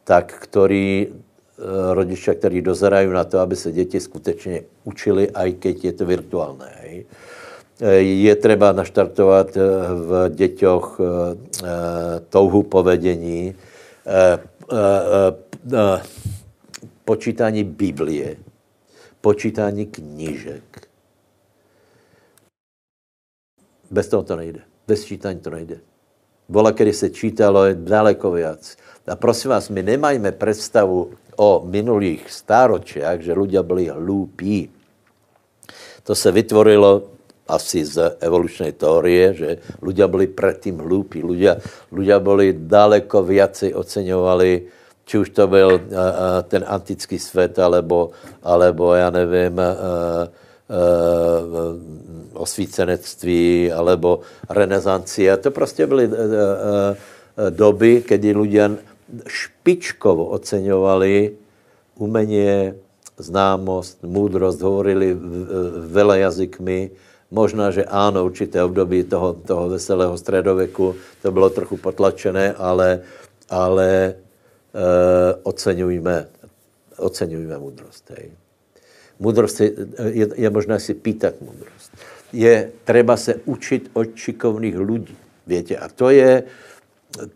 tak 0.04 0.36
ktorí 0.44 1.16
rodičia, 1.96 2.36
ktorí 2.36 2.62
dozerajú 2.62 3.10
na 3.14 3.24
to, 3.24 3.40
aby 3.40 3.56
se 3.56 3.72
děti 3.72 4.00
skutečně 4.00 4.62
učili, 4.84 5.32
aj 5.32 5.54
keď 5.54 5.84
je 5.84 5.94
to 5.94 6.06
virtuálne. 6.06 6.70
Hej. 6.84 7.06
Je 7.98 8.36
treba 8.36 8.72
naštartovat 8.74 9.54
v 9.90 10.30
děťoch 10.30 11.00
touhu 12.30 12.64
povedení, 12.64 13.56
počítání 17.06 17.64
Biblie, 17.64 18.38
počítání 19.22 19.86
knížek. 19.86 20.88
Bez 23.92 24.08
toho 24.08 24.24
to 24.24 24.36
nejde. 24.36 24.60
Bez 24.88 25.06
čítání 25.06 25.40
to 25.40 25.50
nejde. 25.50 25.80
Bola, 26.50 26.72
kedy 26.72 26.94
se 26.94 27.10
čítalo, 27.10 27.66
je 27.66 27.76
daleko 27.76 28.32
viac. 28.32 28.78
A 29.08 29.16
prosím 29.16 29.50
vás, 29.50 29.70
my 29.70 29.84
nemajme 29.84 30.32
představu 30.32 31.12
o 31.36 31.62
minulých 31.66 32.32
stáročiach, 32.32 33.22
že 33.22 33.38
ľudia 33.38 33.62
byli 33.64 33.94
hlúpí. 33.94 34.70
To 36.04 36.16
se 36.16 36.32
vytvorilo 36.32 37.17
asi 37.48 37.88
z 37.88 38.20
evolučnej 38.20 38.76
teórie, 38.76 39.34
že 39.34 39.50
ľudia 39.82 40.12
byli 40.12 40.28
predtým 40.28 40.84
hlúpí. 40.84 41.24
Ľudia, 41.24 41.58
ľudia 41.90 42.20
byli 42.20 42.68
daleko 42.68 43.24
viacej 43.24 43.74
oceňovali 43.74 44.52
či 45.08 45.24
už 45.24 45.30
to 45.30 45.48
byl 45.48 45.80
uh, 45.80 45.80
ten 46.44 46.68
antický 46.68 47.20
svět, 47.20 47.60
alebo, 47.60 48.12
alebo 48.44 48.94
já 48.94 49.10
nevím, 49.10 49.56
uh, 49.56 49.64
uh, 50.28 50.36
osvícenectví, 52.34 53.72
alebo 53.72 54.20
renesancie. 54.50 55.38
To 55.38 55.52
prostě 55.52 55.88
byly 55.88 56.08
uh, 56.08 56.14
uh, 56.14 57.50
doby, 57.50 58.04
kdy 58.08 58.34
ľudia 58.36 58.76
špičkovo 59.28 60.36
oceňovali 60.36 61.32
umenie, 61.96 62.76
známost, 63.18 64.04
múdrost, 64.04 64.62
hovorili 64.62 65.16
veľa 65.88 66.28
jazykmi, 66.28 66.92
Možná, 67.32 67.72
že 67.72 67.84
áno, 67.84 68.24
určité 68.24 68.64
období 68.64 69.04
toho, 69.04 69.34
toho 69.34 69.70
veselého 69.70 70.16
stredoveku 70.18 70.96
to 71.22 71.32
bylo 71.32 71.50
trochu 71.50 71.78
potlačené, 71.78 72.56
ale, 72.56 73.04
ale 73.52 74.16
Eh, 74.78 75.32
oceňujme, 75.44 76.28
oceňujme 77.02 77.56
moudrost. 77.58 78.06
Hej. 78.14 78.30
Moudrost 79.18 79.58
je, 79.58 79.74
je, 80.14 80.26
je 80.38 80.50
možné 80.54 80.78
si 80.78 80.94
pýtat 80.94 81.34
moudrost. 81.42 81.90
Je 82.30 82.70
treba 82.86 83.18
se 83.18 83.42
učit 83.50 83.90
od 83.98 84.14
šikovných 84.14 84.78
lidí. 84.78 85.18
Větě, 85.48 85.78
a 85.78 85.90
to 85.90 86.10
je, 86.10 86.44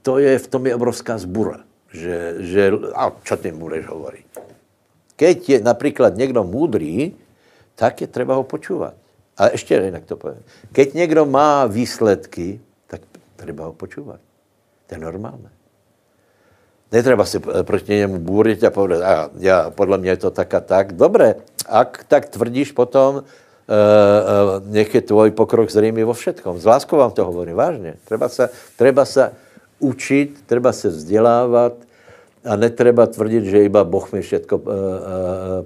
to 0.02 0.20
je, 0.20 0.40
v 0.40 0.48
tom 0.48 0.68
je 0.68 0.76
obrovská 0.76 1.18
zbura. 1.18 1.66
Že, 1.90 2.36
že 2.40 2.72
a 2.94 3.10
čo 3.24 3.36
ty 3.40 3.52
budeš 3.52 3.88
hovoriť? 3.88 4.26
Keď 5.16 5.50
je 5.50 5.58
například 5.62 6.16
někdo 6.16 6.44
můdrý, 6.44 7.16
tak 7.76 8.02
je 8.02 8.08
třeba 8.08 8.36
ho 8.36 8.44
počúvat. 8.44 8.94
A 9.42 9.50
ještě 9.52 9.76
jinak 9.76 10.06
to 10.06 10.16
povím. 10.22 10.46
Keď 10.72 10.94
někdo 10.94 11.26
má 11.26 11.66
výsledky, 11.66 12.62
tak 12.86 13.02
treba 13.36 13.66
ho 13.66 13.74
počúvat. 13.74 14.22
To 14.86 14.94
je 14.94 15.02
normálné. 15.02 15.50
Netreba 16.92 17.26
si 17.26 17.42
eh, 17.42 17.64
proti 17.64 18.06
němu 18.06 18.20
bůřit 18.20 18.64
a 18.64 18.70
povedat, 18.70 19.02
a 19.02 19.30
já, 19.40 19.70
podle 19.74 19.98
mě 19.98 20.10
je 20.10 20.18
to 20.18 20.32
tak 20.32 20.54
a 20.54 20.60
tak. 20.60 20.94
Dobré, 20.94 21.36
ak 21.66 22.06
tak 22.08 22.30
tvrdíš 22.30 22.72
potom, 22.72 23.16
uh, 23.16 23.22
uh, 23.22 24.62
nech 24.70 24.96
je 24.96 25.02
tvoj 25.02 25.32
pokrok 25.32 25.72
zřejmě 25.72 26.06
vo 26.06 26.14
všetkom. 26.14 26.60
Z 26.60 26.66
láskou 26.66 26.98
vám 26.98 27.12
to 27.12 27.26
hovorím, 27.26 27.56
vážně. 27.56 27.96
Treba 28.06 28.30
se, 28.30 28.50
treba 28.78 29.06
se 29.06 29.32
učit, 29.80 30.44
treba 30.46 30.74
se 30.74 30.90
vzdělávat 30.90 31.74
a 32.46 32.56
netreba 32.56 33.08
tvrdit, 33.08 33.46
že 33.46 33.64
iba 33.64 33.84
Boh 33.84 34.12
mi 34.12 34.22
všetko 34.22 34.56
uh, 34.58 34.68
uh, 34.68 34.74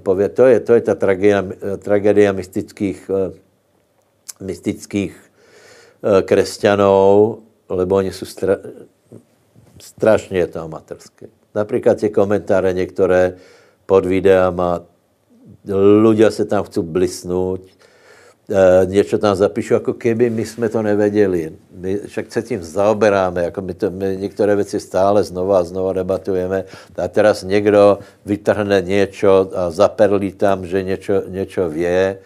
pově. 0.00 0.28
To 0.28 0.46
je, 0.46 0.60
to 0.60 0.72
je 0.74 0.80
ta 0.80 0.94
tragédia, 0.94 1.44
tragédia 1.82 2.32
mystických, 2.32 3.10
uh, 3.10 3.34
mystických 4.40 5.16
uh, 5.16 6.20
kresťanů, 6.20 7.38
lebo 7.68 7.96
oni 7.96 8.12
jsou 8.12 8.26
stra 8.26 8.56
strašně 9.80 10.38
je 10.38 10.46
to 10.46 10.60
amatérské. 10.60 11.26
Například 11.54 12.00
ty 12.00 12.10
komentáře 12.10 12.72
některé 12.72 13.36
pod 13.86 14.06
videama, 14.06 14.82
ľudia 16.02 16.30
se 16.30 16.44
tam 16.44 16.64
chcou 16.64 16.82
blisnout, 16.82 17.60
e, 18.50 18.86
něco 18.86 19.18
tam 19.18 19.36
zapíšu, 19.36 19.74
jako 19.74 19.92
keby 19.94 20.30
my 20.30 20.46
jsme 20.46 20.68
to 20.68 20.82
nevěděli. 20.82 21.52
My 21.74 21.98
však 22.06 22.32
se 22.32 22.42
tím 22.42 22.62
zaoberáme, 22.62 23.42
jako 23.42 23.62
my, 23.62 23.74
to, 23.74 23.90
my 23.90 24.16
některé 24.16 24.56
věci 24.56 24.80
stále 24.80 25.24
znova 25.24 25.58
a 25.58 25.64
znova 25.64 25.92
debatujeme. 25.92 26.64
A 26.96 27.08
teraz 27.08 27.42
někdo 27.42 27.98
vytrhne 28.26 28.82
něco 28.82 29.50
a 29.54 29.70
zaperlí 29.70 30.32
tam, 30.32 30.66
že 30.66 30.82
něco, 30.82 31.12
něco 31.28 31.70
vě. 31.70 32.18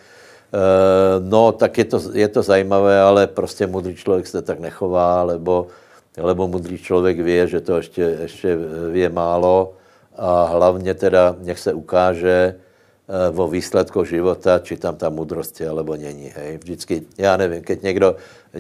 E, 0.51 1.21
no, 1.21 1.53
tak 1.53 1.79
je 1.79 1.85
to, 1.85 2.01
je 2.13 2.29
to 2.29 2.43
zajímavé, 2.43 3.01
ale 3.01 3.27
prostě 3.27 3.67
mudrý 3.67 3.95
člověk 3.97 4.27
se 4.27 4.43
tak 4.43 4.61
nechová, 4.61 5.23
lebo 5.23 5.67
lebo 6.17 6.49
mudrý 6.49 6.79
člověk 6.79 7.21
ví, 7.21 7.41
že 7.45 7.61
to 7.61 7.77
ještě, 7.77 8.03
ještě 8.03 8.59
ví 8.93 9.09
málo 9.09 9.73
a 10.17 10.45
hlavně 10.45 10.95
teda 10.95 11.37
nech 11.39 11.59
se 11.59 11.73
ukáže 11.73 12.55
eh, 12.55 13.31
vo 13.31 13.49
výsledku 13.49 14.05
života, 14.05 14.59
či 14.59 14.77
tam 14.77 14.97
ta 14.97 15.09
mudrost 15.09 15.61
je, 15.61 15.69
alebo 15.69 15.97
není. 15.97 16.33
Hej. 16.37 16.59
Vždycky, 16.59 17.03
já 17.19 17.37
nevím, 17.37 17.63
keď 17.63 17.83
někdo, 17.83 18.17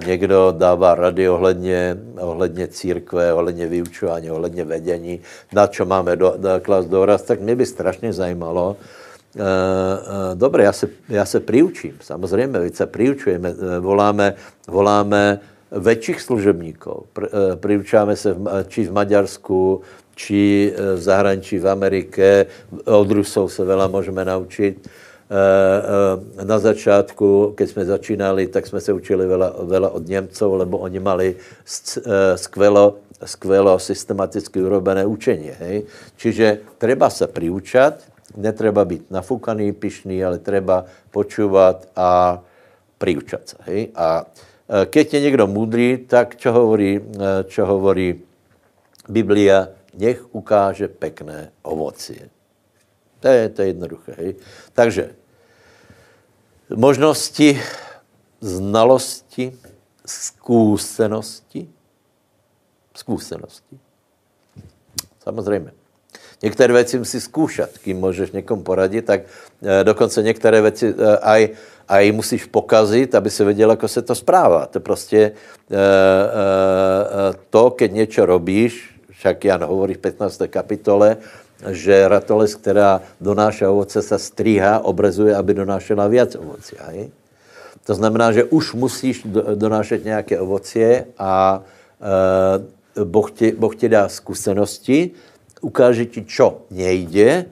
někdo 0.07 0.55
dává 0.59 0.95
rady 0.95 1.29
ohledně, 1.29 1.97
ohledně 2.21 2.69
církve, 2.69 3.35
ohledně 3.35 3.67
vyučování, 3.67 4.31
ohledně 4.31 4.65
vedení, 4.65 5.21
na 5.53 5.67
čo 5.67 5.85
máme 5.85 6.17
do, 6.17 6.35
do, 6.37 6.49
klas 6.63 6.87
doraz, 6.87 7.23
tak 7.23 7.41
mě 7.41 7.57
by 7.57 7.67
strašně 7.67 8.13
zajímalo, 8.13 8.77
Uh, 9.31 9.41
uh, 9.41 10.35
dobré, 10.35 10.65
já 10.65 10.73
se, 10.73 10.89
já 11.09 11.25
se 11.25 11.41
priučím, 11.41 11.95
samozřejmě, 12.01 12.59
veď 12.59 12.75
se 12.75 12.87
priučujeme, 12.87 13.55
voláme, 13.81 14.35
voláme 14.69 15.41
väčších 15.71 16.21
služebníkov. 16.21 17.07
Eh, 17.23 17.57
priučáme 17.57 18.17
se 18.17 18.37
či 18.67 18.91
v 18.91 18.93
Maďarsku, 18.93 19.81
či 20.15 20.73
eh, 20.75 20.97
v 20.97 21.01
zahraničí 21.01 21.59
v 21.59 21.69
Amerike. 21.69 22.47
Od 22.85 23.11
Rusov 23.11 23.53
se 23.53 23.63
veľa 23.65 23.87
můžeme 23.87 24.25
naučit. 24.25 24.83
Eh, 24.83 26.45
na 26.45 26.59
začátku, 26.59 27.55
keď 27.55 27.67
jsme 27.71 27.85
začínali, 27.85 28.47
tak 28.47 28.67
jsme 28.67 28.81
se 28.81 28.93
učili 28.93 29.27
veľa, 29.27 29.63
veľa 29.63 29.89
od 29.95 30.05
Němcov, 30.09 30.55
lebo 30.55 30.79
oni 30.79 30.99
mali 30.99 31.29
skvelo, 32.35 32.99
skvelo 33.25 33.79
systematicky 33.79 34.59
urobené 34.59 35.07
učení. 35.07 35.55
Hej? 35.59 35.87
Čiže 36.19 36.75
treba 36.79 37.11
se 37.11 37.31
priučat, 37.31 38.10
netreba 38.37 38.85
být 38.85 39.11
nafúkaný, 39.11 39.73
pišný, 39.73 40.25
ale 40.25 40.39
treba 40.39 40.85
počúvat 41.11 41.89
a 41.97 42.41
priučat 42.99 43.49
se. 43.49 43.57
Hej? 43.67 43.89
A 43.95 44.27
Eh, 44.71 44.87
keď 44.87 45.15
je 45.15 45.21
někdo 45.21 45.47
můdrý, 45.47 45.99
tak 46.07 46.37
čo 46.37 46.53
hovorí, 46.53 47.03
eh, 47.03 47.45
čo 47.51 47.67
hovorí 47.67 48.23
Biblia, 49.09 49.75
nech 49.99 50.23
ukáže 50.31 50.87
pekné 50.87 51.51
ovocie. 51.67 52.31
To 53.21 53.29
je, 53.29 53.49
to 53.49 53.63
je 53.63 53.69
jednoduché. 53.69 54.13
Hej? 54.15 54.31
Takže 54.73 55.05
možnosti, 56.71 57.59
znalosti, 58.41 59.59
zkušenosti, 60.07 61.67
zkušenosti. 62.95 63.77
Samozřejmě. 65.19 65.80
Některé 66.43 66.73
věci 66.75 66.99
musí 66.99 67.21
zkoušet, 67.21 67.79
kým 67.79 67.97
můžeš 67.97 68.31
někomu 68.31 68.63
poradit, 68.63 69.05
tak 69.05 69.21
e, 69.63 69.85
dokonce 69.85 70.23
některé 70.23 70.63
věci 70.63 70.95
e, 70.99 71.19
aj 71.19 71.49
a 71.89 71.99
ji 71.99 72.13
musíš 72.13 72.45
pokazit, 72.45 73.15
aby 73.15 73.31
se 73.31 73.45
věděl, 73.45 73.71
jak 73.71 73.81
se 73.87 74.03
to 74.03 74.15
správá. 74.15 74.67
To 74.67 74.81
prostě 74.81 75.19
e, 75.19 75.31
e, 75.31 75.33
to, 77.51 77.71
keď 77.71 77.93
něco 77.93 78.27
robíš, 78.27 78.95
však 79.11 79.45
Jan 79.45 79.65
hovorí 79.65 79.95
v 79.95 79.99
15. 79.99 80.43
kapitole, 80.51 81.17
že 81.71 82.09
ratoles, 82.09 82.55
která 82.55 83.01
donáša 83.21 83.71
ovoce, 83.71 84.03
se 84.03 84.19
stříhá, 84.19 84.79
obrezuje, 84.79 85.37
aby 85.37 85.55
donášela 85.55 86.09
víc 86.09 86.35
ovoce. 86.35 86.77
Hej? 86.87 87.11
To 87.85 87.95
znamená, 87.95 88.33
že 88.33 88.45
už 88.45 88.75
musíš 88.75 89.27
donášet 89.55 90.05
nějaké 90.05 90.41
ovocie 90.41 91.05
a 91.19 91.63
boh, 93.05 93.31
ti, 93.31 93.53
boh 93.53 93.77
ti 93.77 93.89
dá 93.89 94.09
zkušenosti, 94.09 95.11
ukáže 95.61 96.07
ti, 96.07 96.25
čo 96.25 96.67
nejde, 96.71 97.47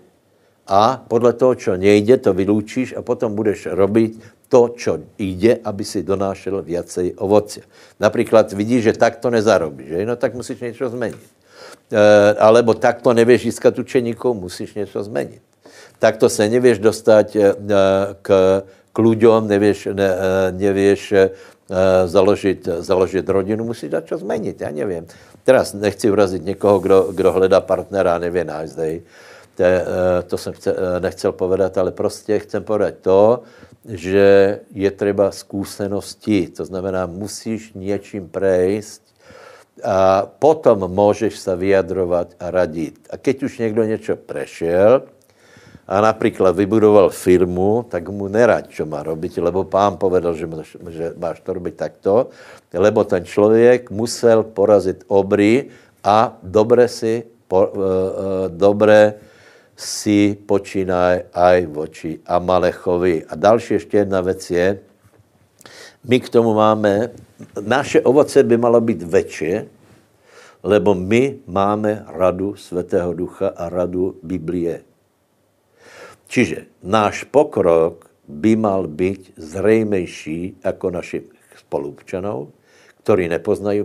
a 0.69 1.01
podle 1.01 1.33
toho, 1.33 1.57
čo 1.57 1.73
nejde, 1.81 2.21
to 2.21 2.37
vyloučíš 2.37 2.93
a 2.93 3.01
potom 3.01 3.33
budeš 3.33 3.73
robit 3.73 4.21
to, 4.53 4.69
čo 4.77 5.01
jde, 5.17 5.65
aby 5.65 5.85
si 5.85 6.05
donášel 6.05 6.61
viacej 6.63 7.17
ovoce. 7.17 7.61
Například 8.01 8.53
vidíš, 8.53 8.83
že 8.83 8.93
takto 8.93 9.31
nezarobíš, 9.31 9.89
že? 9.89 10.07
no 10.07 10.17
tak 10.17 10.35
musíš 10.35 10.61
něco 10.61 10.89
změnit. 10.89 11.25
E, 11.93 12.35
alebo 12.35 12.75
takto 12.75 13.13
nevěš 13.13 13.43
získat 13.43 13.75
musíš 14.33 14.75
něco 14.75 15.03
změnit. 15.03 15.41
tak 15.99 16.17
to 16.17 16.29
se 16.29 16.49
nevěš 16.49 16.79
dostat 16.79 17.27
k, 18.23 18.63
k 18.93 18.99
ľuďom, 18.99 19.49
nevěš, 19.49 19.89
ne, 19.93 20.11
nevěš 20.51 21.15
založit, 22.07 22.69
založit 22.79 23.29
rodinu, 23.29 23.65
musíš 23.65 23.91
dát 23.91 24.07
čo 24.07 24.19
změnit, 24.19 24.61
já 24.61 24.71
nevím. 24.71 25.07
Teraz 25.49 25.73
nechci 25.73 26.11
urazit 26.11 26.45
někoho, 26.45 26.79
kdo, 26.79 27.09
kdo 27.13 27.33
hledá 27.33 27.61
partnera 27.61 28.19
nevě 28.19 28.45
nájsť, 28.45 28.77
to, 29.57 29.65
to 30.27 30.39
jsem 30.39 30.53
chce, 30.53 30.77
nechcel 31.01 31.33
povedat, 31.33 31.79
ale 31.79 31.93
prostě 31.93 32.39
chcem 32.39 32.65
povedat 32.65 32.95
to, 33.01 33.43
že 33.89 34.61
je 34.71 34.91
třeba 34.91 35.33
zkušenosti, 35.33 36.49
to 36.49 36.65
znamená, 36.65 37.07
musíš 37.07 37.73
něčím 37.73 38.29
prejsť 38.29 39.03
a 39.85 40.29
potom 40.39 40.85
můžeš 40.85 41.39
se 41.39 41.57
vyjadrovat 41.57 42.29
a 42.41 42.51
radit. 42.51 43.09
A 43.11 43.17
keď 43.17 43.43
už 43.43 43.59
někdo 43.59 43.85
něco 43.85 44.17
prešel 44.17 45.03
a 45.89 46.01
například 46.01 46.57
vybudoval 46.57 47.11
firmu, 47.11 47.89
tak 47.89 48.09
mu 48.09 48.29
nerad, 48.29 48.69
čo 48.69 48.85
má 48.85 49.01
robiť, 49.01 49.41
lebo 49.41 49.65
pán 49.65 49.97
povedal, 49.97 50.37
že, 50.37 50.45
máš, 50.45 50.77
že 50.93 51.17
máš 51.17 51.41
to 51.41 51.57
robiť 51.57 51.75
takto, 51.75 52.29
lebo 52.77 53.09
ten 53.09 53.25
člověk 53.25 53.89
musel 53.91 54.45
porazit 54.45 55.09
obry 55.09 55.73
a 56.05 56.37
dobře 56.45 56.89
si, 56.89 57.15
po, 57.49 57.73
uh, 57.73 57.73
uh, 57.73 57.83
dobre 58.53 59.17
si 59.73 60.37
počínaj 60.37 61.33
aj 61.33 61.59
voči 61.73 62.21
Amalechovi. 62.27 63.25
A 63.25 63.35
další 63.35 63.75
ještě 63.75 63.97
jedna 63.97 64.21
věc 64.21 64.51
je, 64.51 64.79
my 66.05 66.21
k 66.21 66.29
tomu 66.29 66.55
máme, 66.55 67.11
naše 67.61 68.01
ovoce 68.01 68.43
by 68.43 68.57
malo 68.57 68.81
být 68.81 69.03
větší, 69.03 69.53
lebo 70.63 70.95
my 70.95 71.39
máme 71.47 72.05
radu 72.09 72.57
Svatého 72.57 73.15
Ducha 73.15 73.49
a 73.57 73.69
radu 73.69 74.17
Biblie. 74.23 74.88
Čiže 76.29 76.69
náš 76.85 77.25
pokrok 77.25 78.13
by 78.29 78.57
mal 78.57 78.85
být 78.89 79.33
zřejmější 79.37 80.61
jako 80.65 80.91
našich 80.91 81.25
spolupčanů, 81.57 82.53
ktorí 83.01 83.29
nepoznají 83.29 83.85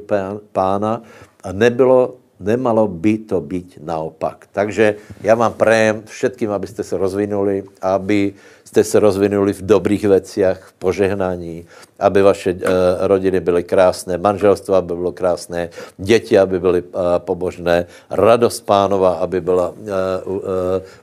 pána. 0.51 1.01
A 1.43 1.49
nebylo 1.51 2.22
Nemalo 2.43 2.87
by 2.87 3.17
to 3.17 3.41
být 3.41 3.79
naopak. 3.83 4.47
Takže 4.51 4.95
já 5.23 5.35
vám 5.35 5.53
prajem 5.53 6.03
všetkým, 6.05 6.51
abyste 6.51 6.83
se 6.83 6.97
rozvinuli, 6.97 7.63
aby 7.81 8.33
jste 8.63 8.83
se 8.83 8.99
rozvinuli 8.99 9.53
v 9.53 9.61
dobrých 9.61 10.07
veciach, 10.07 10.59
v 10.59 10.73
požehnání, 10.73 11.65
aby 11.99 12.21
vaše 12.21 12.53
uh, 12.53 12.59
rodiny 13.07 13.39
byly 13.39 13.63
krásné, 13.63 14.17
manželstvo 14.17 14.75
aby 14.75 14.93
bylo 14.95 15.11
krásné, 15.11 15.69
děti, 15.97 16.39
aby 16.39 16.59
byly 16.59 16.81
uh, 16.81 16.89
pobožné, 17.17 17.85
radost 18.09 18.65
pánova, 18.65 19.23
aby 19.23 19.41
byla 19.41 19.69
uh, 19.69 19.77
uh, 20.25 20.41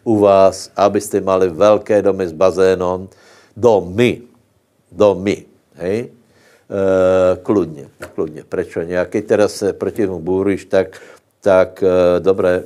u 0.04 0.18
vás, 0.18 0.70
abyste 0.76 1.20
mali 1.20 1.48
velké 1.48 2.02
domy 2.02 2.28
s 2.28 2.32
bazénom, 2.32 3.08
domy, 3.56 4.22
domy, 4.92 5.44
hej, 5.74 6.08
Uh, 6.70 7.42
kludně, 7.42 7.90
kludně. 8.14 8.46
Prečo 8.48 8.86
ne? 8.86 8.94
A 8.94 9.06
teraz 9.26 9.54
se 9.54 9.72
proti 9.72 10.06
tomu 10.06 10.22
bůříš, 10.22 10.64
tak 10.64 11.02
tak 11.40 11.82
e, 11.82 12.20
dobré, 12.20 12.64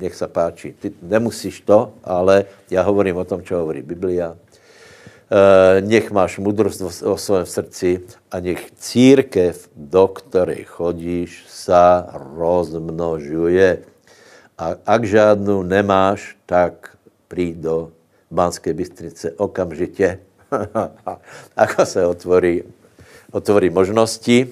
nech 0.00 0.14
se 0.14 0.28
páči. 0.28 0.74
Ty 0.80 0.92
nemusíš 1.02 1.60
to, 1.60 1.92
ale 2.04 2.44
já 2.70 2.82
hovorím 2.82 3.16
o 3.16 3.24
tom, 3.24 3.42
čo 3.42 3.56
hovorí 3.56 3.82
Biblia. 3.82 4.36
E, 4.36 5.80
nech 5.80 6.10
máš 6.10 6.38
mudrost 6.38 7.04
o 7.04 7.16
svém 7.16 7.46
srdci 7.46 8.00
a 8.30 8.40
nech 8.40 8.70
církev, 8.76 9.68
do 9.76 10.08
které 10.08 10.64
chodíš, 10.64 11.44
sa 11.48 12.08
rozmnožuje. 12.36 13.84
A 14.58 14.74
ak 14.86 15.04
žádnou 15.04 15.62
nemáš, 15.62 16.36
tak 16.46 16.96
přijď 17.28 17.56
do 17.56 17.92
Banské 18.30 18.74
Bystrice 18.74 19.32
okamžitě. 19.36 20.18
Ako 21.56 21.86
se 21.86 22.06
otvorí, 22.06 22.64
otvorí 23.32 23.70
možnosti 23.70 24.48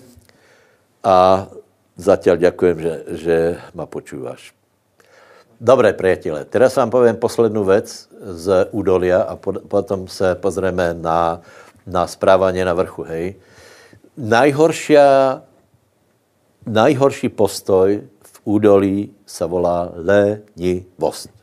a 1.05 1.49
Zatiaľ 1.97 2.37
ďakujem, 2.37 2.77
že, 2.77 2.95
že 3.17 3.37
ma 3.73 3.89
počúvaš. 3.89 4.53
Dobré, 5.57 5.97
priatelé, 5.97 6.45
teraz 6.45 6.77
vám 6.77 6.93
poviem 6.93 7.17
poslednú 7.17 7.65
vec 7.65 7.89
z 8.21 8.69
údolia 8.77 9.25
a 9.25 9.41
po, 9.41 9.57
potom 9.65 10.05
se 10.05 10.37
pozrieme 10.37 10.93
na, 10.93 11.41
na 11.89 12.05
správanie 12.05 12.61
na 12.69 12.77
vrchu, 12.77 13.01
hej. 13.09 13.41
Najhoršia, 14.13 15.41
najhorší 16.69 17.33
postoj 17.33 18.05
v 18.05 18.37
údolí 18.45 18.99
sa 19.25 19.49
volá 19.49 19.89
lenivosť. 19.97 21.33
E, 21.33 21.35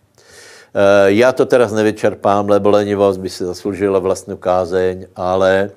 já 1.17 1.33
to 1.33 1.49
teraz 1.49 1.73
nevyčerpám, 1.73 2.45
lebo 2.45 2.69
lenivosť 2.69 3.17
by 3.17 3.29
si 3.29 3.41
zasloužila 3.41 3.97
vlastnou 3.97 4.37
kázeň, 4.37 5.09
ale 5.17 5.51
e, 5.65 5.67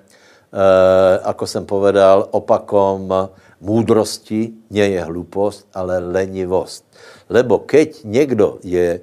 ako 1.25 1.47
jsem 1.49 1.65
povedal, 1.65 2.29
opakom 2.29 3.33
Múdrosti 3.61 4.53
nie 4.71 4.87
je 4.97 5.01
hlupost, 5.01 5.65
ale 5.73 5.99
lenivost. 5.99 6.85
Lebo 7.29 7.59
keď 7.59 8.05
někdo 8.05 8.59
je 8.63 9.01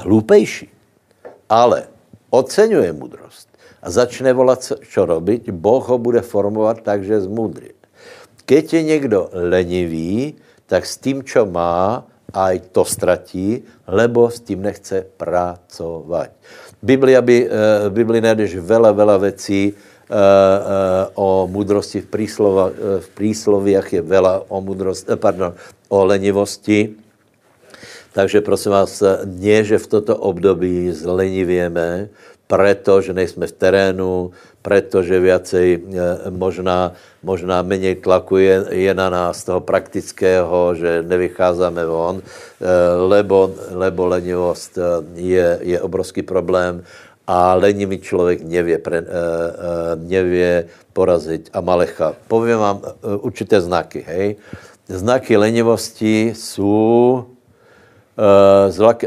hlupejší, 0.00 0.68
ale 1.48 1.88
oceňuje 2.30 2.92
múdrost 2.92 3.48
a 3.82 3.90
začne 3.90 4.34
volat, 4.34 4.60
čo 4.82 5.06
robiť, 5.06 5.54
Boh 5.54 5.80
ho 5.80 5.96
bude 5.98 6.20
formovat 6.20 6.82
tak, 6.82 7.04
že 7.04 7.24
zmudří. 7.24 7.72
Keď 8.46 8.64
je 8.72 8.82
někdo 8.82 9.30
lenivý, 9.32 10.34
tak 10.66 10.86
s 10.86 10.98
tím, 10.98 11.22
čo 11.22 11.46
má, 11.46 12.06
aj 12.34 12.74
to 12.74 12.84
ztratí, 12.84 13.62
lebo 13.86 14.30
s 14.30 14.40
tím 14.40 14.62
nechce 14.62 15.06
pracovat. 15.16 16.30
Biblia 16.82 17.22
by, 17.22 17.36
v 17.42 17.50
eh, 17.50 17.90
Biblii 17.90 18.20
najdeš 18.20 18.60
veľa, 18.60 18.92
veľa 18.92 19.16
vecí, 19.32 19.72
o 21.14 21.50
mudrosti 21.50 21.98
v, 21.98 22.06
príslova, 22.06 22.70
eh, 22.70 22.74
v 23.02 23.08
prísloviach 23.14 23.88
je 23.90 24.02
veľa 24.02 24.46
o, 24.46 24.62
mudrosti, 24.62 25.18
pardon, 25.18 25.58
o 25.90 25.98
lenivosti. 26.06 26.94
Takže 28.14 28.40
prosím 28.40 28.72
vás, 28.72 29.02
nie, 29.28 29.60
že 29.60 29.76
v 29.76 29.86
toto 29.86 30.16
období 30.16 30.88
zlenivieme, 30.88 32.08
že 33.02 33.12
nejsme 33.12 33.44
v 33.50 33.58
terénu, 33.58 34.30
protože 34.62 35.20
viacej 35.20 35.82
možná, 36.30 36.94
možná 37.22 37.62
menej 37.62 38.00
tlaku 38.00 38.38
je, 38.38 38.86
je 38.86 38.92
na 38.94 39.10
nás 39.10 39.44
toho 39.44 39.60
praktického, 39.60 40.74
že 40.74 41.02
nevycházíme 41.02 41.86
von, 41.86 42.22
lebo, 43.10 43.50
lebo 43.74 44.06
lenivost 44.06 44.78
je, 45.14 45.58
je 45.62 45.78
obrovský 45.82 46.22
problém 46.22 46.86
a 47.26 47.54
lenivý 47.54 47.98
člověk 47.98 48.42
nevě, 48.42 48.78
pre, 48.78 49.02
nevě 49.94 50.64
porazit 50.92 51.50
Amalecha. 51.52 52.14
Povím 52.28 52.58
vám 52.58 52.76
uh, 52.76 53.24
určité 53.24 53.60
znaky, 53.60 54.04
hej. 54.06 54.36
Znaky 54.88 55.36
lenivosti 55.36 56.32
jsou 56.36 57.24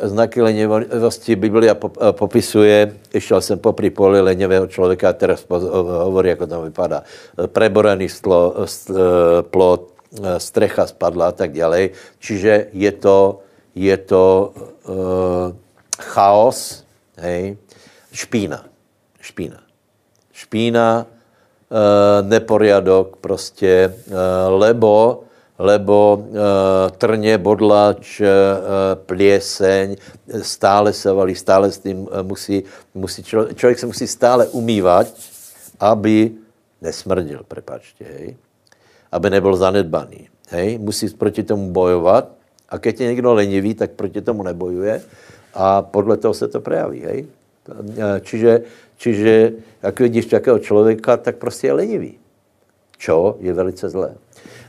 znaky 0.03 0.41
lenivosti 0.41 1.36
Biblia 1.36 1.74
popisuje, 2.11 2.93
išel 3.13 3.41
jsem 3.41 3.59
po 3.59 3.74
poli 3.74 4.22
lenivého 4.22 4.67
člověka, 4.67 5.13
teraz 5.13 5.45
hovorí, 5.49 6.30
jak 6.30 6.39
to 6.39 6.61
vypadá. 6.61 7.03
Preborený 7.47 8.09
stlo, 8.09 8.53
st, 8.65 8.91
plot, 9.49 9.89
strecha 10.38 10.88
spadla 10.88 11.28
a 11.28 11.32
tak 11.32 11.57
dále. 11.57 11.89
Čiže 12.20 12.70
je 12.74 12.91
to, 12.91 13.41
je 13.76 13.97
to 13.97 14.53
uh, 14.53 15.57
chaos, 15.97 16.86
hej, 17.17 17.57
špína. 18.12 18.66
Špína. 19.22 19.60
Špína, 20.34 21.05
e, 21.05 22.24
neporiadok 22.24 23.16
prostě, 23.16 23.68
e, 23.68 24.47
lebo, 24.47 25.24
lebo 25.60 26.24
e, 26.24 26.91
trně, 26.91 27.38
bodlač, 27.38 28.22
e, 28.22 28.28
plieseň, 28.95 29.95
stále 30.41 30.93
se 30.93 31.12
valí, 31.12 31.36
stále 31.36 31.72
s 31.72 31.80
tím 31.80 32.07
musí, 32.22 32.64
musí 32.93 33.24
člo, 33.24 33.53
člověk 33.53 33.80
se 33.80 33.86
musí 33.86 34.07
stále 34.07 34.47
umývat, 34.47 35.07
aby 35.80 36.32
nesmrdil, 36.82 37.43
prepačte, 37.47 38.05
hej, 38.05 38.38
aby 39.12 39.30
nebyl 39.30 39.55
zanedbaný, 39.55 40.30
hej, 40.49 40.78
musí 40.78 41.10
proti 41.10 41.43
tomu 41.43 41.72
bojovat 41.72 42.32
a 42.70 42.78
když 42.78 42.99
je 42.99 43.07
někdo 43.07 43.34
lenivý, 43.34 43.74
tak 43.74 43.91
proti 43.91 44.22
tomu 44.22 44.43
nebojuje 44.43 45.01
a 45.53 45.82
podle 45.82 46.18
toho 46.18 46.34
se 46.34 46.47
to 46.47 46.62
prejaví, 46.62 46.99
hej. 46.99 47.28
Čiže, 48.22 48.61
čiže 48.97 49.51
jak 49.84 49.99
vidíš 49.99 50.26
takového 50.26 50.59
člověka, 50.59 51.17
tak 51.17 51.36
prostě 51.36 51.67
je 51.67 51.74
lenivý. 51.74 52.13
Čo 52.97 53.38
je 53.39 53.53
velice 53.53 53.89
zlé. 53.89 54.15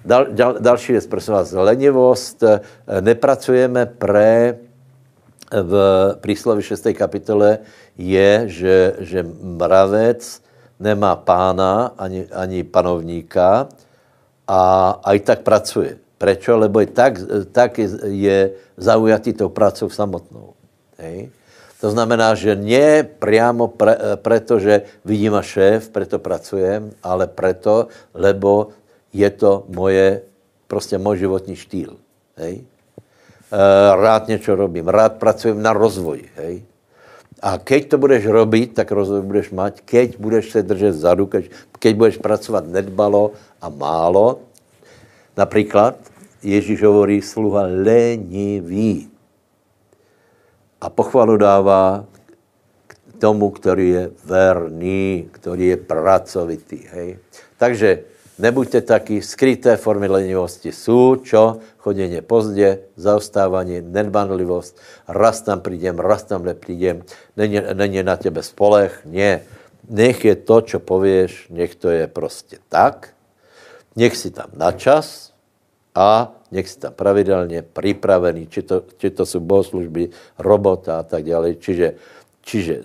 Dal, 0.04 0.26
dal, 0.30 0.56
další 0.60 0.92
věc, 0.92 1.06
prosím 1.06 1.34
vás, 1.34 1.52
lenivost. 1.52 2.42
Eh, 2.42 2.60
nepracujeme 3.00 3.86
pre, 3.86 4.58
v 5.50 5.74
príslovi 6.22 6.62
6. 6.62 6.94
kapitole 6.94 7.58
je, 7.98 8.30
že, 8.46 8.76
že 9.02 9.26
mravec 9.42 10.22
nemá 10.78 11.18
pána 11.18 11.92
ani, 11.98 12.30
ani 12.30 12.62
panovníka 12.62 13.66
a 14.46 14.60
aj 15.02 15.18
tak 15.26 15.38
pracuje. 15.42 15.98
Prečo? 16.18 16.54
Lebo 16.54 16.80
je 16.80 16.86
tak, 16.86 17.18
tak 17.52 17.78
je, 17.78 17.88
je 18.06 18.38
zaujatý 18.78 19.32
tou 19.32 19.50
pracou 19.50 19.90
samotnou. 19.90 20.54
Hej? 21.02 21.34
To 21.80 21.88
znamená, 21.88 22.36
že 22.36 22.52
nie 22.56 23.02
priamo 23.04 23.72
pre, 23.72 24.20
preto, 24.20 24.60
že 24.60 24.84
vidím 25.04 25.32
a 25.32 25.42
šéf, 25.42 25.88
preto 25.88 26.20
pracujem, 26.20 26.92
ale 27.00 27.24
preto, 27.24 27.88
lebo 28.12 28.76
je 29.12 29.30
to 29.30 29.64
moje, 29.68 30.22
prostě 30.68 30.98
můj 30.98 31.18
životní 31.18 31.56
štýl. 31.56 31.96
Hej? 32.36 32.60
E, 32.60 32.66
rád 33.96 34.28
něco 34.28 34.54
robím, 34.54 34.88
rád 34.88 35.16
pracujem 35.16 35.62
na 35.62 35.72
rozvoji. 35.72 36.28
Hej? 36.36 36.62
A 37.40 37.56
keď 37.56 37.88
to 37.88 37.96
budeš 37.96 38.28
robiť, 38.28 38.76
tak 38.76 38.92
rozvoj 38.92 39.24
budeš 39.24 39.48
mať. 39.50 39.80
Keď 39.80 40.08
budeš 40.20 40.52
se 40.52 40.60
držet 40.62 40.94
zadu, 40.94 41.24
keď, 41.26 41.48
keď 41.80 41.92
budeš 41.96 42.16
pracovat 42.20 42.68
nedbalo 42.68 43.32
a 43.64 43.72
málo, 43.72 44.44
například 45.36 45.96
Ježíš 46.44 46.84
hovorí 46.84 47.24
sluha 47.24 47.64
lenivý. 47.64 49.09
A 50.80 50.90
pochvalu 50.90 51.36
dává 51.36 52.04
k 52.86 52.94
tomu, 53.18 53.50
který 53.50 53.88
je 53.88 54.10
verný, 54.24 55.28
který 55.32 55.66
je 55.66 55.76
pracovitý. 55.76 56.80
Hej? 56.90 57.18
Takže 57.56 58.04
nebuďte 58.38 58.80
taky, 58.80 59.22
skryté 59.22 59.76
formy 59.76 60.08
lenivosti 60.08 60.72
jsou, 60.72 61.16
čo? 61.16 61.58
Choděně 61.78 62.22
pozdě, 62.22 62.78
zaostávání, 62.96 63.80
nedbanlivost, 63.80 64.80
raz 65.08 65.42
tam 65.42 65.60
přijdem, 65.60 65.98
raz 65.98 66.22
tam 66.22 66.44
nepřijdem, 66.44 67.02
není, 67.36 67.60
není 67.74 68.02
na 68.02 68.16
tebe 68.16 68.42
spolech, 68.42 69.00
ne. 69.04 69.40
Nech 69.88 70.24
je 70.24 70.36
to, 70.36 70.60
čo 70.60 70.78
pověš, 70.80 71.48
nech 71.50 71.74
to 71.74 71.90
je 71.90 72.06
prostě 72.06 72.58
tak, 72.68 73.08
nech 73.96 74.16
si 74.16 74.30
tam 74.30 74.46
na 74.56 74.72
čas 74.72 75.32
a 75.94 76.32
nech 76.50 76.76
tam 76.76 76.92
pravidelně 76.92 77.62
připravený, 77.62 78.46
či 78.46 78.62
to, 78.62 78.82
či 78.98 79.10
to 79.10 79.26
jsou 79.26 79.40
bohoslužby, 79.40 80.08
robota 80.38 80.98
a 80.98 81.02
tak 81.02 81.24
dále. 81.24 81.54
Čiže, 81.54 81.94
čiže 82.42 82.74
e, 82.74 82.82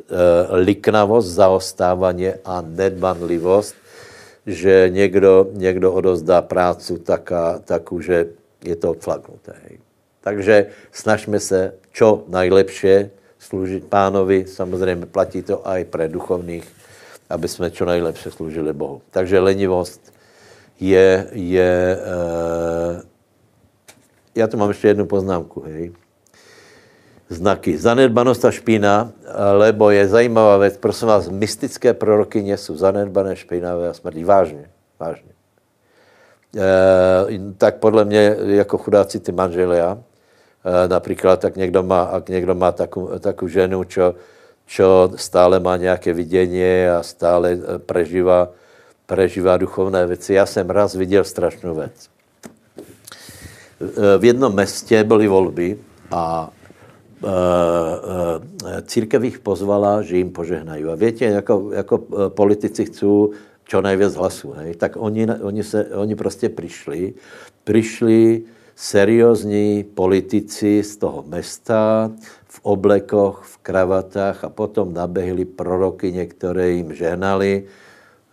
liknavost, 0.56 1.28
zaostávání 1.28 2.46
a 2.46 2.62
nedbanlivost 2.62 3.76
že 4.46 4.90
někdo, 4.94 5.48
někdo 5.52 5.94
odozdá 5.94 6.42
prácu 6.42 6.98
taká, 6.98 7.60
taku, 7.60 8.02
že 8.02 8.28
je 8.64 8.76
to 8.76 8.92
odflagnuté. 8.92 9.54
Takže 10.22 10.66
snažme 10.92 11.40
se 11.40 11.74
čo 11.94 12.26
najlepšie 12.28 13.10
sloužit 13.40 13.86
pánovi, 13.86 14.46
samozřejmě 14.48 15.06
platí 15.06 15.42
to 15.42 15.62
i 15.68 15.86
pre 15.86 16.10
duchovných, 16.10 16.66
aby 17.30 17.48
jsme 17.48 17.72
čo 17.72 17.86
nejlepší 17.86 18.32
sloužili 18.32 18.74
Bohu. 18.74 19.02
Takže 19.12 19.40
lenivost 19.40 20.14
je, 20.80 21.28
je 21.32 21.98
e, 21.98 22.08
já 24.36 24.48
tu 24.48 24.58
mám 24.58 24.70
ještě 24.70 24.88
jednu 24.88 25.06
poznámku, 25.06 25.62
hej 25.62 25.92
znaky. 27.30 27.78
Zanedbanost 27.78 28.46
a 28.46 28.52
špína, 28.52 29.12
lebo 29.54 29.90
je 29.92 30.08
zajímavá 30.08 30.58
věc, 30.58 30.78
prosím 30.78 31.08
vás, 31.08 31.30
mystické 31.30 31.94
prorokyně 31.94 32.58
jsou 32.58 32.76
zanedbané, 32.76 33.36
špinavé 33.36 33.90
a 33.90 33.94
smrtí. 33.94 34.24
Vážně, 34.24 34.70
vážně. 35.00 35.32
E, 36.56 37.54
tak 37.58 37.76
podle 37.76 38.06
mě 38.06 38.36
jako 38.46 38.78
chudáci 38.78 39.20
ty 39.20 39.32
manželia, 39.32 39.98
e, 40.66 40.88
například, 40.88 41.40
tak 41.40 41.56
někdo 41.56 41.84
má, 41.84 42.04
ak 42.04 42.30
někdo 42.30 42.56
má 42.56 42.72
takovou, 42.72 43.20
takovou 43.20 43.50
ženu, 43.50 43.84
čo, 43.84 44.16
čo 44.66 45.12
stále 45.16 45.60
má 45.60 45.78
nějaké 45.78 46.14
vidění 46.14 46.88
a 46.88 47.04
stále 47.04 47.52
e, 47.52 47.80
prežívá, 47.80 48.50
prežívá 49.06 49.58
duchovné 49.58 50.06
věci. 50.08 50.34
Já 50.34 50.46
jsem 50.46 50.70
raz 50.70 50.96
viděl 50.96 51.24
strašnou 51.24 51.76
věc. 51.76 52.15
E, 53.82 54.18
v 54.18 54.26
jednom 54.26 54.54
městě 54.54 55.04
byly 55.04 55.28
volby 55.28 55.78
a 56.12 56.52
Eh, 57.26 58.38
eh, 58.68 58.82
církev 58.86 59.24
jich 59.24 59.40
pozvala, 59.40 60.02
že 60.02 60.18
jim 60.18 60.30
požehnají. 60.30 60.84
A 60.84 60.96
víte, 60.96 61.26
jako, 61.26 61.72
jako 61.74 61.96
eh, 61.98 62.30
politici 62.30 62.86
chcou 62.86 63.32
čo 63.66 63.82
nejvíc 63.82 64.14
hlasů, 64.14 64.52
hej? 64.52 64.76
tak 64.76 64.94
oni, 64.94 65.28
oni, 65.42 65.64
se, 65.64 65.86
oni 65.86 66.16
prostě 66.16 66.50
přišli, 66.50 67.14
přišli 67.64 68.44
seriózní 68.76 69.84
politici 69.84 70.84
z 70.84 70.98
toho 70.98 71.26
města 71.28 72.12
v 72.46 72.60
oblekoch, 72.62 73.42
v 73.42 73.58
kravatách 73.58 74.44
a 74.44 74.50
potom 74.50 74.94
nabehli 74.94 75.46
proroky, 75.46 76.12
některé 76.12 76.70
jim 76.70 76.94
ženali. 76.94 77.64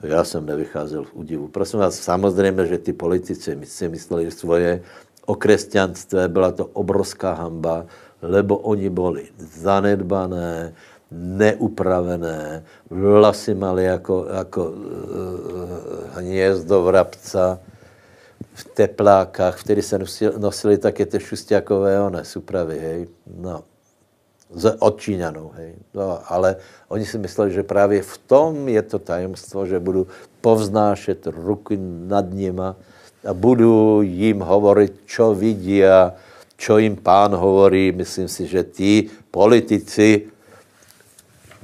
Já 0.03 0.25
jsem 0.25 0.47
nevycházel 0.47 1.05
v 1.05 1.15
údivu. 1.15 1.49
Prosím 1.49 1.79
vás, 1.79 1.95
samozřejmě, 1.97 2.67
že 2.67 2.79
ty 2.79 2.93
politici 2.93 3.57
si 3.65 3.89
mysleli 3.89 4.31
svoje 4.31 4.83
o 5.27 5.35
křesťanství, 5.35 6.19
byla 6.29 6.51
to 6.51 6.67
obrovská 6.67 7.33
hamba, 7.33 7.87
lebo 8.23 8.57
oni 8.57 8.91
byli 8.91 9.29
zanedbané, 9.39 10.75
neupravené, 11.11 12.65
vlasy 12.91 13.55
mali 13.55 13.85
jako, 13.85 14.27
jako 14.37 14.71
uh, 14.71 14.79
hnězdo 16.15 16.83
vrabca 16.83 17.59
v 18.55 18.65
teplákách, 18.65 19.57
v 19.57 19.65
kterých 19.65 19.85
se 19.85 19.99
nosili, 19.99 20.33
nosili 20.39 20.79
také 20.79 21.07
ty 21.07 21.21
šustěkové 21.21 22.01
one, 22.01 22.25
supravy, 22.25 22.79
hej, 22.79 23.09
no, 23.37 23.63
z, 24.55 24.77
od 24.79 25.01
Číňanů, 25.01 25.51
hej. 25.55 25.75
No, 25.95 26.19
ale 26.33 26.57
oni 26.89 27.07
si 27.07 27.19
mysleli, 27.19 27.53
že 27.53 27.63
právě 27.63 28.03
v 28.03 28.19
tom 28.19 28.69
je 28.69 28.83
to 28.83 28.99
tajemstvo, 28.99 29.67
že 29.67 29.81
budu 29.81 30.07
povznášet 30.41 31.27
ruky 31.27 31.79
nad 32.07 32.31
nima 32.31 32.77
a 33.23 33.31
budu 33.35 34.03
jim 34.03 34.43
hovorit, 34.43 35.07
čo 35.07 35.35
vidí 35.35 35.83
a 35.85 36.15
čo 36.59 36.79
jim 36.79 36.95
pán 36.95 37.35
hovorí, 37.35 37.91
myslím 37.91 38.31
si, 38.31 38.47
že 38.47 38.63
tí 38.63 39.11
politici 39.31 40.31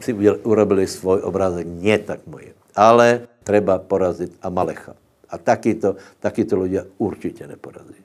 si 0.01 0.11
urobili 0.43 0.87
svůj 0.87 1.23
obrázek, 1.23 1.67
nie 1.67 1.99
tak 1.99 2.27
moje. 2.27 2.55
Ale 2.75 3.27
treba 3.43 3.79
porazit 3.79 4.35
Amalecha. 4.43 4.95
A 5.29 5.39
takýto, 5.39 5.99
takýto 6.23 6.57
ľudia 6.57 6.87
určitě 6.99 7.47
neporazí. 7.47 8.01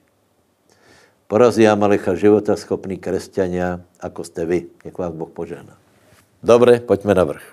Porazí 1.28 1.68
Amalecha 1.68 2.16
života 2.16 2.56
schopní 2.56 2.98
křesťania, 2.98 3.82
ako 4.02 4.24
jste 4.24 4.46
vy. 4.46 4.60
Nech 4.86 4.98
vás 4.98 5.14
Boh 5.14 5.30
požehná. 5.30 5.78
Dobre, 6.44 6.80
pojďme 6.80 7.16
na 7.16 7.24
vrch. 7.24 7.48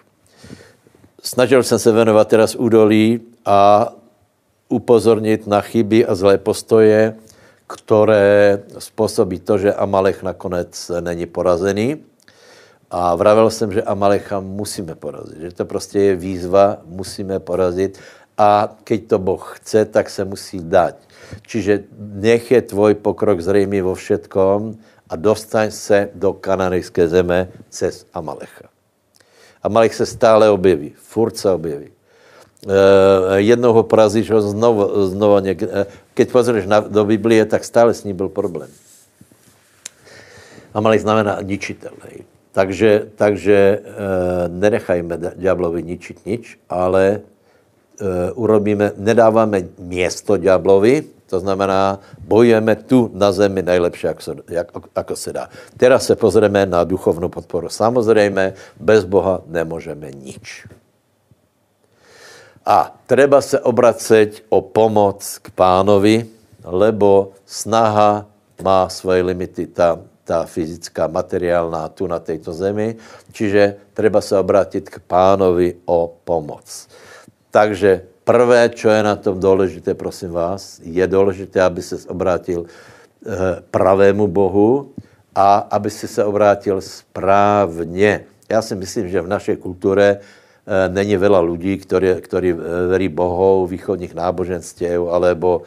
Snažil 1.22 1.62
jsem 1.62 1.78
se 1.78 1.92
věnovat 1.92 2.28
teraz 2.28 2.54
údolí 2.54 3.20
a 3.44 3.92
upozornit 4.70 5.46
na 5.46 5.60
chyby 5.60 6.06
a 6.06 6.14
zlé 6.14 6.38
postoje, 6.38 7.14
které 7.66 8.62
způsobí 8.78 9.40
to, 9.40 9.58
že 9.58 9.74
Amalech 9.74 10.22
nakonec 10.22 10.90
není 11.00 11.26
porazený. 11.26 11.96
A 12.90 13.14
vravel 13.14 13.50
jsem, 13.50 13.72
že 13.72 13.82
Amalecha 13.82 14.40
musíme 14.40 14.94
porazit, 14.94 15.38
že 15.40 15.50
to 15.52 15.64
prostě 15.64 16.00
je 16.00 16.16
výzva, 16.16 16.78
musíme 16.86 17.38
porazit 17.38 17.98
a 18.38 18.76
keď 18.84 19.06
to 19.06 19.18
Boh 19.18 19.52
chce, 19.56 19.84
tak 19.84 20.10
se 20.10 20.24
musí 20.24 20.58
dát. 20.62 20.96
Čiže 21.46 21.84
nech 21.98 22.50
je 22.50 22.62
tvoj 22.62 22.94
pokrok 22.94 23.40
zřejmý 23.40 23.80
vo 23.80 23.94
všetkom 23.94 24.74
a 25.10 25.16
dostaň 25.16 25.70
se 25.70 26.10
do 26.14 26.32
kananejské 26.32 27.08
zeme 27.08 27.48
cez 27.70 28.06
Amalecha. 28.14 28.66
Amalech 29.62 29.94
se 29.94 30.06
stále 30.06 30.50
objeví, 30.50 30.94
furt 30.96 31.36
se 31.36 31.50
objeví. 31.50 31.92
Uh, 32.60 33.40
jednou 33.40 33.72
ho 33.72 33.82
porazíš, 33.82 34.30
ho 34.30 34.40
znovu, 34.40 35.08
znovu 35.08 35.38
něk, 35.40 35.62
uh, 35.62 35.68
keď 36.14 36.26
pozrieš 36.28 36.68
na, 36.68 36.80
do 36.80 37.04
Biblie, 37.08 37.40
tak 37.48 37.64
stále 37.64 37.94
s 37.94 38.04
ním 38.04 38.16
byl 38.16 38.28
problém. 38.28 38.68
Amalek 40.74 41.00
znamená 41.00 41.40
ničitel. 41.40 41.96
Hej. 42.04 42.28
Takže, 42.52 43.16
takže 43.16 43.80
uh, 43.80 43.86
nenechajme 44.52 45.40
ďablovi 45.40 45.80
ničit 45.82 46.26
nič, 46.26 46.60
ale 46.68 47.24
uh, 47.24 48.36
urobíme, 48.36 48.92
nedáváme 49.00 49.64
město 49.78 50.36
ďablovi, 50.36 51.04
to 51.30 51.40
znamená, 51.40 52.02
bojujeme 52.18 52.76
tu 52.76 53.10
na 53.14 53.32
zemi 53.32 53.62
nejlepší, 53.62 54.06
jak 54.06 54.22
se, 54.22 54.32
jak, 54.50 54.68
ako 54.94 55.16
se 55.16 55.32
dá. 55.32 55.48
Teraz 55.76 56.06
se 56.06 56.16
pozrieme 56.16 56.66
na 56.66 56.84
duchovnou 56.84 57.28
podporu. 57.28 57.68
Samozřejmě, 57.68 58.52
bez 58.80 59.04
Boha 59.04 59.40
nemůžeme 59.46 60.10
nič. 60.10 60.66
A 62.70 62.94
treba 63.06 63.42
se 63.42 63.58
obracet 63.58 64.46
o 64.46 64.62
pomoc 64.62 65.38
k 65.42 65.50
pánovi, 65.50 66.22
lebo 66.62 67.34
snaha 67.42 68.30
má 68.62 68.86
svoje 68.86 69.26
limity, 69.26 69.66
ta, 69.66 69.98
ta 70.22 70.46
fyzická, 70.46 71.10
materiálná 71.10 71.90
tu 71.90 72.06
na 72.06 72.22
této 72.22 72.54
zemi, 72.54 72.94
čiže 73.34 73.74
treba 73.90 74.22
se 74.22 74.38
obrátit 74.38 74.86
k 74.86 75.02
pánovi 75.02 75.82
o 75.82 76.14
pomoc. 76.22 76.62
Takže 77.50 78.06
prvé, 78.22 78.70
čo 78.70 78.86
je 78.94 79.02
na 79.02 79.18
tom 79.18 79.42
důležité, 79.42 79.98
prosím 79.98 80.30
vás, 80.30 80.78
je 80.86 81.02
důležité, 81.10 81.58
aby 81.58 81.82
se 81.82 81.98
obrátil 82.06 82.70
eh, 82.70 83.66
pravému 83.70 84.30
Bohu 84.30 84.94
a 85.34 85.66
aby 85.74 85.90
si 85.90 86.06
se 86.06 86.22
obrátil 86.22 86.78
správně. 86.80 88.24
Já 88.46 88.62
si 88.62 88.74
myslím, 88.78 89.08
že 89.08 89.20
v 89.20 89.28
naší 89.28 89.56
kultuře 89.56 90.22
není 90.70 91.18
veľa 91.18 91.42
ľudí, 91.42 91.82
ktorí, 91.82 92.22
ktorí 92.22 92.54
verí 92.94 93.10
bohov 93.10 93.66
východních 93.70 94.14
náboženstiev, 94.14 95.10
alebo 95.10 95.66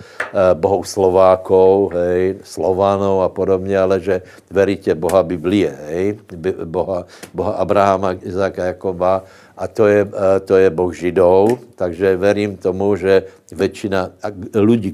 bohov 0.55 0.87
Slovákov, 0.87 1.91
hej, 1.91 2.39
Slovánov 2.43 3.27
a 3.27 3.29
podobně, 3.29 3.75
ale 3.79 3.99
že 3.99 4.21
veríte 4.47 4.95
Boha 4.95 5.23
Biblie, 5.23 5.75
hej, 5.91 6.17
Boha, 6.65 7.03
Boha 7.33 7.51
Abrahama, 7.59 8.15
Izáka, 8.23 8.65
Jakoba, 8.65 9.27
a 9.57 9.67
to 9.67 9.87
je, 9.87 10.07
to 10.45 10.55
je 10.57 10.69
Boh 10.69 10.93
Židov, 10.93 11.59
takže 11.75 12.17
verím 12.17 12.57
tomu, 12.57 12.95
že 12.95 13.23
většina 13.51 14.09
lidí, 14.55 14.93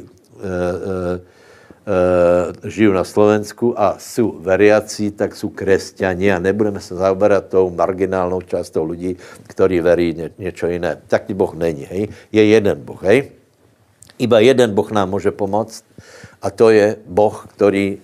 e, 0.00 0.02
e, 0.46 1.20
žijú 2.64 2.92
na 2.92 3.04
Slovensku 3.04 3.72
a 3.72 3.96
jsou 3.98 4.36
veriaci, 4.40 5.10
tak 5.10 5.36
jsou 5.36 5.48
křesťani 5.48 6.32
a 6.32 6.38
nebudeme 6.38 6.80
se 6.80 6.94
zaoberat 6.94 7.48
tou 7.48 7.70
marginálnou 7.70 8.40
částou 8.40 8.84
lidí, 8.84 9.16
kteří 9.48 9.80
verí 9.80 10.14
ně, 10.14 10.30
něco 10.38 10.66
jiné. 10.66 11.00
Taký 11.08 11.34
Boh 11.34 11.54
není, 11.54 11.84
hej? 11.84 12.08
Je 12.32 12.44
jeden 12.44 12.80
Boh, 12.80 13.02
hej? 13.02 13.32
Iba 14.18 14.40
jeden 14.40 14.74
Boh 14.74 14.90
nám 14.92 15.10
může 15.10 15.30
pomoct 15.30 15.84
a 16.42 16.50
to 16.50 16.70
je 16.70 16.96
Boh, 17.06 17.46
který 17.48 17.98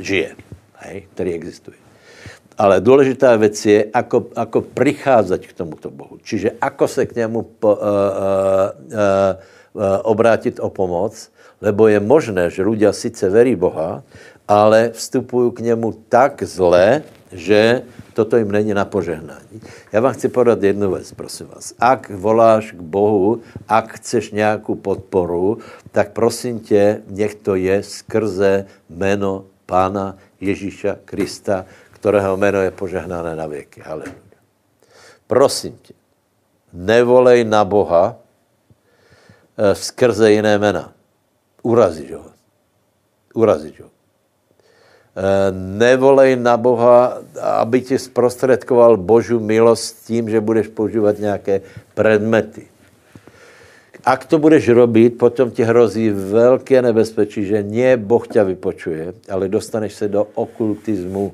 žije, 0.00 0.36
hej? 0.76 1.02
který 1.14 1.34
existuje. 1.34 1.76
Ale 2.58 2.80
důležitá 2.80 3.36
věc 3.36 3.66
je, 3.66 3.84
ako, 3.92 4.26
ako 4.36 4.60
pricházet 4.60 5.46
k 5.46 5.52
tomuto 5.52 5.90
Bohu. 5.90 6.20
Čiže 6.22 6.52
ako 6.60 6.88
se 6.88 7.06
k 7.06 7.16
němu 7.16 7.42
po, 7.42 7.76
uh, 7.76 7.80
uh, 7.80 7.88
uh, 9.72 9.82
obrátit 10.02 10.60
o 10.60 10.70
pomoc, 10.70 11.32
lebo 11.62 11.86
je 11.86 12.02
možné, 12.02 12.50
že 12.50 12.66
ľudia 12.66 12.90
sice 12.90 13.30
verí 13.30 13.54
Boha, 13.54 14.02
ale 14.50 14.90
vstupují 14.90 15.52
k 15.54 15.60
němu 15.70 15.94
tak 16.10 16.42
zle, 16.42 17.06
že 17.32 17.82
toto 18.12 18.36
jim 18.36 18.50
není 18.50 18.74
na 18.74 18.84
požehnání. 18.84 19.62
Já 19.92 20.00
vám 20.00 20.12
chci 20.12 20.28
podat 20.28 20.62
jednu 20.62 20.90
věc, 20.92 21.12
prosím 21.12 21.46
vás. 21.46 21.74
Ak 21.78 22.10
voláš 22.10 22.72
k 22.72 22.80
Bohu, 22.82 23.40
ak 23.68 23.92
chceš 23.92 24.30
nějakou 24.30 24.74
podporu, 24.74 25.58
tak 25.92 26.12
prosím 26.12 26.60
tě, 26.60 27.02
nech 27.06 27.34
to 27.34 27.54
je 27.54 27.82
skrze 27.82 28.66
jméno 28.90 29.44
Pána 29.66 30.18
Ježíša 30.40 30.96
Krista, 31.04 31.64
kterého 31.90 32.36
jméno 32.36 32.60
je 32.60 32.70
požehnané 32.70 33.36
na 33.36 33.46
věky. 33.46 33.80
Haleluja. 33.80 34.36
Prosím 35.26 35.78
tě, 35.82 35.94
nevolej 36.72 37.44
na 37.44 37.64
Boha 37.64 38.16
eh, 39.56 39.74
skrze 39.74 40.32
jiné 40.32 40.58
jména 40.58 40.92
urazíš 41.62 42.12
ho. 42.12 42.24
Urazíš 43.34 43.80
ho. 43.80 43.88
Eh, 45.12 45.52
nevolej 45.52 46.40
na 46.40 46.56
Boha, 46.56 47.20
aby 47.36 47.80
ti 47.80 47.98
zprostředkoval 47.98 48.96
Božu 48.96 49.40
milost 49.40 50.06
tím, 50.06 50.30
že 50.30 50.40
budeš 50.40 50.68
používat 50.68 51.18
nějaké 51.18 51.60
predmety. 51.94 52.72
Ak 54.04 54.24
to 54.24 54.38
budeš 54.38 54.68
robit, 54.68 55.18
potom 55.20 55.50
ti 55.50 55.62
hrozí 55.62 56.10
velké 56.10 56.82
nebezpečí, 56.82 57.44
že 57.44 57.62
nie 57.62 57.96
Boh 57.96 58.28
tě 58.28 58.44
vypočuje, 58.44 59.14
ale 59.28 59.48
dostaneš 59.48 59.94
se 59.94 60.08
do 60.08 60.26
okultismu. 60.34 61.32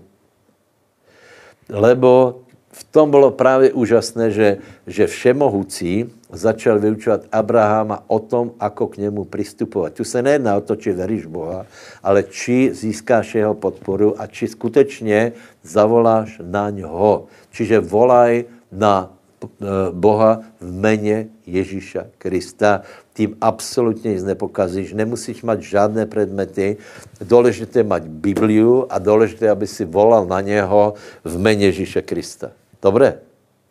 Lebo 1.69 2.43
v 2.73 2.85
tom 2.85 3.11
bylo 3.11 3.31
právě 3.31 3.73
úžasné, 3.73 4.31
že, 4.31 4.59
že 4.87 5.07
všemohoucí 5.07 6.11
začal 6.33 6.79
vyučovat 6.79 7.21
Abraháma 7.33 8.05
o 8.07 8.19
tom, 8.19 8.53
ako 8.61 8.87
k 8.87 8.97
němu 8.97 9.25
přistupovat. 9.25 9.93
Tu 9.93 10.05
se 10.05 10.23
nejedná 10.23 10.57
o 10.57 10.61
to, 10.61 10.77
či 10.77 10.93
veríš 10.93 11.27
Boha, 11.27 11.67
ale 12.03 12.23
či 12.23 12.71
získáš 12.75 13.35
jeho 13.35 13.55
podporu 13.55 14.21
a 14.21 14.27
či 14.27 14.49
skutečně 14.49 15.33
zavoláš 15.63 16.41
na 16.45 16.71
něho. 16.71 17.27
Čiže 17.51 17.81
volaj 17.81 18.45
na 18.73 19.13
eh, 19.43 19.47
Boha 19.93 20.41
v 20.61 20.73
jméně 20.73 21.27
Ježíša 21.47 22.05
Krista. 22.19 22.83
Tím 23.15 23.37
absolutně 23.41 24.13
nic 24.13 24.25
nepokazíš. 24.25 24.93
Nemusíš 24.93 25.43
mít 25.43 25.63
žádné 25.63 26.07
předmety. 26.07 26.77
Důležité 27.21 27.83
mít 27.83 28.05
Bibliu 28.05 28.87
a 28.91 28.99
důležité, 28.99 29.51
aby 29.51 29.67
si 29.67 29.85
volal 29.85 30.27
na 30.27 30.41
něho 30.41 30.95
v 31.25 31.39
jméně 31.39 31.67
Ježíše 31.67 32.03
Krista. 32.03 32.51
Dobré? 32.83 33.19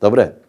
Dobré. 0.01 0.46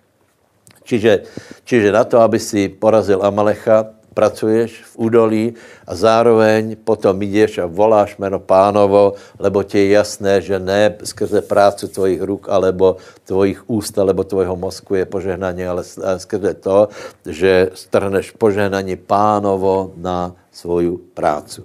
Čiže, 0.88 1.28
čiže 1.68 1.92
na 1.92 2.08
to, 2.08 2.24
aby 2.24 2.40
si 2.40 2.72
porazil 2.72 3.20
Amalecha, 3.20 3.92
pracuješ 4.16 4.82
v 4.82 4.94
údolí 4.98 5.44
a 5.86 5.94
zároveň 5.94 6.74
potom 6.74 7.14
jdeš 7.22 7.62
a 7.62 7.70
voláš 7.70 8.18
jméno 8.18 8.42
pánovo, 8.42 9.14
lebo 9.38 9.62
ti 9.62 9.78
je 9.78 9.94
jasné, 9.94 10.42
že 10.42 10.58
ne 10.58 10.98
skrze 11.06 11.46
prácu 11.46 11.86
tvojich 11.86 12.18
ruk, 12.18 12.50
alebo 12.50 12.98
tvojich 13.22 13.62
úst, 13.70 13.94
alebo 13.94 14.26
tvojho 14.26 14.56
mozku 14.58 14.98
je 14.98 15.06
požehnání, 15.06 15.62
ale 15.62 15.86
skrze 16.18 16.54
to, 16.58 16.88
že 17.22 17.70
strhneš 17.78 18.34
požehnání 18.34 18.96
pánovo 18.96 19.94
na 19.94 20.34
svoju 20.50 20.98
prácu. 21.14 21.62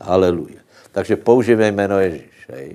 Haleluja. 0.00 0.64
Takže 0.96 1.20
používej 1.20 1.72
jméno 1.72 2.00
Ježíš. 2.00 2.36
Hej. 2.48 2.68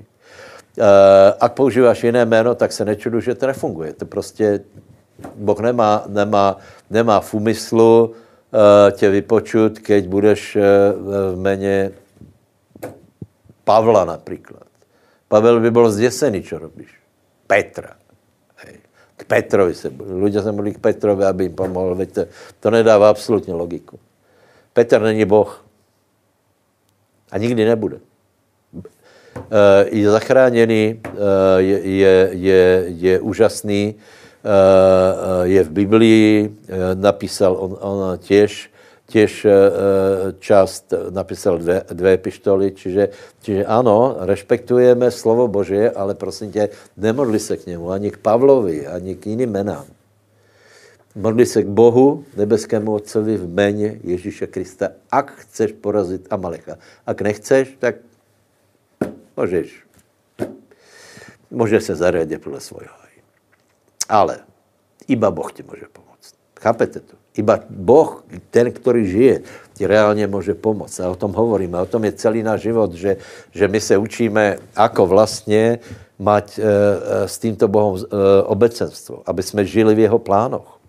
Uh, 0.76 1.34
ak 1.40 1.54
používáš 1.54 2.04
jiné 2.04 2.26
jméno, 2.26 2.56
tak 2.56 2.72
se 2.72 2.86
nečudu, 2.86 3.20
že 3.20 3.36
to 3.36 3.48
nefunguje. 3.48 3.94
To 3.94 4.06
prostě 4.06 4.60
Boh 5.36 5.60
nemá, 5.60 6.04
nemá, 6.08 6.58
nemá 6.90 7.20
v 7.20 7.34
úmyslu 7.34 8.06
uh, 8.06 8.92
tě 8.92 9.10
vypočut, 9.10 9.80
keď 9.80 10.08
budeš 10.08 10.56
uh, 10.56 10.62
v 11.34 11.36
jméně 11.36 11.92
Pavla 13.64 14.06
například. 14.06 14.68
Pavel 15.28 15.60
by 15.60 15.72
byl 15.72 15.92
zděsený, 15.92 16.44
čo 16.44 16.60
robíš. 16.60 17.00
Petra. 17.48 17.96
Hej. 18.56 18.78
K 19.18 19.24
Petrovi 19.24 19.74
se, 19.74 19.92
lidé 20.22 20.42
se 20.42 20.52
modlí 20.52 20.74
k 20.74 20.80
Petrovi, 20.80 21.26
aby 21.26 21.44
jim 21.44 21.56
pomohl. 21.56 21.96
Veď 21.96 22.12
to, 22.12 22.26
to 22.60 22.72
nedává 22.72 23.10
absolutně 23.10 23.54
logiku. 23.54 24.00
Petr 24.74 25.02
není 25.02 25.26
Boh. 25.26 25.66
A 27.32 27.38
nikdy 27.38 27.66
nebude. 27.66 28.00
Eh, 29.36 29.86
je 29.92 30.12
zachráněný, 30.12 31.02
eh, 31.06 31.10
je, 31.58 31.78
je, 31.80 32.30
je, 32.32 32.86
je 32.88 33.20
úžasný, 33.20 33.96
eh, 33.96 34.00
je 35.44 35.64
v 35.64 35.70
Biblii, 35.70 36.56
napísal 36.94 37.58
on, 37.60 37.78
on 37.80 38.18
těž, 38.18 38.72
těž 39.08 39.48
část, 40.40 40.94
napísal 41.10 41.58
dvě, 41.58 41.84
dvě 41.94 42.14
epištoly, 42.14 42.72
čiže, 42.72 43.10
čiže 43.42 43.66
ano, 43.66 44.16
respektujeme 44.20 45.12
slovo 45.12 45.48
Bože, 45.48 45.90
ale 45.92 46.16
prosím 46.16 46.52
tě, 46.52 46.70
nemodli 46.98 47.40
se 47.40 47.58
k 47.58 47.66
němu, 47.66 47.92
ani 47.92 48.12
k 48.12 48.18
Pavlovi, 48.18 48.88
ani 48.88 49.16
k 49.16 49.28
jiným 49.28 49.52
menám. 49.52 49.86
Modli 51.16 51.46
se 51.46 51.64
k 51.64 51.68
Bohu, 51.68 52.24
nebeskému 52.38 52.94
Otcovi 52.94 53.38
v 53.38 53.50
jméně 53.50 54.00
Ježíše 54.04 54.48
Krista, 54.48 54.90
ak 55.12 55.32
chceš 55.32 55.72
porazit 55.72 56.28
Amalecha. 56.30 56.78
Ak 57.08 57.22
nechceš, 57.22 57.78
tak 57.80 57.96
Můžeš. 59.38 59.84
Můžeš 61.52 61.84
se 61.84 61.96
zariadit 61.96 62.42
podle 62.42 62.60
svojho. 62.60 63.05
Ale 64.10 64.40
iba 65.08 65.32
Boh 65.32 65.54
ti 65.54 65.64
může 65.64 65.86
pomoct. 65.94 66.34
Chápete 66.60 67.00
to? 67.00 67.16
Iba 67.36 67.60
Boh, 67.70 68.24
ten, 68.50 68.72
který 68.72 69.08
žije, 69.08 69.42
ti 69.74 69.88
reálně 69.88 70.28
může 70.28 70.54
pomoct. 70.54 71.00
A 71.00 71.10
o 71.10 71.16
tom 71.16 71.34
hovoríme. 71.34 71.82
O 71.82 71.86
tom 71.86 72.04
je 72.04 72.12
celý 72.12 72.44
náš 72.44 72.62
život, 72.62 72.94
že, 72.94 73.18
že 73.52 73.68
my 73.68 73.80
se 73.82 73.98
učíme, 73.98 74.58
ako 74.76 75.06
vlastně 75.06 75.80
mať 76.20 76.60
e, 76.60 76.64
s 77.28 77.38
tímto 77.38 77.68
Bohem 77.68 78.00
e, 78.00 78.08
obecenstvo. 78.44 79.24
Aby 79.26 79.44
jsme 79.44 79.66
žili 79.66 79.96
v 79.96 80.00
jeho 80.00 80.20
plánoch. 80.20 80.80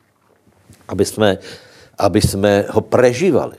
Aby 0.89 1.05
jsme, 1.05 1.39
aby 1.99 2.21
jsme 2.21 2.65
ho 2.71 2.81
prežívali. 2.81 3.57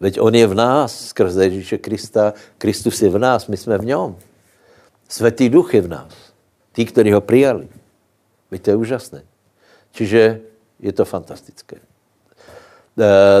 Veď 0.00 0.20
on 0.20 0.34
je 0.34 0.46
v 0.46 0.54
nás 0.54 1.12
skrze 1.12 1.44
Ježíše 1.44 1.78
Krista. 1.78 2.32
Kristus 2.58 3.02
je 3.02 3.10
v 3.10 3.18
nás, 3.18 3.46
my 3.46 3.56
jsme 3.56 3.78
v 3.78 3.84
něm. 3.84 4.16
Svetý 5.08 5.48
duch 5.48 5.74
je 5.74 5.80
v 5.80 5.88
nás. 5.88 6.12
Tí, 6.72 6.84
kteří 6.84 7.12
ho 7.12 7.20
přijali. 7.20 7.68
Veď 8.50 8.62
to 8.62 8.70
je 8.70 8.76
úžasné. 8.76 9.20
Čiže 9.92 10.40
je 10.80 10.92
to 10.92 11.04
fantastické. 11.04 11.76
E, 11.76 11.82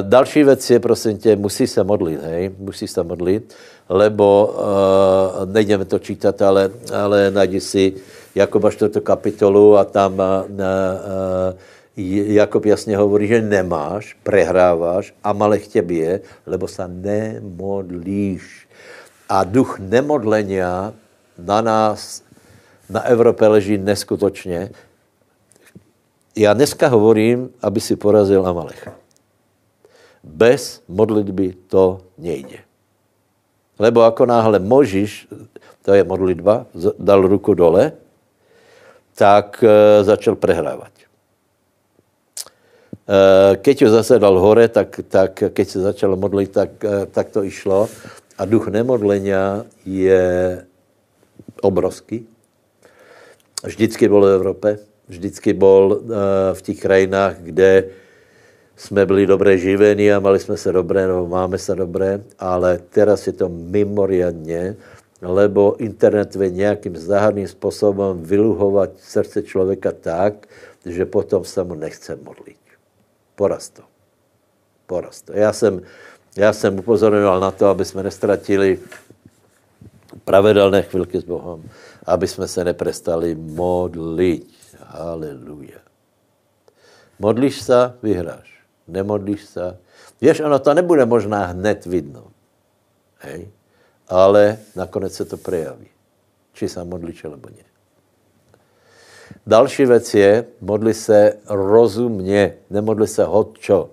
další 0.02 0.44
věc 0.44 0.70
je, 0.70 0.80
prosím 0.80 1.18
tě, 1.18 1.36
musí 1.36 1.66
se 1.66 1.84
modlit, 1.84 2.22
hej, 2.22 2.50
musí 2.58 2.88
se 2.88 3.02
modlit, 3.02 3.54
lebo 3.88 4.56
e, 5.42 5.46
nejdeme 5.46 5.84
to 5.84 5.98
čítat, 5.98 6.42
ale, 6.42 6.70
ale 6.94 7.30
najdi 7.30 7.60
si 7.60 7.94
Jakoba 8.34 8.70
4. 8.70 9.00
kapitolu 9.00 9.76
a 9.76 9.84
tam 9.84 10.20
e, 10.20 10.24
e, 10.24 11.74
Jakob 11.96 12.66
jasně 12.66 12.96
hovorí, 12.96 13.26
že 13.26 13.42
nemáš, 13.42 14.16
prehráváš 14.22 15.14
a 15.24 15.32
malech 15.32 15.66
tě 15.66 15.82
bije, 15.82 16.20
lebo 16.46 16.68
se 16.68 16.88
nemodlíš. 16.88 18.68
A 19.28 19.44
duch 19.44 19.78
nemodlenia 19.78 20.92
na 21.38 21.60
nás, 21.60 22.22
na 22.90 23.00
Evropě 23.00 23.48
leží 23.48 23.78
neskutočně. 23.78 24.70
Já 26.36 26.52
dneska 26.54 26.88
hovorím, 26.88 27.50
aby 27.62 27.80
si 27.80 27.96
porazil 27.96 28.46
Amalecha. 28.46 28.94
Bez 30.24 30.82
modlitby 30.88 31.70
to 31.70 32.00
nejde. 32.18 32.58
Lebo 33.78 34.02
ako 34.02 34.26
náhle 34.26 34.58
Možíš, 34.58 35.30
to 35.82 35.94
je 35.94 36.04
modlitba, 36.04 36.66
dal 36.98 37.22
ruku 37.22 37.54
dole, 37.54 37.92
tak 39.14 39.62
e, 39.62 40.02
začal 40.04 40.34
prehrávat. 40.34 40.94
keď 43.60 43.76
ho 43.84 43.90
zase 44.00 44.18
dal 44.18 44.40
hore, 44.40 44.68
tak, 44.68 45.00
tak 45.08 45.52
keď 45.52 45.66
se 45.68 45.80
začalo 45.80 46.16
modlit, 46.16 46.50
tak, 46.50 46.70
tak 47.12 47.30
to 47.30 47.44
išlo. 47.44 47.88
A 48.38 48.44
duch 48.44 48.68
nemodlenia 48.68 49.64
je 49.84 50.58
obrovský. 51.60 52.26
Vždycky 53.64 54.08
byl 54.08 54.20
v 54.20 54.34
Evropě, 54.34 54.78
vždycky 55.08 55.52
byl 55.52 56.02
v 56.52 56.62
těch 56.62 56.80
krajinách, 56.80 57.36
kde 57.38 57.84
jsme 58.76 59.06
byli 59.06 59.26
dobré 59.26 59.58
živení 59.58 60.12
a 60.12 60.20
mali 60.20 60.38
jsme 60.38 60.56
se 60.56 60.72
dobré, 60.72 61.06
no 61.06 61.26
máme 61.26 61.58
se 61.58 61.74
dobré, 61.74 62.20
ale 62.38 62.78
teraz 62.78 63.26
je 63.26 63.32
to 63.32 63.48
mimoriadně, 63.48 64.76
lebo 65.22 65.76
internet 65.78 66.34
vie 66.34 66.50
nějakým 66.50 66.96
záhadným 66.96 67.48
způsobem 67.48 68.22
vyluhovat 68.22 68.90
srdce 68.98 69.42
člověka 69.42 69.92
tak, 69.92 70.46
že 70.86 71.06
potom 71.06 71.44
se 71.44 71.64
mu 71.64 71.74
nechce 71.74 72.16
modlit. 72.16 72.56
Poraz 73.34 73.68
to. 73.68 73.82
Poraz 74.86 75.22
to. 75.22 75.32
Já 75.32 75.52
jsem, 75.52 75.82
já 76.36 76.52
jsem 76.52 76.78
upozorňoval 76.78 77.40
na 77.40 77.50
to, 77.50 77.66
aby 77.66 77.84
jsme 77.84 78.02
nestratili 78.02 78.78
pravidelné 80.24 80.82
chvilky 80.82 81.20
s 81.20 81.24
Bohem, 81.24 81.62
aby 82.06 82.28
jsme 82.28 82.48
se 82.48 82.64
neprestali 82.64 83.34
modlit. 83.34 84.46
Haleluja. 84.94 85.82
Modlíš 87.18 87.62
se, 87.62 87.98
vyhráš. 88.02 88.62
Nemodlíš 88.88 89.44
se. 89.44 89.78
Víš, 90.20 90.40
ono 90.40 90.58
to 90.58 90.74
nebude 90.74 91.02
možná 91.06 91.50
hned 91.50 91.86
vidno. 91.86 92.30
Hej? 93.18 93.50
Ale 94.08 94.58
nakonec 94.76 95.12
se 95.12 95.24
to 95.24 95.36
prejaví. 95.36 95.90
Či 96.52 96.68
se 96.68 96.84
modlíš, 96.84 97.24
alebo 97.24 97.50
ne. 97.50 97.66
Další 99.46 99.84
věc 99.84 100.14
je, 100.14 100.46
modli 100.60 100.94
se 100.94 101.36
rozumně, 101.48 102.54
nemodli 102.70 103.08
se 103.08 103.24
hodčo. 103.24 103.90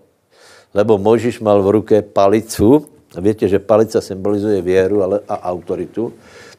Lebo 0.74 0.97
Možíš 0.97 1.39
mal 1.39 1.64
v 1.64 1.70
ruce 1.70 2.02
palicu, 2.02 2.86
Víte, 3.12 3.47
že 3.47 3.60
palice 3.60 4.02
symbolizuje 4.02 4.62
věru 4.62 5.04
ale, 5.04 5.20
a 5.28 5.52
autoritu. 5.52 6.14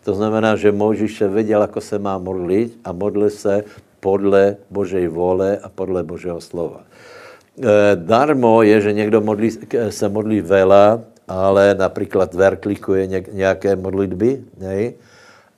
To 0.05 0.15
znamená, 0.15 0.57
že 0.57 0.73
Mojžíš 0.73 1.23
věděl, 1.23 1.61
jako 1.61 1.81
se 1.81 1.99
má 1.99 2.19
modlit 2.19 2.79
a 2.85 2.93
modlil 2.93 3.31
se 3.31 3.65
podle 4.03 4.57
Božej 4.71 5.07
vole 5.09 5.63
a 5.63 5.71
podle 5.71 6.03
Božího 6.03 6.43
slova. 6.43 6.83
E, 6.83 7.95
darmo 7.95 8.67
je, 8.67 8.91
že 8.91 8.93
někdo 8.93 9.23
modlí, 9.23 9.51
se 9.89 10.09
modlí 10.09 10.41
vela, 10.43 11.01
ale 11.29 11.75
například 11.79 12.35
verklikuje 12.35 13.07
nějaké 13.33 13.77
modlitby, 13.79 14.59
nej? 14.59 14.95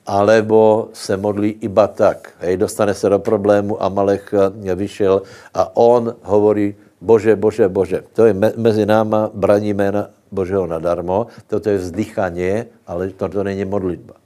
alebo 0.07 0.93
se 0.93 1.17
modlí 1.17 1.65
iba 1.65 1.89
tak. 1.89 2.37
Hej, 2.45 2.57
dostane 2.57 2.95
se 2.95 3.09
do 3.09 3.19
problému 3.19 3.83
a 3.83 3.89
Malech 3.89 4.35
vyšel 4.75 5.23
a 5.55 5.77
on 5.77 6.15
hovorí, 6.23 6.77
Bože, 7.01 7.37
Bože, 7.37 7.69
Bože. 7.69 8.05
To 8.13 8.29
je 8.29 8.33
me, 8.37 8.53
mezi 8.57 8.87
náma 8.87 9.31
braní 9.35 9.73
jména 9.73 10.09
Božího 10.33 10.67
nadarmo. 10.67 11.27
Toto 11.49 11.71
je 11.71 11.79
vzdychanie, 11.79 12.67
ale 12.87 13.17
to, 13.17 13.29
to 13.29 13.45
není 13.45 13.65
modlitba. 13.65 14.24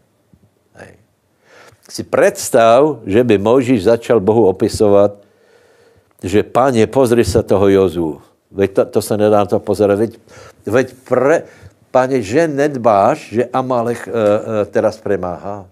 Si 1.90 2.04
představ, 2.04 3.00
že 3.06 3.24
by 3.24 3.38
Mojžíš 3.38 3.84
začal 3.84 4.20
Bohu 4.20 4.46
opisovat, 4.46 5.12
že 6.22 6.42
páně, 6.42 6.86
pozri 6.86 7.24
se 7.24 7.42
toho 7.42 7.68
Jozu. 7.68 8.20
Veď 8.52 8.70
to, 8.72 8.84
to 8.84 9.02
se 9.02 9.16
nedá 9.16 9.44
to 9.44 9.60
pozorovat. 9.60 9.98
Veď, 9.98 10.18
veď 10.66 10.94
pre, 11.08 11.42
páně, 11.90 12.22
že 12.22 12.48
nedbáš, 12.48 13.32
že 13.32 13.44
Amalek 13.52 14.08
uh, 14.08 14.12
uh, 14.12 14.68
teraz 14.70 15.00
premáhá. 15.00 15.66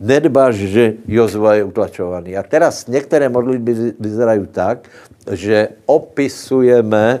Nedbáš, 0.00 0.54
že 0.54 0.84
Jozua 1.04 1.54
je 1.60 1.64
utlačovaný. 1.64 2.36
A 2.36 2.42
teraz 2.42 2.86
některé 2.86 3.28
modlitby 3.28 3.94
vyzerají 4.00 4.46
tak, 4.48 4.88
že 5.28 5.68
opisujeme 5.86 7.20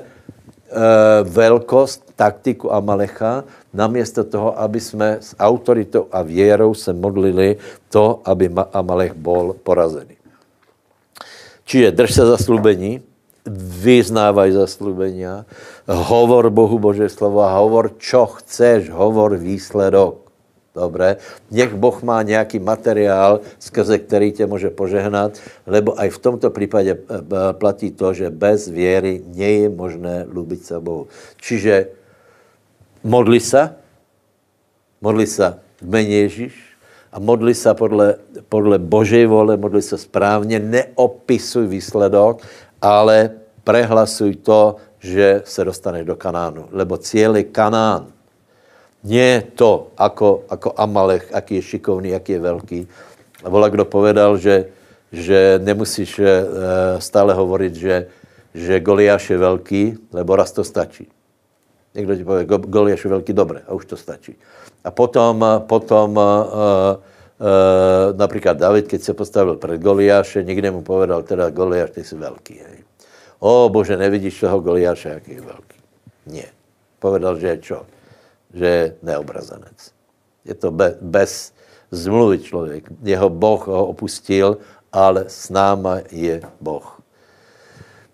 velkost, 1.22 2.12
taktiku 2.16 2.72
Amalecha, 2.72 3.44
namiesto 3.74 4.24
toho, 4.24 4.58
aby 4.58 4.80
jsme 4.80 5.18
s 5.20 5.36
autoritou 5.38 6.06
a 6.12 6.22
věrou 6.22 6.74
se 6.74 6.92
modlili 6.92 7.56
to, 7.88 8.20
aby 8.24 8.50
Amalech 8.72 9.14
byl 9.14 9.56
porazený. 9.62 10.16
Čiže 11.64 11.92
drž 11.92 12.14
se 12.14 12.26
zaslubení, 12.26 13.02
vyznávaj 13.80 14.52
zaslubenia, 14.52 15.46
hovor 15.86 16.50
Bohu 16.50 16.78
Bože 16.78 17.08
slovo 17.08 17.40
a 17.46 17.54
hovor, 17.56 17.94
čo 17.96 18.26
chceš, 18.26 18.90
hovor 18.90 19.38
výsledok. 19.38 20.30
Dobré. 20.70 21.18
Nech 21.50 21.74
Boh 21.74 21.98
má 22.02 22.22
nějaký 22.22 22.58
materiál, 22.58 23.40
skrze 23.58 23.98
který 23.98 24.32
tě 24.32 24.46
může 24.46 24.70
požehnat, 24.70 25.34
lebo 25.66 25.98
aj 25.98 26.10
v 26.10 26.18
tomto 26.18 26.50
případě 26.50 26.94
eh, 26.94 27.22
platí 27.52 27.90
to, 27.90 28.14
že 28.14 28.30
bez 28.30 28.70
věry 28.70 29.22
nie 29.34 29.66
je 29.66 29.68
možné 29.68 30.26
lubit 30.30 30.62
se 30.62 30.78
Bohu. 30.80 31.10
Čiže 31.42 31.99
modli 33.04 33.40
se, 33.40 33.74
modli 35.00 35.26
se 35.26 35.58
v 35.80 35.88
mene 35.88 36.08
Ježíš 36.08 36.54
a 37.12 37.18
modli 37.18 37.54
se 37.54 37.74
podle, 37.74 38.14
podle 38.48 38.78
Božej 38.78 39.26
vole, 39.26 39.56
modli 39.56 39.82
se 39.82 39.98
správně, 39.98 40.58
neopisuj 40.58 41.66
výsledok, 41.66 42.42
ale 42.82 43.30
prehlasuj 43.64 44.36
to, 44.36 44.76
že 44.98 45.42
se 45.44 45.64
dostaneš 45.64 46.04
do 46.06 46.16
Kanánu, 46.16 46.68
lebo 46.70 46.96
cíl 46.96 47.36
je 47.36 47.44
Kanán. 47.44 48.12
Nie 49.04 49.40
to, 49.56 49.96
ako, 49.96 50.44
ako 50.48 50.76
Amalech, 50.76 51.32
aký 51.32 51.56
je 51.56 51.62
šikovný, 51.62 52.12
aký 52.12 52.32
je 52.36 52.40
velký. 52.40 52.80
Vola, 53.40 53.72
kdo 53.72 53.88
povedal, 53.88 54.36
že, 54.36 54.68
že 55.08 55.56
nemusíš 55.56 56.20
eh, 56.20 56.28
stále 57.00 57.32
hovoriť, 57.32 57.72
že, 57.72 57.96
že 58.52 58.84
Goliáš 58.84 59.32
je 59.32 59.38
velký, 59.40 59.82
lebo 60.12 60.36
raz 60.36 60.52
to 60.52 60.60
stačí. 60.60 61.08
Někdo 61.94 62.16
ti 62.16 62.24
pově, 62.24 62.44
Goliáš 62.44 63.04
je 63.04 63.10
velký, 63.10 63.32
dobré, 63.32 63.62
a 63.66 63.72
už 63.72 63.84
to 63.84 63.96
stačí. 63.96 64.36
A 64.84 64.90
potom, 64.90 65.44
potom 65.66 66.16
uh, 66.16 66.22
uh, 66.22 68.16
například 68.16 68.56
David, 68.56 68.88
keď 68.88 69.02
se 69.02 69.14
postavil 69.14 69.56
před 69.56 69.80
Goliáše, 69.80 70.42
někde 70.42 70.70
mu 70.70 70.82
povedal, 70.82 71.22
teda 71.22 71.50
Goliáš, 71.50 71.90
ty 71.90 72.04
jsi 72.04 72.16
velký. 72.16 72.54
Hej. 72.54 72.84
O 73.38 73.68
bože, 73.68 73.96
nevidíš 73.96 74.40
toho 74.40 74.60
Goliáše, 74.60 75.08
jaký 75.08 75.32
je 75.32 75.40
velký. 75.40 75.78
Nie. 76.26 76.48
Povedal, 76.98 77.38
že 77.38 77.48
je 77.48 77.58
čo? 77.58 77.86
že 78.54 78.66
je 78.66 78.84
neobrazanec. 79.02 79.78
Je 80.44 80.54
to 80.54 80.70
be, 80.70 80.98
bez 81.00 81.52
zmluvy 81.90 82.38
člověk. 82.38 82.84
Jeho 83.02 83.30
Boh 83.30 83.66
ho 83.66 83.86
opustil, 83.86 84.58
ale 84.92 85.24
s 85.28 85.50
náma 85.50 86.02
je 86.10 86.42
Boh 86.60 87.02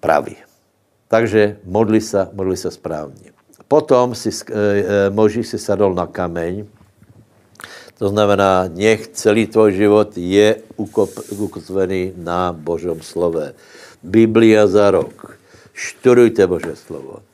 pravý. 0.00 0.36
Takže 1.08 1.56
modli 1.64 2.00
se, 2.00 2.28
modli 2.32 2.56
se 2.56 2.70
správně. 2.70 3.35
Potom 3.68 4.14
si, 4.14 4.30
e, 4.30 4.52
e, 4.52 5.10
Možíš 5.10 5.54
si 5.54 5.58
sadol 5.58 5.94
na 5.94 6.06
kameň, 6.06 6.66
to 7.96 8.12
znamená, 8.12 8.68
nech 8.68 9.08
celý 9.16 9.48
tvoj 9.48 9.72
život 9.72 10.12
je 10.14 10.60
ukotvený 11.32 12.12
na 12.20 12.52
Božom 12.52 13.00
slove. 13.00 13.56
Biblia 14.04 14.68
za 14.68 14.92
rok. 14.92 15.40
Študujte 15.72 16.44
Bože 16.44 16.76
slovo. 16.76 17.24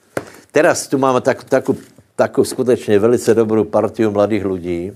Teraz 0.55 0.87
tu 0.87 1.03
máme 1.03 1.19
tak, 1.19 1.43
takú 1.45 1.75
takovou 2.15 2.45
skutečně 2.45 2.99
velice 2.99 3.35
dobrou 3.35 3.65
partiu 3.65 4.11
mladých 4.11 4.45
lidí, 4.45 4.93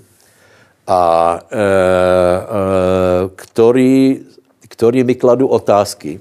a 0.86 1.00
e, 1.50 1.58
e, 1.58 1.66
který, 3.36 4.20
který 4.68 5.04
mi 5.04 5.14
kladu 5.14 5.46
otázky. 5.46 6.20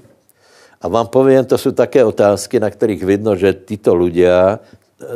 A 0.82 0.88
vám 0.88 1.06
povím, 1.06 1.44
to 1.44 1.58
jsou 1.58 1.70
také 1.70 2.04
otázky, 2.04 2.60
na 2.60 2.70
kterých 2.70 3.02
vidno, 3.04 3.36
že 3.36 3.52
tyto 3.52 3.94
lidé 3.94 4.58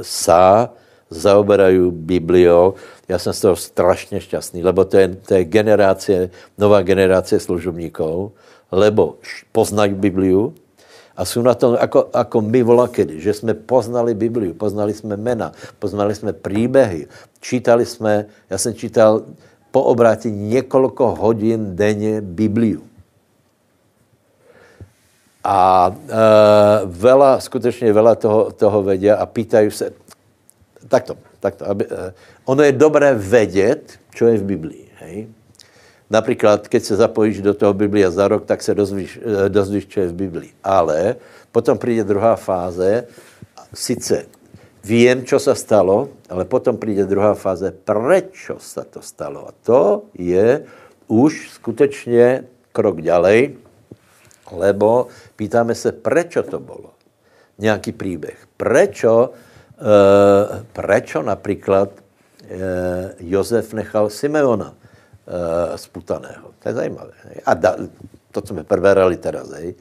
sa 0.03 0.73
zaoberají 1.11 1.91
Bibliou. 1.91 2.75
Já 3.09 3.19
jsem 3.19 3.33
z 3.33 3.41
toho 3.41 3.57
strašně 3.57 4.21
šťastný, 4.21 4.63
lebo 4.63 4.85
to 4.85 4.97
je, 4.97 5.09
to 5.09 5.35
je 5.35 5.45
generace, 5.45 6.31
nová 6.59 6.83
generace 6.83 7.41
služobníků, 7.41 8.33
lebo 8.73 9.19
poznají 9.53 9.95
Bibliu, 9.95 10.55
a 11.17 11.25
jsou 11.25 11.43
na 11.43 11.55
tom 11.55 11.77
jako, 11.81 12.09
jako 12.15 12.41
my 12.41 12.63
volakedy, 12.63 13.21
že 13.21 13.35
jsme 13.35 13.55
poznali 13.55 14.15
Bibliu, 14.15 14.55
poznali 14.55 14.95
jsme 14.95 15.17
mena, 15.17 15.53
poznali 15.79 16.15
jsme 16.15 16.33
příběhy, 16.33 17.07
čítali 17.41 17.87
jsme, 17.87 18.27
já 18.51 18.59
jsem 18.59 18.75
čítal 18.75 19.23
po 19.71 19.83
obrátě 19.83 20.31
několik 20.31 21.01
hodin 21.01 21.77
denně 21.77 22.21
Bibliu. 22.21 22.90
A 25.51 25.91
e, 25.91 26.15
vela, 26.87 27.41
skutečně 27.41 27.93
vela 27.93 28.15
toho, 28.15 28.53
toho 28.53 28.83
vědě 28.83 29.15
a 29.15 29.27
pýtají 29.27 29.71
se, 29.71 29.91
takto, 30.89 31.17
takto, 31.41 31.67
aby, 31.67 31.85
e, 31.91 32.15
ono 32.45 32.63
je 32.63 32.73
dobré 32.73 33.15
vědět, 33.15 33.99
co 34.15 34.27
je 34.27 34.39
v 34.39 34.45
Biblii, 34.45 34.89
hej? 34.99 35.27
Například, 36.11 36.69
keď 36.69 36.83
se 36.83 36.97
zapojíš 36.97 37.43
do 37.43 37.55
toho 37.55 37.75
Biblia 37.75 38.11
za 38.11 38.29
rok, 38.29 38.45
tak 38.45 38.63
se 38.63 38.75
dozvíš, 38.75 39.21
eh, 39.23 39.49
dozvíš 39.49 39.87
co 39.87 40.01
je 40.01 40.09
v 40.09 40.15
Biblii. 40.15 40.51
Ale 40.65 41.17
potom 41.53 41.79
přijde 41.79 42.05
druhá 42.05 42.37
fáze, 42.37 43.07
sice 43.75 44.27
vím, 44.85 45.25
co 45.25 45.39
se 45.39 45.55
stalo, 45.55 46.09
ale 46.31 46.45
potom 46.45 46.77
přijde 46.77 47.05
druhá 47.05 47.35
fáze, 47.35 47.71
proč 47.85 48.51
se 48.59 48.83
to 48.91 49.03
stalo. 49.03 49.49
A 49.49 49.53
to 49.63 50.03
je 50.19 50.63
už 51.07 51.51
skutečně 51.51 52.45
krok 52.73 53.01
ďalej, 53.01 53.55
lebo 54.53 55.07
pýtáme 55.37 55.75
se, 55.75 55.93
proč 55.93 56.39
to 56.51 56.61
bylo. 56.61 56.91
nějaký 57.61 57.93
příběh. 57.93 58.39
Prečo, 58.57 59.31
e, 59.31 60.65
prečo 60.73 61.23
například 61.23 61.89
e, 61.93 62.57
Jozef 63.21 63.73
nechal 63.75 64.11
Simeona 64.11 64.73
e, 64.73 65.79
sputaného? 65.79 66.51
To 66.63 66.69
je 66.69 66.75
zajímavé. 66.75 67.13
A 67.47 67.55
da, 67.55 67.77
to 68.33 68.41
jsme 68.45 68.65
preberali 68.65 69.17
teraz. 69.17 69.51
Hej. 69.53 69.75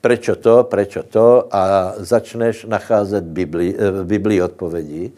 Prečo 0.00 0.36
to, 0.36 0.64
prečo 0.64 1.02
to 1.02 1.44
a 1.52 1.94
začneš 2.00 2.64
nacházet 2.64 3.24
Bibli, 3.24 3.76
v 3.76 4.04
Biblii 4.04 4.42
odpovědi 4.42 5.12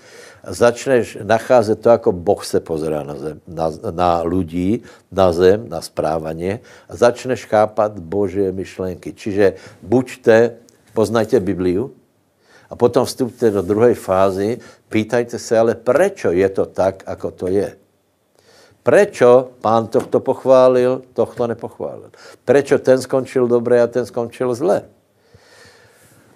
začneš 0.46 1.18
nacházet 1.22 1.80
to, 1.80 1.88
jako 1.88 2.12
Boh 2.12 2.44
se 2.44 2.60
pozerá 2.60 3.02
na, 3.02 3.14
zem, 3.14 3.40
na, 3.46 3.70
na 3.90 4.22
lidí, 4.22 4.82
na 5.12 5.32
zem, 5.32 5.68
na 5.68 5.80
správanie 5.80 6.60
a 6.88 6.96
začneš 6.96 7.46
chápat 7.46 7.94
Božie 7.98 8.52
myšlenky. 8.52 9.14
Čiže 9.14 9.54
buďte, 9.82 10.58
poznajte 10.94 11.40
Bibliu 11.40 11.94
a 12.66 12.74
potom 12.74 13.06
vstupte 13.06 13.50
do 13.50 13.62
druhé 13.62 13.94
fázy, 13.94 14.58
pýtajte 14.88 15.38
se, 15.38 15.58
ale 15.58 15.78
prečo 15.78 16.34
je 16.34 16.48
to 16.48 16.66
tak, 16.66 17.06
ako 17.06 17.30
to 17.30 17.46
je? 17.46 17.78
Prečo 18.82 19.54
pán 19.62 19.86
tohto 19.86 20.18
pochválil, 20.18 21.06
tohto 21.14 21.46
nepochválil? 21.46 22.10
Prečo 22.42 22.82
ten 22.82 22.98
skončil 22.98 23.46
dobré 23.46 23.78
a 23.78 23.86
ten 23.86 24.02
skončil 24.02 24.50
zle? 24.58 24.90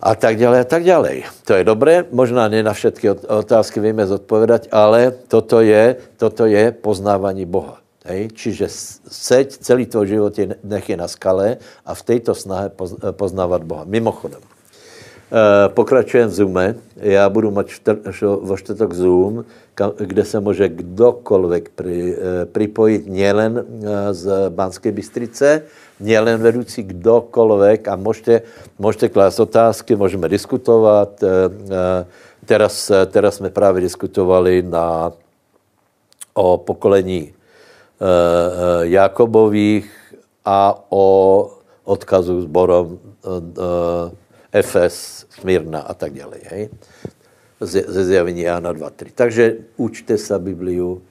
A 0.00 0.12
tak 0.14 0.36
ďalej 0.36 0.58
a 0.62 0.66
tak 0.68 0.82
ďalej. 0.84 1.16
To 1.48 1.52
je 1.56 1.64
dobré, 1.64 2.04
možná 2.12 2.48
ne 2.48 2.62
na 2.62 2.72
všetky 2.76 3.26
otázky 3.26 3.80
víme 3.80 4.06
zodpovedať, 4.06 4.68
ale 4.72 5.10
toto 5.10 5.60
je, 5.60 5.96
toto 6.16 6.46
je 6.46 6.72
poznávání 6.72 7.44
Boha. 7.48 7.80
Hej? 8.06 8.30
Čiže 8.34 8.66
seď 9.10 9.46
celý 9.60 9.84
tvoj 9.86 10.06
život 10.06 10.32
je, 10.38 10.54
nech 10.62 10.86
je 10.86 10.96
na 10.96 11.08
skale 11.10 11.58
a 11.82 11.90
v 11.94 12.02
této 12.02 12.34
snahe 12.34 12.70
poznávat 13.16 13.64
Boha. 13.64 13.82
Mimochodem, 13.88 14.40
e, 15.32 15.68
pokračujem 15.68 16.28
v 16.28 16.32
Zoome. 16.32 16.74
Já 16.96 17.28
budu 17.28 17.50
mít 17.50 17.66
vo 18.22 18.56
čtvrtok 18.56 18.92
Zoom, 18.94 19.44
kde 19.98 20.24
se 20.24 20.40
může 20.40 20.68
kdokoliv 20.68 21.68
pri, 21.74 22.16
e, 22.16 22.46
připojit 22.46 23.06
nielen 23.06 23.58
e, 23.58 24.14
z 24.14 24.50
Banské 24.50 24.92
Bystrice, 24.92 25.62
nielen 26.00 26.42
vedoucí 26.42 26.82
kdokoliv 26.82 27.80
a 27.88 27.96
můžete, 27.96 28.42
můžete 28.78 29.08
klást 29.08 29.40
otázky, 29.40 29.96
můžeme 29.96 30.28
diskutovat. 30.28 31.22
Eh, 31.22 31.28
eh, 31.70 32.06
teraz, 32.44 32.90
eh, 32.90 33.06
teraz 33.06 33.34
jsme 33.34 33.50
právě 33.50 33.80
diskutovali 33.80 34.62
na, 34.62 35.12
o 36.34 36.58
pokolení 36.58 37.32
Jakobových 38.80 39.88
a 40.44 40.84
o 40.88 41.50
odkazu 41.84 42.42
zborom 42.42 42.98
Efes, 44.56 45.26
Smírna 45.30 45.80
a 45.80 45.94
tak 45.94 46.12
dále. 46.16 46.40
Hej? 46.48 46.68
Ze 47.60 48.04
zjavení 48.04 48.40
Jana 48.40 48.72
2.3. 48.72 49.12
Takže 49.14 49.56
učte 49.76 50.18
se 50.18 50.38
Bibliu, 50.38 51.02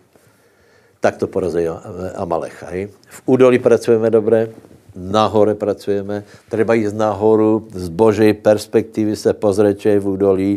tak 0.99 1.17
to 1.17 1.27
porazí 1.27 1.67
Amalecha. 2.15 2.65
Hej? 2.69 2.89
V 3.09 3.21
údolí 3.25 3.59
pracujeme 3.59 4.09
dobře, 4.09 4.49
nahore 4.95 5.55
pracujeme, 5.55 6.23
treba 6.49 6.73
jít 6.73 6.93
nahoru, 6.95 7.67
z 7.73 7.89
Božej 7.89 8.33
perspektivy 8.33 9.15
se 9.15 9.33
pozrieť, 9.33 9.85
je 9.85 9.99
v 9.99 10.07
údolí 10.07 10.51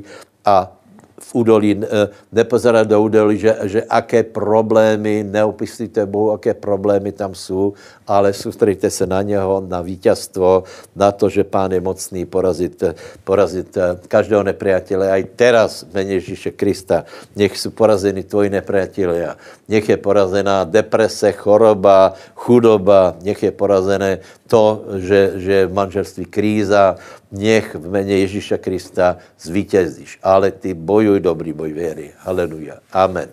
a 0.45 0.72
v 1.18 1.30
údolí, 1.34 1.70
eh, 1.82 2.09
nepozerať 2.32 2.86
do 2.86 3.03
údolí, 3.03 3.39
že, 3.39 3.53
že 3.66 3.80
aké 3.91 4.22
problémy, 4.22 5.26
neopislíte 5.26 6.07
Bohu, 6.07 6.30
aké 6.30 6.55
problémy 6.55 7.12
tam 7.12 7.34
jsou, 7.34 7.74
ale 8.09 8.33
soustředíte 8.33 8.91
se 8.91 9.07
na 9.07 9.23
něho, 9.23 9.65
na 9.69 9.81
vítězstvo, 9.81 10.65
na 10.97 11.13
to, 11.13 11.29
že 11.29 11.45
Pán 11.45 11.73
je 11.73 11.81
mocný 11.81 12.25
porazit, 12.25 12.83
porazit 13.25 13.77
eh, 13.77 14.01
každého 14.09 14.43
nepriatele. 14.43 15.13
Aj 15.13 15.25
teraz 15.37 15.85
v 15.93 16.17
Ježíše 16.17 16.51
Krista. 16.51 17.05
Nech 17.37 17.59
jsou 17.59 17.71
porazeni 17.71 18.25
tvoji 18.25 18.51
nepriatelia. 18.51 19.37
Nech 19.69 19.89
je 19.89 19.97
porazená 19.97 20.65
deprese, 20.65 21.33
choroba, 21.33 22.17
chudoba. 22.35 23.17
Nech 23.21 23.43
je 23.43 23.53
porazené 23.53 24.19
to, 24.49 24.85
že, 24.97 25.33
že 25.37 25.67
v 25.67 25.73
manželství 25.73 26.25
kríza. 26.25 26.97
Nech 27.29 27.77
v 27.77 27.85
mene 27.93 28.25
Ježíša 28.25 28.57
Krista 28.57 29.21
zvítězíš. 29.37 30.19
Ale 30.25 30.51
ty 30.51 30.75
bojuj 30.75 31.21
dobrý 31.21 31.53
boj 31.53 31.73
věry. 31.73 32.17
Haleluja. 32.25 32.81
Amen. 32.93 33.29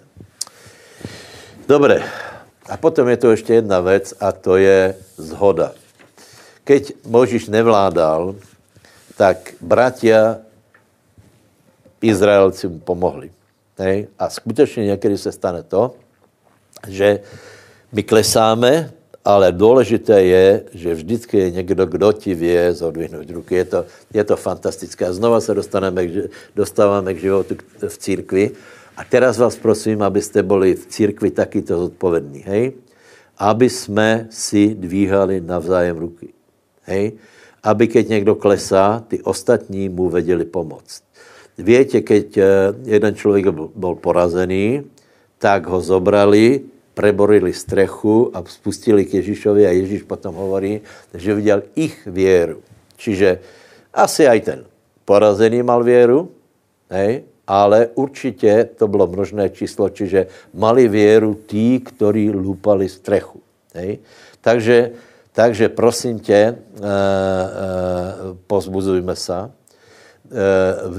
Dobre, 1.68 2.04
a 2.70 2.78
potom 2.78 3.08
je 3.08 3.18
to 3.18 3.32
ještě 3.32 3.54
jedna 3.54 3.80
věc 3.80 4.14
a 4.20 4.32
to 4.32 4.58
je 4.58 4.96
zhoda. 5.18 5.72
Keď 6.64 6.94
Možíš 7.06 7.48
nevládal, 7.48 8.36
tak 9.18 9.54
bratia 9.62 10.38
Izraelci 12.06 12.68
mu 12.68 12.80
pomohli. 12.80 13.32
Hej? 13.78 14.08
A 14.20 14.30
skutečně 14.30 14.86
někdy 14.86 15.18
se 15.18 15.32
stane 15.32 15.64
to, 15.64 15.96
že 16.88 17.20
my 17.92 18.04
klesáme, 18.04 18.92
ale 19.26 19.52
důležité 19.52 20.24
je, 20.24 20.64
že 20.74 20.94
vždycky 20.94 21.38
je 21.38 21.52
někdo, 21.52 21.86
kdo 21.86 22.12
ti 22.14 22.34
vě 22.34 22.74
zodvihnout 22.74 23.30
ruky. 23.30 23.56
Je 23.56 23.66
to, 23.66 23.86
je 24.14 24.24
to 24.24 24.36
fantastické. 24.36 25.06
A 25.06 25.14
znova 25.14 25.42
se 25.42 25.54
dostaneme, 25.54 26.08
dostáváme 26.56 27.14
k 27.14 27.20
životu 27.20 27.56
v 27.88 27.98
církvi. 27.98 28.52
A 28.96 29.04
teraz 29.04 29.36
vás 29.38 29.60
prosím, 29.60 30.00
abyste 30.02 30.40
byli 30.44 30.76
v 30.76 30.88
církvi 30.88 31.32
takýto 31.32 31.78
zodpovědní, 31.78 32.40
hej? 32.48 32.74
Aby 33.38 33.70
jsme 33.70 34.28
si 34.32 34.72
dvíhali 34.72 35.44
navzájem 35.44 35.98
ruky, 35.98 36.32
hej? 36.88 37.20
Aby 37.64 37.88
keď 37.88 38.08
někdo 38.08 38.36
klesá, 38.36 39.04
ty 39.08 39.20
ostatní 39.22 39.90
mu 39.90 40.10
vedeli 40.10 40.46
pomoct. 40.46 41.04
Víte, 41.58 42.02
keď 42.02 42.38
eh, 42.38 42.46
jeden 42.84 43.16
člověk 43.16 43.46
byl 43.76 43.96
porazený, 43.96 44.84
tak 45.40 45.68
ho 45.68 45.82
zobrali, 45.82 46.62
preborili 46.96 47.52
strechu 47.54 48.32
a 48.32 48.40
spustili 48.48 49.06
k 49.06 49.20
Ježíšovi 49.20 49.68
a 49.68 49.76
Ježíš 49.76 50.08
potom 50.08 50.36
hovorí, 50.36 50.80
že 51.14 51.36
viděl 51.36 51.64
ich 51.76 52.08
věru. 52.08 52.64
Čiže 52.96 53.40
asi 53.92 54.28
aj 54.28 54.40
ten 54.40 54.60
porazený 55.04 55.64
mal 55.64 55.84
věru, 55.84 56.32
hej? 56.88 57.35
Ale 57.48 57.88
určitě 57.96 58.70
to 58.78 58.88
bylo 58.88 59.08
množné 59.08 59.50
číslo, 59.50 59.90
čiže 59.90 60.28
mali 60.54 60.88
věru 60.88 61.34
tí, 61.46 61.80
kteří 61.80 62.30
lupali 62.30 62.90
strechu. 62.90 63.42
Hej? 63.74 64.00
Takže, 64.42 64.92
takže 65.34 65.70
prosím 65.70 66.20
tě, 66.20 66.34
e, 66.36 66.54
e, 66.54 66.56
pozbuzujme 68.48 69.16
se, 69.16 69.38
e, 69.38 69.50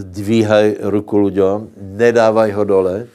dvíhaj 0.02 0.76
ruku 0.80 1.18
lidem, 1.18 1.68
nedávaj 1.76 2.50
ho 2.50 2.64
dole, 2.64 3.06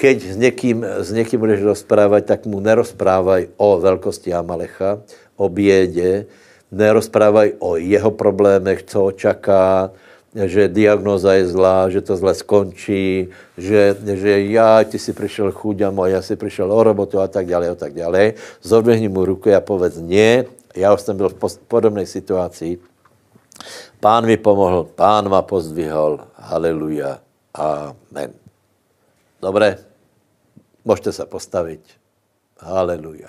keď 0.00 0.16
s 0.22 0.36
někým, 0.36 0.84
s 0.84 1.12
někým 1.12 1.40
budeš 1.40 1.62
rozprávat, 1.62 2.24
tak 2.24 2.46
mu 2.46 2.60
nerozprávaj 2.60 3.48
o 3.56 3.78
velkosti 3.80 4.32
Amalecha, 4.32 4.98
o 5.36 5.48
bědě, 5.48 6.26
nerozprávaj 6.72 7.52
o 7.58 7.76
jeho 7.76 8.10
problémech, 8.10 8.82
co 8.82 9.00
ho 9.00 9.12
čaká, 9.12 9.90
že 10.34 10.68
diagnoza 10.68 11.34
je 11.34 11.46
zlá, 11.46 11.90
že 11.90 12.00
to 12.00 12.16
zle 12.16 12.34
skončí, 12.34 13.28
že, 13.58 13.96
že 14.14 14.42
já, 14.54 14.84
ty 14.84 14.98
si 14.98 15.12
přišel 15.12 15.52
chuďamo, 15.52 16.06
já 16.06 16.22
si 16.22 16.36
přišel 16.36 16.72
o 16.72 16.82
robotu 16.82 17.20
a 17.20 17.28
tak 17.28 17.46
dále, 17.46 17.68
a 17.68 17.74
tak 17.74 17.94
dále. 17.94 18.32
Zodvihni 18.62 19.08
mu 19.08 19.24
ruku 19.24 19.50
a 19.50 19.60
povedz 19.60 19.98
nie, 19.98 20.44
já 20.76 20.94
už 20.94 21.00
jsem 21.00 21.16
byl 21.16 21.28
v 21.28 21.58
podobné 21.68 22.06
situaci. 22.06 22.78
Pán 24.00 24.26
mi 24.26 24.36
pomohl, 24.36 24.88
pán 24.94 25.28
ma 25.28 25.42
pozdvihol, 25.42 26.20
haleluja, 26.34 27.18
amen. 27.54 28.32
Dobré, 29.42 29.78
můžete 30.84 31.12
se 31.12 31.26
postavit. 31.26 31.80
Haleluja. 32.60 33.28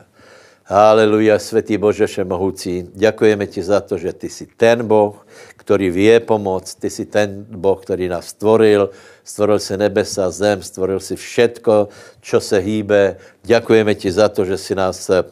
Haleluja, 0.65 1.39
světý 1.39 1.77
Bože 1.77 2.07
všemohoucí, 2.07 2.87
děkujeme 2.93 3.47
ti 3.47 3.63
za 3.63 3.81
to, 3.81 3.97
že 3.97 4.13
ty 4.13 4.29
jsi 4.29 4.45
ten 4.45 4.87
Boh, 4.87 5.27
který 5.61 5.89
vie 5.89 6.19
pomoct. 6.19 6.75
Ty 6.75 6.89
jsi 6.89 7.05
ten 7.05 7.45
Boh, 7.49 7.81
který 7.81 8.07
nás 8.07 8.27
stvoril, 8.27 8.89
stvoril 9.31 9.59
si 9.63 9.79
nebesa, 9.79 10.27
zem, 10.27 10.59
stvoril 10.59 10.99
si 10.99 11.15
všetko, 11.15 11.87
čo 12.19 12.43
se 12.43 12.59
hýbe. 12.59 13.15
Děkujeme 13.47 13.95
ti 13.95 14.11
za 14.11 14.27
to, 14.29 14.43
že 14.45 14.57
jsi 14.59 14.75
nás, 14.75 15.09
eh, 15.09 15.23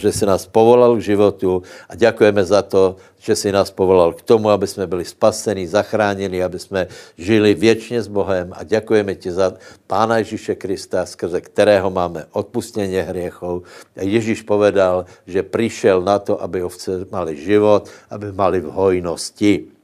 že 0.00 0.08
jsi 0.12 0.24
nás 0.26 0.48
povolal 0.48 0.96
k 0.96 1.04
životu 1.12 1.62
a 1.88 1.92
děkujeme 1.92 2.44
za 2.44 2.64
to, 2.64 2.96
že 3.20 3.36
jsi 3.36 3.52
nás 3.52 3.70
povolal 3.70 4.16
k 4.16 4.24
tomu, 4.24 4.50
aby 4.50 4.66
jsme 4.66 4.88
byli 4.88 5.04
spasení, 5.04 5.68
zachráněni, 5.68 6.42
aby 6.42 6.58
jsme 6.58 6.88
žili 7.14 7.54
věčně 7.54 8.02
s 8.02 8.08
Bohem 8.08 8.50
a 8.56 8.64
děkujeme 8.64 9.14
ti 9.14 9.30
za 9.30 9.54
Pána 9.86 10.18
Ježíše 10.24 10.54
Krista, 10.56 11.06
skrze 11.06 11.40
kterého 11.40 11.90
máme 11.92 12.26
odpustění 12.32 12.98
hriechov. 12.98 13.62
A 13.96 14.02
Ježíš 14.02 14.42
povedal, 14.42 15.04
že 15.28 15.44
přišel 15.44 16.02
na 16.02 16.18
to, 16.18 16.40
aby 16.42 16.64
ovce 16.64 17.06
mali 17.12 17.36
život, 17.36 17.86
aby 18.10 18.32
mali 18.32 18.58
v 18.64 18.72
hojnosti. 18.72 19.81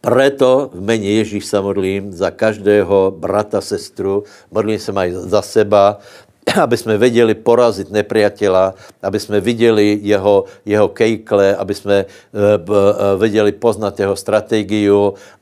Preto 0.00 0.70
v 0.72 0.80
mene 0.80 1.04
Ježíš 1.20 1.46
se 1.46 1.60
modlím 1.60 2.12
za 2.12 2.30
každého 2.30 3.14
brata, 3.18 3.60
sestru, 3.60 4.24
modlím 4.50 4.78
se 4.78 4.92
aj 4.92 5.12
za 5.12 5.42
seba, 5.42 5.98
aby 6.62 6.76
jsme 6.76 6.98
věděli 6.98 7.34
porazit 7.34 7.90
nepriatela, 7.90 8.74
aby 9.02 9.20
jsme 9.20 9.40
viděli 9.40 9.98
jeho, 10.02 10.44
jeho 10.64 10.88
kejkle, 10.88 11.56
aby 11.56 11.74
jsme 11.74 11.94
e, 11.94 12.06
věděli 13.18 13.52
poznat 13.52 14.00
jeho 14.00 14.16
strategii 14.16 14.90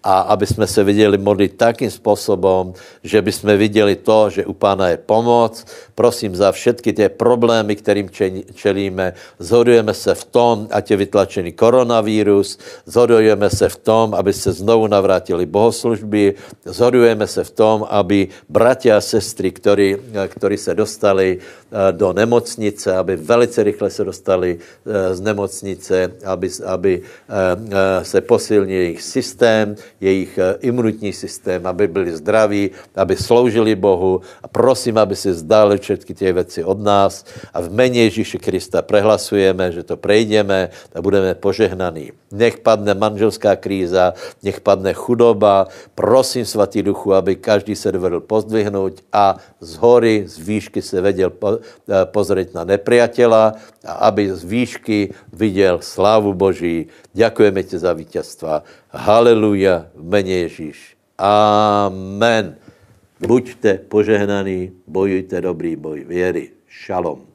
a 0.02 0.20
aby 0.20 0.46
jsme 0.46 0.66
se 0.66 0.84
viděli 0.84 1.18
modlit 1.18 1.56
takým 1.56 1.90
způsobem, 1.90 2.72
že 3.02 3.22
by 3.22 3.32
jsme 3.32 3.56
viděli 3.56 3.96
to, 3.96 4.30
že 4.30 4.46
u 4.46 4.52
Pána 4.52 4.88
je 4.88 4.96
pomoc. 4.96 5.64
Prosím 5.94 6.36
za 6.36 6.52
všetky 6.52 6.92
ty 6.92 7.08
problémy, 7.08 7.76
kterým 7.76 8.10
čelíme. 8.54 9.14
Zhodujeme 9.38 9.94
se 9.94 10.14
v 10.14 10.24
tom, 10.24 10.68
ať 10.70 10.90
je 10.90 10.96
vytlačený 10.96 11.52
koronavírus, 11.52 12.58
zhodujeme 12.86 13.50
se 13.50 13.68
v 13.68 13.76
tom, 13.76 14.14
aby 14.14 14.32
se 14.32 14.52
znovu 14.52 14.86
navrátili 14.86 15.46
bohoslužby, 15.46 16.34
zhodujeme 16.64 17.26
se 17.26 17.44
v 17.44 17.50
tom, 17.50 17.86
aby 17.90 18.28
bratia 18.48 18.98
a 18.98 19.00
sestry, 19.00 19.54
ktorí, 19.54 19.96
ktorí 20.28 20.58
se 20.58 20.74
dostali 20.74 20.87
eh, 21.38 21.92
do 21.92 22.12
nemocnice, 22.12 22.96
aby 22.96 23.16
velice 23.16 23.62
rychle 23.62 23.90
se 23.90 24.04
dostali 24.04 24.58
eh, 24.58 25.14
z 25.14 25.20
nemocnice, 25.20 26.12
aby, 26.24 26.48
aby 26.66 26.92
eh, 27.02 28.04
se 28.04 28.20
posilnil 28.20 28.80
jejich 28.80 29.02
systém, 29.02 29.76
jejich 30.00 30.38
imunitní 30.60 31.12
systém, 31.12 31.66
aby 31.66 31.88
byli 31.88 32.16
zdraví, 32.16 32.70
aby 32.96 33.16
sloužili 33.16 33.74
Bohu. 33.74 34.20
A 34.42 34.48
prosím, 34.48 34.98
aby 34.98 35.16
si 35.16 35.34
zdali 35.34 35.78
všechny 35.78 36.14
ty 36.14 36.32
věci 36.32 36.64
od 36.64 36.80
nás 36.80 37.24
a 37.54 37.60
v 37.60 37.70
jméně 37.70 38.02
Ježíše 38.02 38.38
Krista 38.38 38.82
prehlasujeme, 38.82 39.72
že 39.72 39.82
to 39.82 39.96
prejdeme 39.96 40.70
a 40.94 41.02
budeme 41.02 41.34
požehnaní. 41.34 42.12
Nech 42.28 42.60
padne 42.60 42.92
manželská 42.92 43.56
kríza, 43.56 44.12
nech 44.44 44.60
padne 44.60 44.92
chudoba. 44.92 45.72
Prosím, 45.96 46.44
svatý 46.44 46.84
duchu, 46.84 47.14
aby 47.14 47.36
každý 47.36 47.76
se 47.76 47.92
dovedl 47.92 48.20
pozdvihnout 48.20 49.00
a 49.12 49.36
z 49.60 49.72
hory, 49.76 50.24
z 50.28 50.36
výšky 50.38 50.77
se 50.82 51.00
věděl 51.00 51.32
eh, 51.32 51.58
pozrieť 52.04 52.54
na 52.54 52.64
nepriatela 52.64 53.52
a 53.84 53.92
aby 53.92 54.32
z 54.34 54.44
výšky 54.44 55.14
viděl 55.32 55.78
slávu 55.82 56.34
Boží. 56.34 56.86
Děkujeme 57.12 57.62
ti 57.62 57.78
za 57.78 57.92
vítězstva. 57.92 58.62
Haleluja 58.90 59.86
v 59.94 60.04
mene 60.08 60.30
Ježíš. 60.48 60.96
Amen. 61.18 62.56
Buďte 63.20 63.78
požehnaní, 63.90 64.72
bojujte 64.86 65.40
dobrý 65.40 65.76
boj 65.76 66.04
věry. 66.04 66.50
Šalom. 66.68 67.27